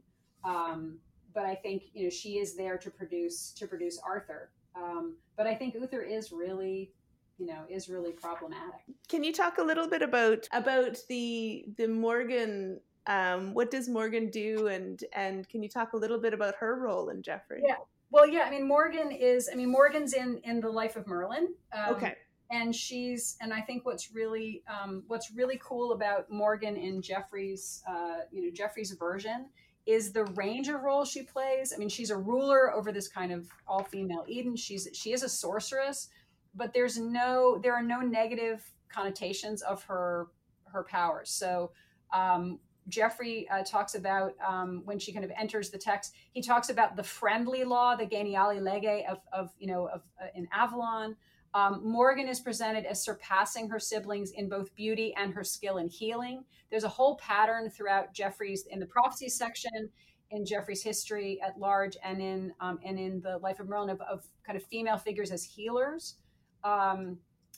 Um, 0.45 0.99
but 1.33 1.43
I 1.43 1.55
think 1.55 1.83
you 1.93 2.05
know 2.05 2.09
she 2.09 2.37
is 2.37 2.55
there 2.55 2.77
to 2.77 2.89
produce 2.89 3.51
to 3.57 3.67
produce 3.67 3.99
Arthur. 4.05 4.51
Um, 4.77 5.17
but 5.35 5.45
I 5.45 5.55
think 5.55 5.73
Uther 5.73 6.03
is 6.03 6.31
really 6.31 6.93
you 7.37 7.47
know 7.47 7.63
is 7.69 7.89
really 7.89 8.11
problematic. 8.11 8.81
Can 9.09 9.23
you 9.25 9.33
talk 9.33 9.57
a 9.57 9.63
little 9.63 9.87
bit 9.87 10.01
about 10.01 10.47
about 10.53 10.97
the 11.09 11.65
the 11.77 11.87
Morgan 11.87 12.79
um, 13.07 13.53
what 13.53 13.71
does 13.71 13.89
Morgan 13.89 14.29
do, 14.29 14.67
and 14.67 15.03
and 15.13 15.47
can 15.49 15.63
you 15.63 15.69
talk 15.69 15.93
a 15.93 15.97
little 15.97 16.19
bit 16.19 16.33
about 16.33 16.55
her 16.59 16.79
role 16.79 17.09
in 17.09 17.21
Geoffrey? 17.21 17.61
Yeah. 17.65 17.75
Well, 18.09 18.27
yeah. 18.27 18.43
I 18.43 18.49
mean, 18.49 18.67
Morgan 18.67 19.11
is. 19.11 19.49
I 19.51 19.55
mean, 19.55 19.71
Morgan's 19.71 20.13
in 20.13 20.39
in 20.43 20.59
the 20.59 20.69
life 20.69 20.95
of 20.95 21.07
Merlin. 21.07 21.53
Um, 21.73 21.95
okay. 21.95 22.15
And 22.49 22.73
she's, 22.73 23.35
and 23.41 23.53
I 23.53 23.59
think 23.59 23.85
what's 23.85 24.13
really, 24.13 24.63
um, 24.69 25.03
what's 25.07 25.33
really 25.33 25.59
cool 25.61 25.91
about 25.91 26.31
Morgan 26.31 26.77
in 26.77 27.01
Geoffrey's, 27.01 27.83
uh, 27.85 28.19
you 28.31 28.41
know, 28.41 28.51
Geoffrey's 28.53 28.91
version 28.91 29.49
is 29.85 30.13
the 30.13 30.23
range 30.35 30.69
of 30.69 30.81
roles 30.81 31.11
she 31.11 31.23
plays. 31.23 31.73
I 31.73 31.77
mean, 31.77 31.89
she's 31.89 32.09
a 32.09 32.15
ruler 32.15 32.73
over 32.73 32.93
this 32.93 33.09
kind 33.09 33.33
of 33.33 33.49
all 33.67 33.83
female 33.83 34.23
Eden. 34.29 34.55
She's 34.55 34.87
she 34.93 35.11
is 35.11 35.23
a 35.23 35.29
sorceress, 35.29 36.07
but 36.55 36.73
there's 36.73 36.97
no, 36.97 37.59
there 37.61 37.73
are 37.73 37.83
no 37.83 37.99
negative 37.99 38.63
connotations 38.87 39.61
of 39.61 39.83
her 39.83 40.27
her 40.71 40.83
powers. 40.83 41.29
So 41.29 41.71
um, 42.13 42.59
Geoffrey 42.87 43.47
uh, 43.49 43.63
talks 43.63 43.95
about 43.95 44.33
um, 44.45 44.81
when 44.85 44.99
she 44.99 45.11
kind 45.11 45.25
of 45.25 45.31
enters 45.37 45.69
the 45.69 45.77
text. 45.77 46.13
He 46.31 46.41
talks 46.41 46.69
about 46.69 46.95
the 46.95 47.03
friendly 47.03 47.63
law, 47.63 47.95
the 47.95 48.05
geniali 48.05 48.61
lege 48.61 49.05
of, 49.09 49.19
of 49.33 49.51
you 49.59 49.67
know 49.67 49.87
of 49.87 50.01
uh, 50.21 50.27
in 50.35 50.47
Avalon. 50.53 51.15
Um, 51.53 51.81
Morgan 51.83 52.27
is 52.27 52.39
presented 52.39 52.85
as 52.85 53.03
surpassing 53.03 53.69
her 53.69 53.79
siblings 53.79 54.31
in 54.31 54.47
both 54.49 54.75
beauty 54.75 55.13
and 55.17 55.33
her 55.33 55.43
skill 55.43 55.77
in 55.77 55.87
healing. 55.87 56.43
There's 56.69 56.83
a 56.83 56.89
whole 56.89 57.17
pattern 57.17 57.69
throughout 57.69 58.13
Geoffrey's 58.13 58.65
in 58.67 58.79
the 58.79 58.85
prophecy 58.85 59.29
section, 59.29 59.89
in 60.29 60.45
Geoffrey's 60.45 60.83
history 60.83 61.39
at 61.41 61.57
large, 61.57 61.97
and 62.03 62.21
in 62.21 62.53
um, 62.59 62.79
and 62.85 62.99
in 62.99 63.21
the 63.21 63.37
life 63.39 63.59
of 63.59 63.67
Merlin 63.67 63.89
of, 63.89 64.01
of 64.01 64.25
kind 64.45 64.57
of 64.57 64.63
female 64.63 64.97
figures 64.97 65.31
as 65.31 65.43
healers, 65.43 66.15
um, 66.63 67.17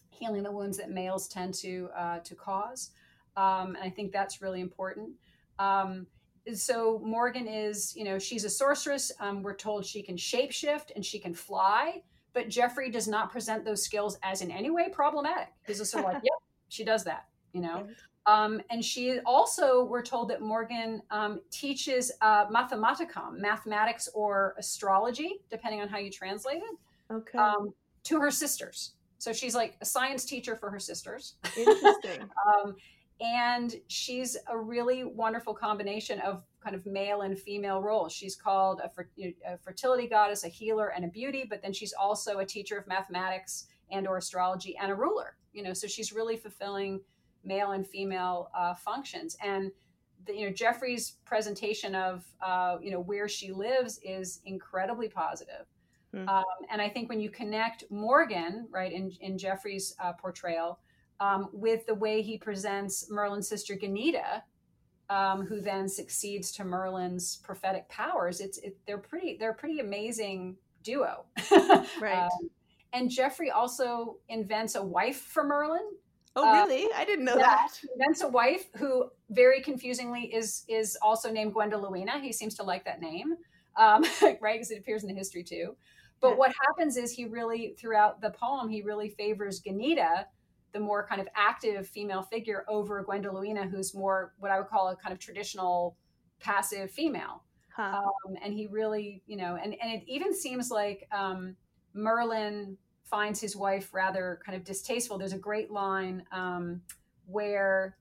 healing 0.09 0.43
the 0.43 0.51
wounds 0.51 0.77
that 0.77 0.89
males 0.89 1.27
tend 1.27 1.53
to 1.55 1.89
uh, 1.95 2.19
to 2.19 2.35
cause. 2.35 2.91
Um, 3.39 3.75
and 3.75 3.83
I 3.83 3.89
think 3.89 4.11
that's 4.11 4.41
really 4.41 4.59
important. 4.59 5.11
Um, 5.59 6.07
so 6.53 6.99
Morgan 7.03 7.47
is, 7.47 7.95
you 7.95 8.03
know, 8.03 8.19
she's 8.19 8.43
a 8.43 8.49
sorceress. 8.49 9.11
Um, 9.19 9.43
we're 9.43 9.55
told 9.55 9.85
she 9.85 10.01
can 10.01 10.17
shapeshift 10.17 10.91
and 10.95 11.05
she 11.05 11.19
can 11.19 11.33
fly, 11.33 12.01
but 12.33 12.49
Geoffrey 12.49 12.89
does 12.91 13.07
not 13.07 13.31
present 13.31 13.63
those 13.63 13.81
skills 13.83 14.17
as 14.23 14.41
in 14.41 14.51
any 14.51 14.69
way 14.69 14.89
problematic. 14.91 15.49
He's 15.65 15.77
just 15.77 15.91
sort 15.91 16.05
of 16.05 16.13
like, 16.13 16.23
yep, 16.23 16.33
she 16.67 16.83
does 16.83 17.03
that, 17.05 17.27
you 17.53 17.61
know. 17.61 17.87
Um, 18.25 18.61
and 18.69 18.83
she 18.83 19.19
also, 19.25 19.85
we're 19.85 20.03
told 20.03 20.29
that 20.31 20.41
Morgan 20.41 21.01
um, 21.09 21.39
teaches 21.49 22.11
uh, 22.21 22.45
mathematicum, 22.47 23.39
mathematics 23.39 24.09
or 24.13 24.53
astrology, 24.57 25.39
depending 25.49 25.81
on 25.81 25.87
how 25.87 25.97
you 25.97 26.11
translate 26.11 26.57
it, 26.57 27.13
okay. 27.13 27.37
um, 27.37 27.73
to 28.03 28.19
her 28.19 28.31
sisters. 28.31 28.93
So 29.17 29.33
she's 29.33 29.55
like 29.55 29.77
a 29.81 29.85
science 29.85 30.25
teacher 30.25 30.55
for 30.55 30.69
her 30.69 30.79
sisters. 30.79 31.35
Interesting. 31.57 32.29
and 33.21 33.75
she's 33.87 34.37
a 34.47 34.57
really 34.57 35.03
wonderful 35.03 35.53
combination 35.53 36.19
of 36.21 36.43
kind 36.63 36.75
of 36.75 36.85
male 36.85 37.21
and 37.21 37.37
female 37.37 37.81
roles. 37.81 38.13
She's 38.13 38.35
called 38.35 38.81
a, 38.81 38.89
a, 39.45 39.57
fertility 39.57 40.07
goddess, 40.07 40.45
a 40.45 40.47
healer, 40.47 40.89
and 40.89 41.03
a 41.03 41.07
beauty, 41.09 41.45
but 41.49 41.61
then 41.61 41.73
she's 41.73 41.93
also 41.93 42.39
a 42.39 42.45
teacher 42.45 42.77
of 42.77 42.87
mathematics 42.87 43.67
and 43.91 44.07
or 44.07 44.17
astrology 44.17 44.77
and 44.77 44.91
a 44.91 44.95
ruler. 44.95 45.35
You 45.53 45.63
know, 45.63 45.73
so 45.73 45.87
she's 45.87 46.13
really 46.13 46.37
fulfilling 46.37 47.01
male 47.43 47.71
and 47.71 47.85
female 47.85 48.51
uh, 48.55 48.73
functions. 48.73 49.35
And 49.43 49.71
the, 50.25 50.35
you 50.35 50.45
know, 50.45 50.53
Geoffrey's 50.53 51.15
presentation 51.25 51.95
of 51.95 52.25
uh, 52.45 52.77
you 52.81 52.91
know 52.91 52.99
where 52.99 53.27
she 53.27 53.51
lives 53.51 53.99
is 54.03 54.41
incredibly 54.45 55.09
positive. 55.09 55.65
Mm-hmm. 56.13 56.27
Um, 56.27 56.43
and 56.71 56.81
I 56.81 56.89
think 56.89 57.09
when 57.09 57.19
you 57.19 57.29
connect 57.29 57.83
Morgan, 57.89 58.67
right, 58.69 58.91
in 58.91 59.11
in 59.21 59.37
Geoffrey's 59.37 59.95
uh, 60.01 60.13
portrayal 60.13 60.79
um, 61.19 61.49
with 61.51 61.85
the 61.85 61.95
way 61.95 62.21
he 62.21 62.37
presents 62.37 63.09
Merlin's 63.09 63.47
sister 63.47 63.75
Ganieda, 63.75 64.41
um, 65.09 65.45
who 65.45 65.59
then 65.59 65.89
succeeds 65.89 66.51
to 66.53 66.63
Merlin's 66.63 67.37
prophetic 67.37 67.89
powers. 67.89 68.39
It's 68.39 68.57
it, 68.59 68.77
they're 68.85 68.97
pretty 68.97 69.37
they're 69.39 69.51
a 69.51 69.55
pretty 69.55 69.79
amazing 69.79 70.57
duo, 70.83 71.25
right? 72.01 72.25
Um, 72.25 72.49
and 72.93 73.09
Geoffrey 73.09 73.51
also 73.51 74.17
invents 74.29 74.75
a 74.75 74.83
wife 74.83 75.21
for 75.21 75.43
Merlin. 75.43 75.87
Oh, 76.35 76.47
uh, 76.47 76.65
really? 76.65 76.87
I 76.95 77.05
didn't 77.05 77.25
know 77.25 77.35
that. 77.35 77.69
Invents 77.93 78.21
a 78.21 78.27
wife 78.27 78.65
who, 78.77 79.09
very 79.29 79.61
confusingly, 79.61 80.33
is 80.33 80.63
is 80.67 80.97
also 81.01 81.31
named 81.31 81.53
Gwendolina. 81.53 82.19
He 82.19 82.31
seems 82.31 82.55
to 82.55 82.63
like 82.63 82.85
that 82.85 83.01
name, 83.01 83.35
um, 83.77 84.05
right? 84.21 84.53
Because 84.53 84.71
it 84.71 84.79
appears 84.79 85.03
in 85.03 85.09
the 85.09 85.15
history 85.15 85.43
too. 85.43 85.75
But 86.21 86.31
yeah. 86.31 86.35
what 86.35 86.53
happens 86.67 86.97
is 86.97 87.11
he 87.11 87.25
really, 87.25 87.75
throughout 87.79 88.21
the 88.21 88.31
poem, 88.31 88.69
he 88.69 88.81
really 88.81 89.09
favors 89.09 89.61
Ganieda 89.61 90.25
the 90.71 90.79
more 90.79 91.05
kind 91.07 91.19
of 91.19 91.27
active 91.35 91.87
female 91.87 92.21
figure 92.21 92.65
over 92.67 93.01
Gwendolina, 93.03 93.67
who's 93.67 93.93
more 93.93 94.33
what 94.39 94.51
I 94.51 94.57
would 94.57 94.67
call 94.67 94.89
a 94.89 94.95
kind 94.95 95.13
of 95.13 95.19
traditional 95.19 95.95
passive 96.39 96.91
female. 96.91 97.43
Huh. 97.75 98.01
Um, 98.27 98.35
and 98.43 98.53
he 98.53 98.67
really, 98.67 99.23
you 99.25 99.37
know, 99.37 99.57
and, 99.61 99.75
and 99.81 99.91
it 99.91 100.03
even 100.07 100.33
seems 100.33 100.69
like 100.69 101.07
um, 101.11 101.55
Merlin 101.93 102.77
finds 103.03 103.41
his 103.41 103.55
wife 103.55 103.93
rather 103.93 104.39
kind 104.45 104.55
of 104.55 104.63
distasteful. 104.63 105.17
There's 105.17 105.33
a 105.33 105.37
great 105.39 105.71
line 105.71 106.23
um, 106.31 106.81
where, 107.25 107.97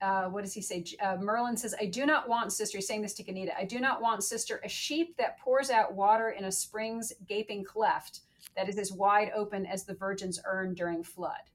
uh, 0.00 0.26
what 0.26 0.44
does 0.44 0.54
he 0.54 0.62
say? 0.62 0.84
Uh, 1.02 1.16
Merlin 1.16 1.56
says, 1.56 1.74
I 1.80 1.86
do 1.86 2.06
not 2.06 2.28
want, 2.28 2.52
sister, 2.52 2.78
he's 2.78 2.86
saying 2.86 3.02
this 3.02 3.14
to 3.14 3.24
Ganieda, 3.24 3.50
I 3.58 3.64
do 3.64 3.80
not 3.80 4.00
want, 4.00 4.22
sister, 4.22 4.60
a 4.64 4.68
sheep 4.68 5.16
that 5.16 5.40
pours 5.40 5.70
out 5.70 5.94
water 5.94 6.30
in 6.30 6.44
a 6.44 6.52
spring's 6.52 7.12
gaping 7.26 7.64
cleft 7.64 8.20
that 8.56 8.68
is 8.68 8.78
as 8.78 8.92
wide 8.92 9.30
open 9.34 9.66
as 9.66 9.84
the 9.84 9.94
virgin's 9.94 10.40
urn 10.44 10.74
during 10.74 11.02
flood. 11.02 11.50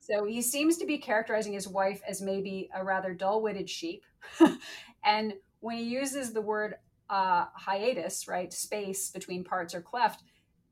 So 0.00 0.24
he 0.24 0.40
seems 0.40 0.76
to 0.78 0.86
be 0.86 0.98
characterizing 0.98 1.52
his 1.52 1.66
wife 1.66 2.00
as 2.08 2.22
maybe 2.22 2.70
a 2.74 2.84
rather 2.84 3.12
dull 3.12 3.42
witted 3.42 3.68
sheep. 3.68 4.04
and 5.04 5.34
when 5.60 5.78
he 5.78 5.82
uses 5.82 6.32
the 6.32 6.40
word 6.40 6.76
uh, 7.10 7.46
hiatus, 7.54 8.28
right, 8.28 8.52
space 8.52 9.10
between 9.10 9.42
parts 9.42 9.74
or 9.74 9.80
cleft, 9.80 10.22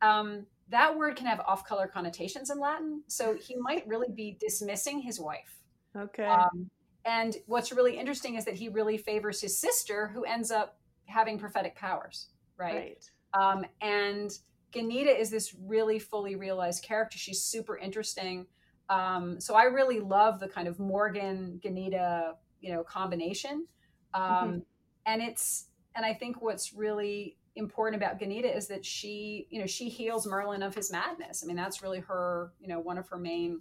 um, 0.03 0.47
that 0.69 0.97
word 0.97 1.17
can 1.17 1.27
have 1.27 1.41
off 1.41 1.67
color 1.67 1.87
connotations 1.87 2.51
in 2.51 2.61
Latin. 2.61 3.03
So 3.09 3.35
he 3.35 3.57
might 3.57 3.85
really 3.89 4.13
be 4.15 4.37
dismissing 4.41 5.01
his 5.01 5.19
wife. 5.19 5.63
Okay. 5.97 6.25
Um, 6.25 6.71
and 7.05 7.37
what's 7.47 7.73
really 7.73 7.99
interesting 7.99 8.37
is 8.37 8.45
that 8.45 8.55
he 8.55 8.69
really 8.69 8.97
favors 8.97 9.41
his 9.41 9.59
sister, 9.59 10.09
who 10.09 10.25
ends 10.25 10.51
up 10.51 10.79
having 11.07 11.39
prophetic 11.39 11.77
powers, 11.77 12.29
right? 12.57 12.75
right. 12.75 13.11
Um, 13.35 13.67
and 13.81 14.31
Ganieda 14.73 15.19
is 15.19 15.31
this 15.31 15.55
really 15.55 15.99
fully 15.99 16.35
realized 16.35 16.83
character. 16.83 17.19
She's 17.19 17.43
super 17.43 17.77
interesting. 17.77 18.47
Um, 18.89 19.41
so 19.41 19.55
I 19.55 19.65
really 19.65 20.01
love 20.01 20.41
the 20.41 20.49
kind 20.49 20.69
of 20.69 20.79
Morgan 20.79 21.61
Ganieda, 21.65 22.33
you 22.61 22.73
know, 22.73 22.83
combination. 22.83 23.67
Um, 24.13 24.23
mm-hmm. 24.23 24.59
And 25.07 25.23
it's 25.23 25.67
and 25.95 26.05
I 26.05 26.15
think 26.15 26.43
what's 26.43 26.73
really 26.73 27.37
important 27.57 28.03
about 28.03 28.19
Ganieda 28.19 28.55
is 28.55 28.67
that 28.69 28.85
she, 28.85 29.47
you 29.51 29.61
know, 29.61 29.67
she 29.67 29.89
heals 29.89 30.27
Merlin 30.27 30.63
of 30.63 30.75
his 30.75 30.91
madness. 30.91 31.43
I 31.43 31.47
mean, 31.47 31.57
that's 31.57 31.83
really 31.83 32.01
her, 32.01 32.53
you 32.61 32.69
know, 32.69 32.81
one 32.81 32.99
of 32.99 33.09
her 33.09 33.19
main 33.19 33.61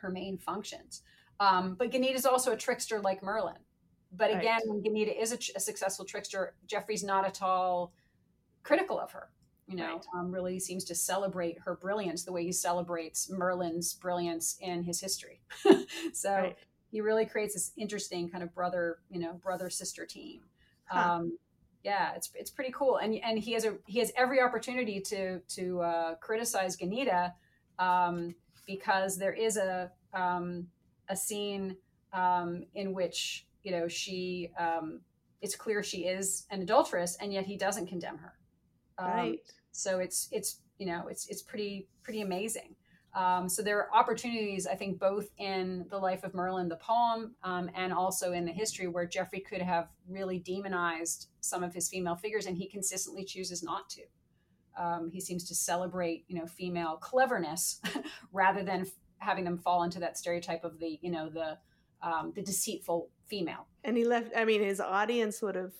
her 0.00 0.10
main 0.10 0.38
functions. 0.38 1.02
Um, 1.38 1.74
but 1.74 1.90
Ganieda 1.90 2.14
is 2.14 2.26
also 2.26 2.52
a 2.52 2.56
trickster 2.56 3.00
like 3.00 3.22
Merlin. 3.22 3.56
But 4.12 4.30
again, 4.30 4.60
right. 4.66 4.68
when 4.68 4.82
Ganieda 4.82 5.20
is 5.20 5.32
a, 5.32 5.38
a, 5.56 5.60
successful 5.60 6.04
trickster, 6.04 6.54
Geoffrey's 6.66 7.04
not 7.04 7.24
at 7.24 7.42
all 7.42 7.92
critical 8.64 8.98
of 8.98 9.12
her. 9.12 9.30
You 9.70 9.76
know, 9.76 9.94
right. 9.94 10.06
um, 10.16 10.32
really 10.32 10.58
seems 10.58 10.82
to 10.86 10.96
celebrate 10.96 11.56
her 11.60 11.76
brilliance 11.76 12.24
the 12.24 12.32
way 12.32 12.44
he 12.44 12.50
celebrates 12.50 13.30
Merlin's 13.30 13.94
brilliance 13.94 14.56
in 14.60 14.82
his 14.82 15.00
history. 15.00 15.42
so 16.12 16.32
right. 16.32 16.56
he 16.90 17.00
really 17.00 17.24
creates 17.24 17.54
this 17.54 17.70
interesting 17.76 18.28
kind 18.28 18.42
of 18.42 18.52
brother, 18.52 18.98
you 19.10 19.20
know, 19.20 19.34
brother 19.34 19.70
sister 19.70 20.04
team. 20.04 20.40
Huh. 20.86 21.12
Um, 21.12 21.38
yeah, 21.84 22.14
it's 22.14 22.30
it's 22.34 22.50
pretty 22.50 22.72
cool, 22.72 22.96
and 22.96 23.14
and 23.22 23.38
he 23.38 23.52
has 23.52 23.64
a 23.64 23.76
he 23.86 24.00
has 24.00 24.12
every 24.16 24.40
opportunity 24.40 25.00
to 25.00 25.38
to 25.38 25.80
uh, 25.80 26.14
criticize 26.16 26.76
Ganieda 26.76 27.32
um, 27.78 28.34
because 28.66 29.16
there 29.16 29.32
is 29.32 29.56
a 29.56 29.90
um, 30.12 30.66
a 31.08 31.16
scene 31.16 31.76
um, 32.12 32.64
in 32.74 32.92
which 32.92 33.46
you 33.62 33.70
know 33.70 33.88
she 33.88 34.50
um, 34.58 35.00
it's 35.40 35.56
clear 35.56 35.82
she 35.82 36.04
is 36.04 36.46
an 36.50 36.60
adulteress, 36.60 37.16
and 37.20 37.32
yet 37.32 37.46
he 37.46 37.56
doesn't 37.56 37.86
condemn 37.86 38.18
her. 38.18 38.34
Um, 38.98 39.10
right. 39.10 39.52
So 39.80 39.98
it's 39.98 40.28
it's 40.30 40.60
you 40.78 40.86
know 40.86 41.08
it's 41.08 41.26
it's 41.28 41.42
pretty 41.42 41.88
pretty 42.02 42.20
amazing. 42.20 42.76
Um, 43.12 43.48
so 43.48 43.60
there 43.62 43.78
are 43.78 43.92
opportunities, 43.92 44.68
I 44.68 44.76
think, 44.76 45.00
both 45.00 45.30
in 45.36 45.84
the 45.90 45.98
life 45.98 46.22
of 46.22 46.32
Merlin, 46.32 46.68
the 46.68 46.76
poem, 46.76 47.34
um, 47.42 47.68
and 47.74 47.92
also 47.92 48.32
in 48.32 48.44
the 48.44 48.52
history 48.52 48.86
where 48.86 49.04
Geoffrey 49.04 49.40
could 49.40 49.62
have 49.62 49.88
really 50.08 50.38
demonized 50.38 51.26
some 51.40 51.64
of 51.64 51.74
his 51.74 51.88
female 51.88 52.14
figures, 52.14 52.46
and 52.46 52.56
he 52.56 52.68
consistently 52.68 53.24
chooses 53.24 53.64
not 53.64 53.90
to. 53.90 54.02
Um, 54.78 55.10
he 55.10 55.20
seems 55.20 55.42
to 55.48 55.56
celebrate, 55.56 56.24
you 56.28 56.38
know, 56.38 56.46
female 56.46 56.98
cleverness 56.98 57.80
rather 58.32 58.62
than 58.62 58.86
having 59.18 59.44
them 59.44 59.58
fall 59.58 59.82
into 59.82 59.98
that 60.00 60.16
stereotype 60.16 60.64
of 60.64 60.78
the 60.78 60.98
you 61.02 61.10
know 61.10 61.28
the 61.28 61.58
um, 62.02 62.32
the 62.34 62.42
deceitful 62.42 63.10
female. 63.26 63.66
And 63.84 63.96
he 63.96 64.04
left. 64.04 64.30
I 64.36 64.44
mean, 64.44 64.62
his 64.62 64.80
audience 64.80 65.42
would 65.42 65.56
have 65.56 65.72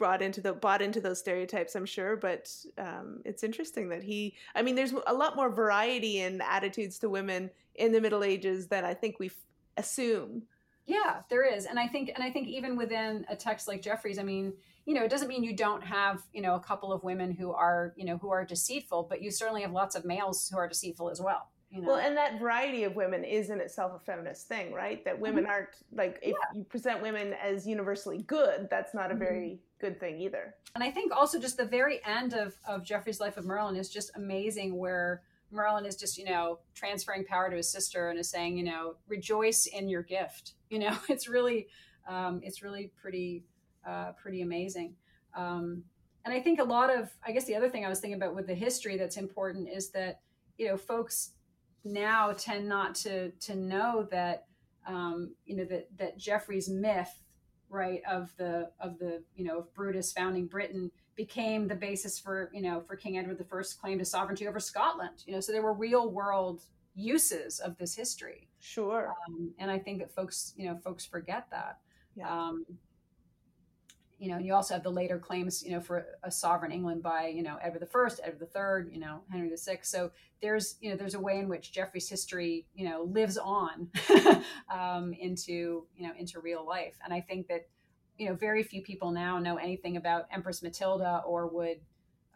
brought 0.00 0.22
into 0.22 0.40
the 0.40 0.54
bought 0.54 0.80
into 0.80 0.98
those 0.98 1.18
stereotypes, 1.18 1.76
I'm 1.76 1.84
sure. 1.84 2.16
But 2.16 2.50
um, 2.78 3.20
it's 3.26 3.44
interesting 3.44 3.90
that 3.90 4.02
he. 4.02 4.34
I 4.54 4.62
mean, 4.62 4.74
there's 4.74 4.94
a 5.06 5.12
lot 5.12 5.36
more 5.36 5.50
variety 5.50 6.20
in 6.20 6.40
attitudes 6.40 6.98
to 7.00 7.10
women 7.10 7.50
in 7.74 7.92
the 7.92 8.00
Middle 8.00 8.24
Ages 8.24 8.66
than 8.68 8.82
I 8.82 8.94
think 8.94 9.18
we 9.18 9.30
assume. 9.76 10.44
Yeah, 10.86 11.20
there 11.28 11.44
is, 11.44 11.66
and 11.66 11.78
I 11.78 11.86
think, 11.86 12.10
and 12.14 12.24
I 12.24 12.30
think 12.30 12.48
even 12.48 12.76
within 12.76 13.24
a 13.28 13.36
text 13.36 13.68
like 13.68 13.82
Geoffrey's, 13.82 14.18
I 14.18 14.24
mean, 14.24 14.54
you 14.86 14.94
know, 14.94 15.04
it 15.04 15.10
doesn't 15.10 15.28
mean 15.28 15.44
you 15.44 15.54
don't 15.54 15.84
have, 15.84 16.22
you 16.32 16.42
know, 16.42 16.54
a 16.56 16.60
couple 16.60 16.92
of 16.92 17.04
women 17.04 17.30
who 17.30 17.52
are, 17.52 17.92
you 17.96 18.04
know, 18.06 18.16
who 18.16 18.30
are 18.30 18.44
deceitful, 18.44 19.06
but 19.08 19.22
you 19.22 19.30
certainly 19.30 19.62
have 19.62 19.70
lots 19.70 19.94
of 19.94 20.04
males 20.04 20.48
who 20.48 20.58
are 20.58 20.66
deceitful 20.66 21.10
as 21.10 21.20
well. 21.20 21.50
You 21.70 21.82
know? 21.82 21.88
Well, 21.88 21.96
and 21.98 22.16
that 22.16 22.40
variety 22.40 22.82
of 22.82 22.96
women 22.96 23.22
is 23.22 23.50
in 23.50 23.60
itself 23.60 23.92
a 23.94 23.98
feminist 24.00 24.48
thing, 24.48 24.72
right? 24.72 25.04
That 25.04 25.18
women 25.18 25.44
mm-hmm. 25.44 25.52
aren't 25.52 25.68
like 25.92 26.18
if 26.20 26.30
yeah. 26.30 26.58
you 26.58 26.64
present 26.64 27.00
women 27.00 27.32
as 27.34 27.64
universally 27.64 28.22
good, 28.22 28.66
that's 28.68 28.92
not 28.92 29.06
a 29.06 29.08
mm-hmm. 29.10 29.18
very 29.22 29.46
mm-hmm. 29.48 29.86
good 29.86 30.00
thing 30.00 30.20
either. 30.20 30.56
And 30.74 30.82
I 30.82 30.90
think 30.90 31.14
also 31.14 31.38
just 31.38 31.56
the 31.56 31.64
very 31.64 32.00
end 32.04 32.34
of 32.34 32.54
of 32.66 32.84
Geoffrey's 32.84 33.20
life 33.20 33.36
of 33.36 33.44
Merlin 33.44 33.76
is 33.76 33.88
just 33.88 34.10
amazing, 34.16 34.78
where 34.78 35.22
Merlin 35.52 35.86
is 35.86 35.94
just 35.94 36.18
you 36.18 36.24
know 36.24 36.58
transferring 36.74 37.24
power 37.24 37.48
to 37.48 37.56
his 37.56 37.70
sister 37.70 38.10
and 38.10 38.18
is 38.18 38.28
saying 38.28 38.58
you 38.58 38.64
know 38.64 38.96
rejoice 39.06 39.66
in 39.66 39.88
your 39.88 40.02
gift. 40.02 40.54
You 40.70 40.80
know, 40.80 40.98
it's 41.08 41.28
really 41.28 41.68
um, 42.08 42.40
it's 42.42 42.62
really 42.62 42.90
pretty 43.00 43.44
uh, 43.86 44.10
pretty 44.20 44.42
amazing. 44.42 44.96
Um, 45.36 45.84
and 46.24 46.34
I 46.34 46.40
think 46.40 46.58
a 46.58 46.64
lot 46.64 46.90
of 46.90 47.10
I 47.24 47.30
guess 47.30 47.44
the 47.44 47.54
other 47.54 47.68
thing 47.68 47.84
I 47.84 47.88
was 47.88 48.00
thinking 48.00 48.20
about 48.20 48.34
with 48.34 48.48
the 48.48 48.54
history 48.54 48.96
that's 48.96 49.16
important 49.16 49.68
is 49.68 49.90
that 49.90 50.20
you 50.58 50.66
know 50.66 50.76
folks 50.76 51.34
now 51.84 52.32
tend 52.32 52.68
not 52.68 52.94
to 52.94 53.30
to 53.30 53.54
know 53.54 54.06
that 54.10 54.46
um, 54.86 55.34
you 55.46 55.56
know 55.56 55.64
that 55.64 55.88
that 55.98 56.18
Geoffrey's 56.18 56.68
myth 56.68 57.22
right 57.68 58.02
of 58.10 58.34
the 58.36 58.70
of 58.80 58.98
the 58.98 59.22
you 59.34 59.44
know 59.44 59.58
of 59.58 59.74
Brutus 59.74 60.12
founding 60.12 60.46
Britain 60.46 60.90
became 61.16 61.68
the 61.68 61.74
basis 61.74 62.18
for 62.18 62.50
you 62.52 62.62
know 62.62 62.80
for 62.80 62.96
King 62.96 63.18
Edward 63.18 63.44
I's 63.52 63.74
claim 63.74 63.98
to 63.98 64.04
sovereignty 64.04 64.46
over 64.46 64.60
Scotland. 64.60 65.24
You 65.26 65.34
know, 65.34 65.40
so 65.40 65.52
there 65.52 65.62
were 65.62 65.74
real 65.74 66.10
world 66.10 66.62
uses 66.94 67.60
of 67.60 67.76
this 67.78 67.94
history. 67.94 68.48
Sure. 68.58 69.14
Um, 69.28 69.52
and 69.58 69.70
I 69.70 69.78
think 69.78 70.00
that 70.00 70.14
folks 70.14 70.52
you 70.56 70.66
know 70.66 70.76
folks 70.76 71.04
forget 71.04 71.46
that. 71.50 71.78
Yeah. 72.14 72.30
Um, 72.30 72.64
you 74.20 74.28
know, 74.28 74.36
and 74.36 74.44
you 74.44 74.52
also 74.52 74.74
have 74.74 74.82
the 74.82 74.90
later 74.90 75.18
claims, 75.18 75.62
you 75.62 75.72
know, 75.72 75.80
for 75.80 76.04
a 76.22 76.30
sovereign 76.30 76.70
England 76.70 77.02
by, 77.02 77.28
you 77.28 77.42
know, 77.42 77.56
Edward 77.62 77.80
the 77.80 77.86
First, 77.86 78.20
Edward 78.22 78.38
the 78.38 78.46
Third, 78.46 78.90
you 78.92 79.00
know, 79.00 79.22
Henry 79.30 79.48
the 79.48 79.56
Sixth. 79.56 79.90
So 79.90 80.10
there's, 80.42 80.76
you 80.82 80.90
know, 80.90 80.96
there's 80.96 81.14
a 81.14 81.20
way 81.20 81.38
in 81.38 81.48
which 81.48 81.72
Geoffrey's 81.72 82.06
history, 82.06 82.66
you 82.74 82.86
know, 82.86 83.02
lives 83.02 83.38
on 83.38 83.88
um, 84.70 85.14
into, 85.14 85.86
you 85.96 86.06
know, 86.06 86.12
into 86.18 86.38
real 86.38 86.66
life. 86.66 86.98
And 87.02 87.14
I 87.14 87.22
think 87.22 87.48
that, 87.48 87.66
you 88.18 88.28
know, 88.28 88.34
very 88.34 88.62
few 88.62 88.82
people 88.82 89.10
now 89.10 89.38
know 89.38 89.56
anything 89.56 89.96
about 89.96 90.26
Empress 90.30 90.62
Matilda 90.62 91.22
or 91.26 91.46
would, 91.46 91.80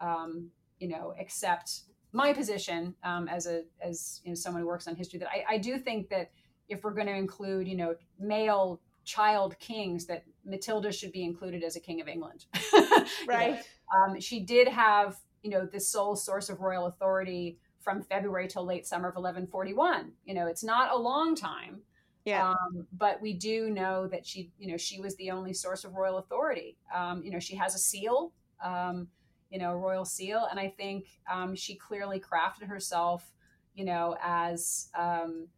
um, 0.00 0.48
you 0.80 0.88
know, 0.88 1.14
accept 1.20 1.82
my 2.12 2.32
position 2.32 2.94
um, 3.02 3.28
as 3.28 3.46
a 3.46 3.64
as 3.82 4.22
you 4.24 4.30
know 4.30 4.34
someone 4.34 4.62
who 4.62 4.68
works 4.68 4.88
on 4.88 4.96
history. 4.96 5.18
That 5.18 5.28
I, 5.28 5.56
I 5.56 5.58
do 5.58 5.76
think 5.76 6.08
that 6.08 6.30
if 6.68 6.82
we're 6.82 6.92
going 6.94 7.08
to 7.08 7.14
include, 7.14 7.68
you 7.68 7.76
know, 7.76 7.94
male 8.18 8.80
child 9.04 9.58
kings 9.58 10.06
that 10.06 10.24
Matilda 10.44 10.92
should 10.92 11.12
be 11.12 11.24
included 11.24 11.62
as 11.62 11.76
a 11.76 11.80
king 11.80 12.00
of 12.00 12.08
England. 12.08 12.46
right. 13.28 13.62
um, 13.94 14.20
she 14.20 14.40
did 14.40 14.68
have, 14.68 15.16
you 15.42 15.50
know, 15.50 15.66
the 15.66 15.80
sole 15.80 16.16
source 16.16 16.48
of 16.48 16.60
royal 16.60 16.86
authority 16.86 17.58
from 17.80 18.02
February 18.02 18.48
till 18.48 18.64
late 18.64 18.86
summer 18.86 19.08
of 19.08 19.14
1141. 19.14 20.12
You 20.24 20.34
know, 20.34 20.46
it's 20.46 20.64
not 20.64 20.92
a 20.92 20.96
long 20.96 21.34
time. 21.34 21.82
Yeah. 22.24 22.50
Um, 22.50 22.86
but 22.92 23.20
we 23.20 23.34
do 23.34 23.70
know 23.70 24.06
that 24.08 24.26
she, 24.26 24.50
you 24.58 24.70
know, 24.70 24.78
she 24.78 25.00
was 25.00 25.14
the 25.16 25.30
only 25.30 25.52
source 25.52 25.84
of 25.84 25.94
royal 25.94 26.16
authority. 26.16 26.78
Um, 26.94 27.22
you 27.22 27.30
know, 27.30 27.38
she 27.38 27.54
has 27.56 27.74
a 27.74 27.78
seal, 27.78 28.32
um, 28.64 29.08
you 29.50 29.58
know, 29.58 29.72
a 29.72 29.76
royal 29.76 30.06
seal. 30.06 30.48
And 30.50 30.58
I 30.58 30.68
think 30.68 31.06
um, 31.30 31.54
she 31.54 31.74
clearly 31.74 32.18
crafted 32.18 32.66
herself, 32.66 33.30
you 33.74 33.84
know, 33.84 34.16
as, 34.22 34.88
um, 34.98 35.48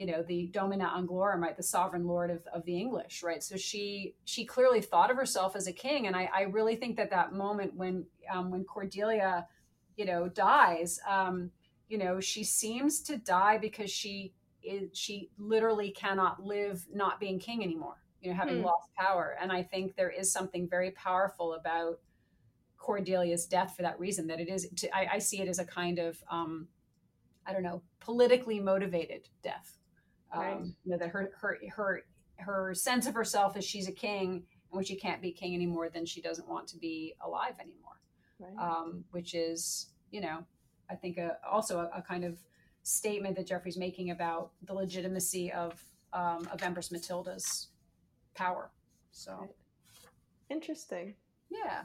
you 0.00 0.06
know 0.06 0.22
the 0.22 0.46
domina 0.46 0.90
anglorum 0.96 1.40
right 1.42 1.58
the 1.58 1.62
sovereign 1.62 2.06
lord 2.06 2.30
of, 2.30 2.42
of 2.54 2.64
the 2.64 2.76
english 2.76 3.22
right? 3.22 3.42
So 3.42 3.56
she 3.58 4.14
she 4.24 4.46
clearly 4.46 4.80
thought 4.80 5.10
of 5.10 5.16
herself 5.18 5.54
as 5.54 5.66
a 5.66 5.72
king 5.72 6.06
and 6.06 6.16
i, 6.16 6.28
I 6.34 6.42
really 6.42 6.74
think 6.74 6.96
that 6.96 7.10
that 7.10 7.34
moment 7.34 7.74
when 7.74 8.06
um, 8.32 8.50
when 8.50 8.64
cordelia 8.64 9.46
you 9.96 10.06
know 10.06 10.26
dies 10.28 10.98
um, 11.06 11.50
you 11.90 11.98
know 11.98 12.18
she 12.18 12.42
seems 12.44 13.02
to 13.02 13.18
die 13.18 13.58
because 13.58 13.90
she 13.90 14.32
is 14.62 14.88
she 14.94 15.28
literally 15.36 15.90
cannot 15.90 16.42
live 16.42 16.86
not 16.94 17.20
being 17.20 17.38
king 17.38 17.62
anymore 17.62 18.02
you 18.22 18.30
know 18.30 18.36
having 18.36 18.60
hmm. 18.60 18.64
lost 18.64 18.88
power. 18.96 19.36
And 19.40 19.52
i 19.52 19.62
think 19.62 19.96
there 19.96 20.10
is 20.10 20.32
something 20.32 20.66
very 20.66 20.92
powerful 20.92 21.52
about 21.54 22.00
cordelia's 22.78 23.44
death 23.44 23.74
for 23.76 23.82
that 23.82 24.00
reason 24.00 24.26
that 24.28 24.40
it 24.40 24.48
is 24.48 24.66
to, 24.76 24.96
I, 24.96 25.16
I 25.16 25.18
see 25.18 25.42
it 25.42 25.48
as 25.48 25.58
a 25.58 25.66
kind 25.66 25.98
of 25.98 26.22
um, 26.30 26.68
i 27.46 27.52
don't 27.52 27.62
know 27.62 27.82
politically 28.00 28.60
motivated 28.60 29.28
death 29.42 29.79
right. 30.34 30.52
um, 30.52 30.74
you 30.84 30.92
know 30.92 30.98
that 30.98 31.08
her 31.08 31.32
her 31.40 31.58
her 31.70 32.02
her 32.36 32.74
sense 32.74 33.06
of 33.06 33.14
herself 33.14 33.56
is 33.56 33.64
she's 33.64 33.88
a 33.88 33.92
king 33.92 34.30
and 34.30 34.76
when 34.76 34.84
she 34.84 34.96
can't 34.96 35.20
be 35.20 35.30
king 35.30 35.54
anymore 35.54 35.88
then 35.88 36.06
she 36.06 36.20
doesn't 36.20 36.48
want 36.48 36.66
to 36.68 36.78
be 36.78 37.14
alive 37.24 37.54
anymore. 37.60 38.00
Right. 38.38 38.56
um, 38.58 39.04
which 39.10 39.34
is 39.34 39.90
you 40.10 40.22
know 40.22 40.38
i 40.88 40.94
think 40.94 41.18
a, 41.18 41.36
also 41.46 41.80
a, 41.80 41.98
a, 41.98 42.02
kind 42.02 42.24
of 42.24 42.38
statement 42.82 43.36
that 43.36 43.46
Geoffrey's 43.46 43.76
making 43.76 44.10
about 44.10 44.52
the 44.64 44.72
legitimacy 44.72 45.52
of 45.52 45.82
um, 46.12 46.48
of 46.50 46.62
empress 46.62 46.90
matilda's 46.90 47.68
power. 48.34 48.70
So. 49.10 49.32
Right. 49.40 49.50
interesting. 50.48 51.14
Yeah. 51.50 51.82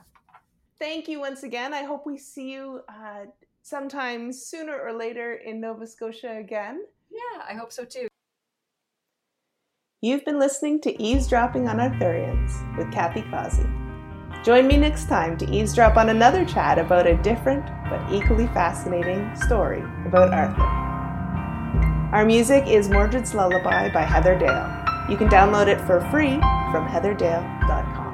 Thank 0.80 1.08
you 1.08 1.20
once 1.20 1.44
again. 1.44 1.74
I 1.74 1.84
hope 1.84 2.06
we 2.06 2.18
see 2.18 2.52
you 2.52 2.82
uh, 2.90 3.26
sometime 3.62 4.32
sooner 4.32 4.80
or 4.80 4.94
later 4.94 5.34
in 5.34 5.60
nova 5.60 5.88
scotia 5.88 6.38
again. 6.38 6.82
Yeah 7.10 7.44
i 7.50 7.54
hope 7.54 7.72
so 7.72 7.84
too 7.86 8.08
You've 10.06 10.24
been 10.24 10.38
listening 10.38 10.82
to 10.82 11.02
Eavesdropping 11.02 11.68
on 11.68 11.78
Arthurians 11.78 12.78
with 12.78 12.92
Kathy 12.92 13.24
Cawsey. 13.24 13.66
Join 14.44 14.68
me 14.68 14.78
next 14.78 15.10
time 15.10 15.36
to 15.40 15.50
eavesdrop 15.52 15.98
on 15.98 16.10
another 16.10 16.46
chat 16.46 16.78
about 16.78 17.08
a 17.08 17.18
different 17.24 17.66
but 17.90 18.14
equally 18.14 18.46
fascinating 18.46 19.36
story 19.36 19.84
about 20.06 20.32
Arthur. 20.32 20.62
Our 22.16 22.24
music 22.24 22.68
is 22.68 22.88
Mordred's 22.88 23.34
Lullaby 23.34 23.92
by 23.92 24.04
Heather 24.04 24.38
Dale. 24.38 24.86
You 25.10 25.18
can 25.18 25.28
download 25.28 25.66
it 25.66 25.82
for 25.88 26.00
free 26.12 26.36
from 26.70 26.88
heatherdale.com. 26.88 28.05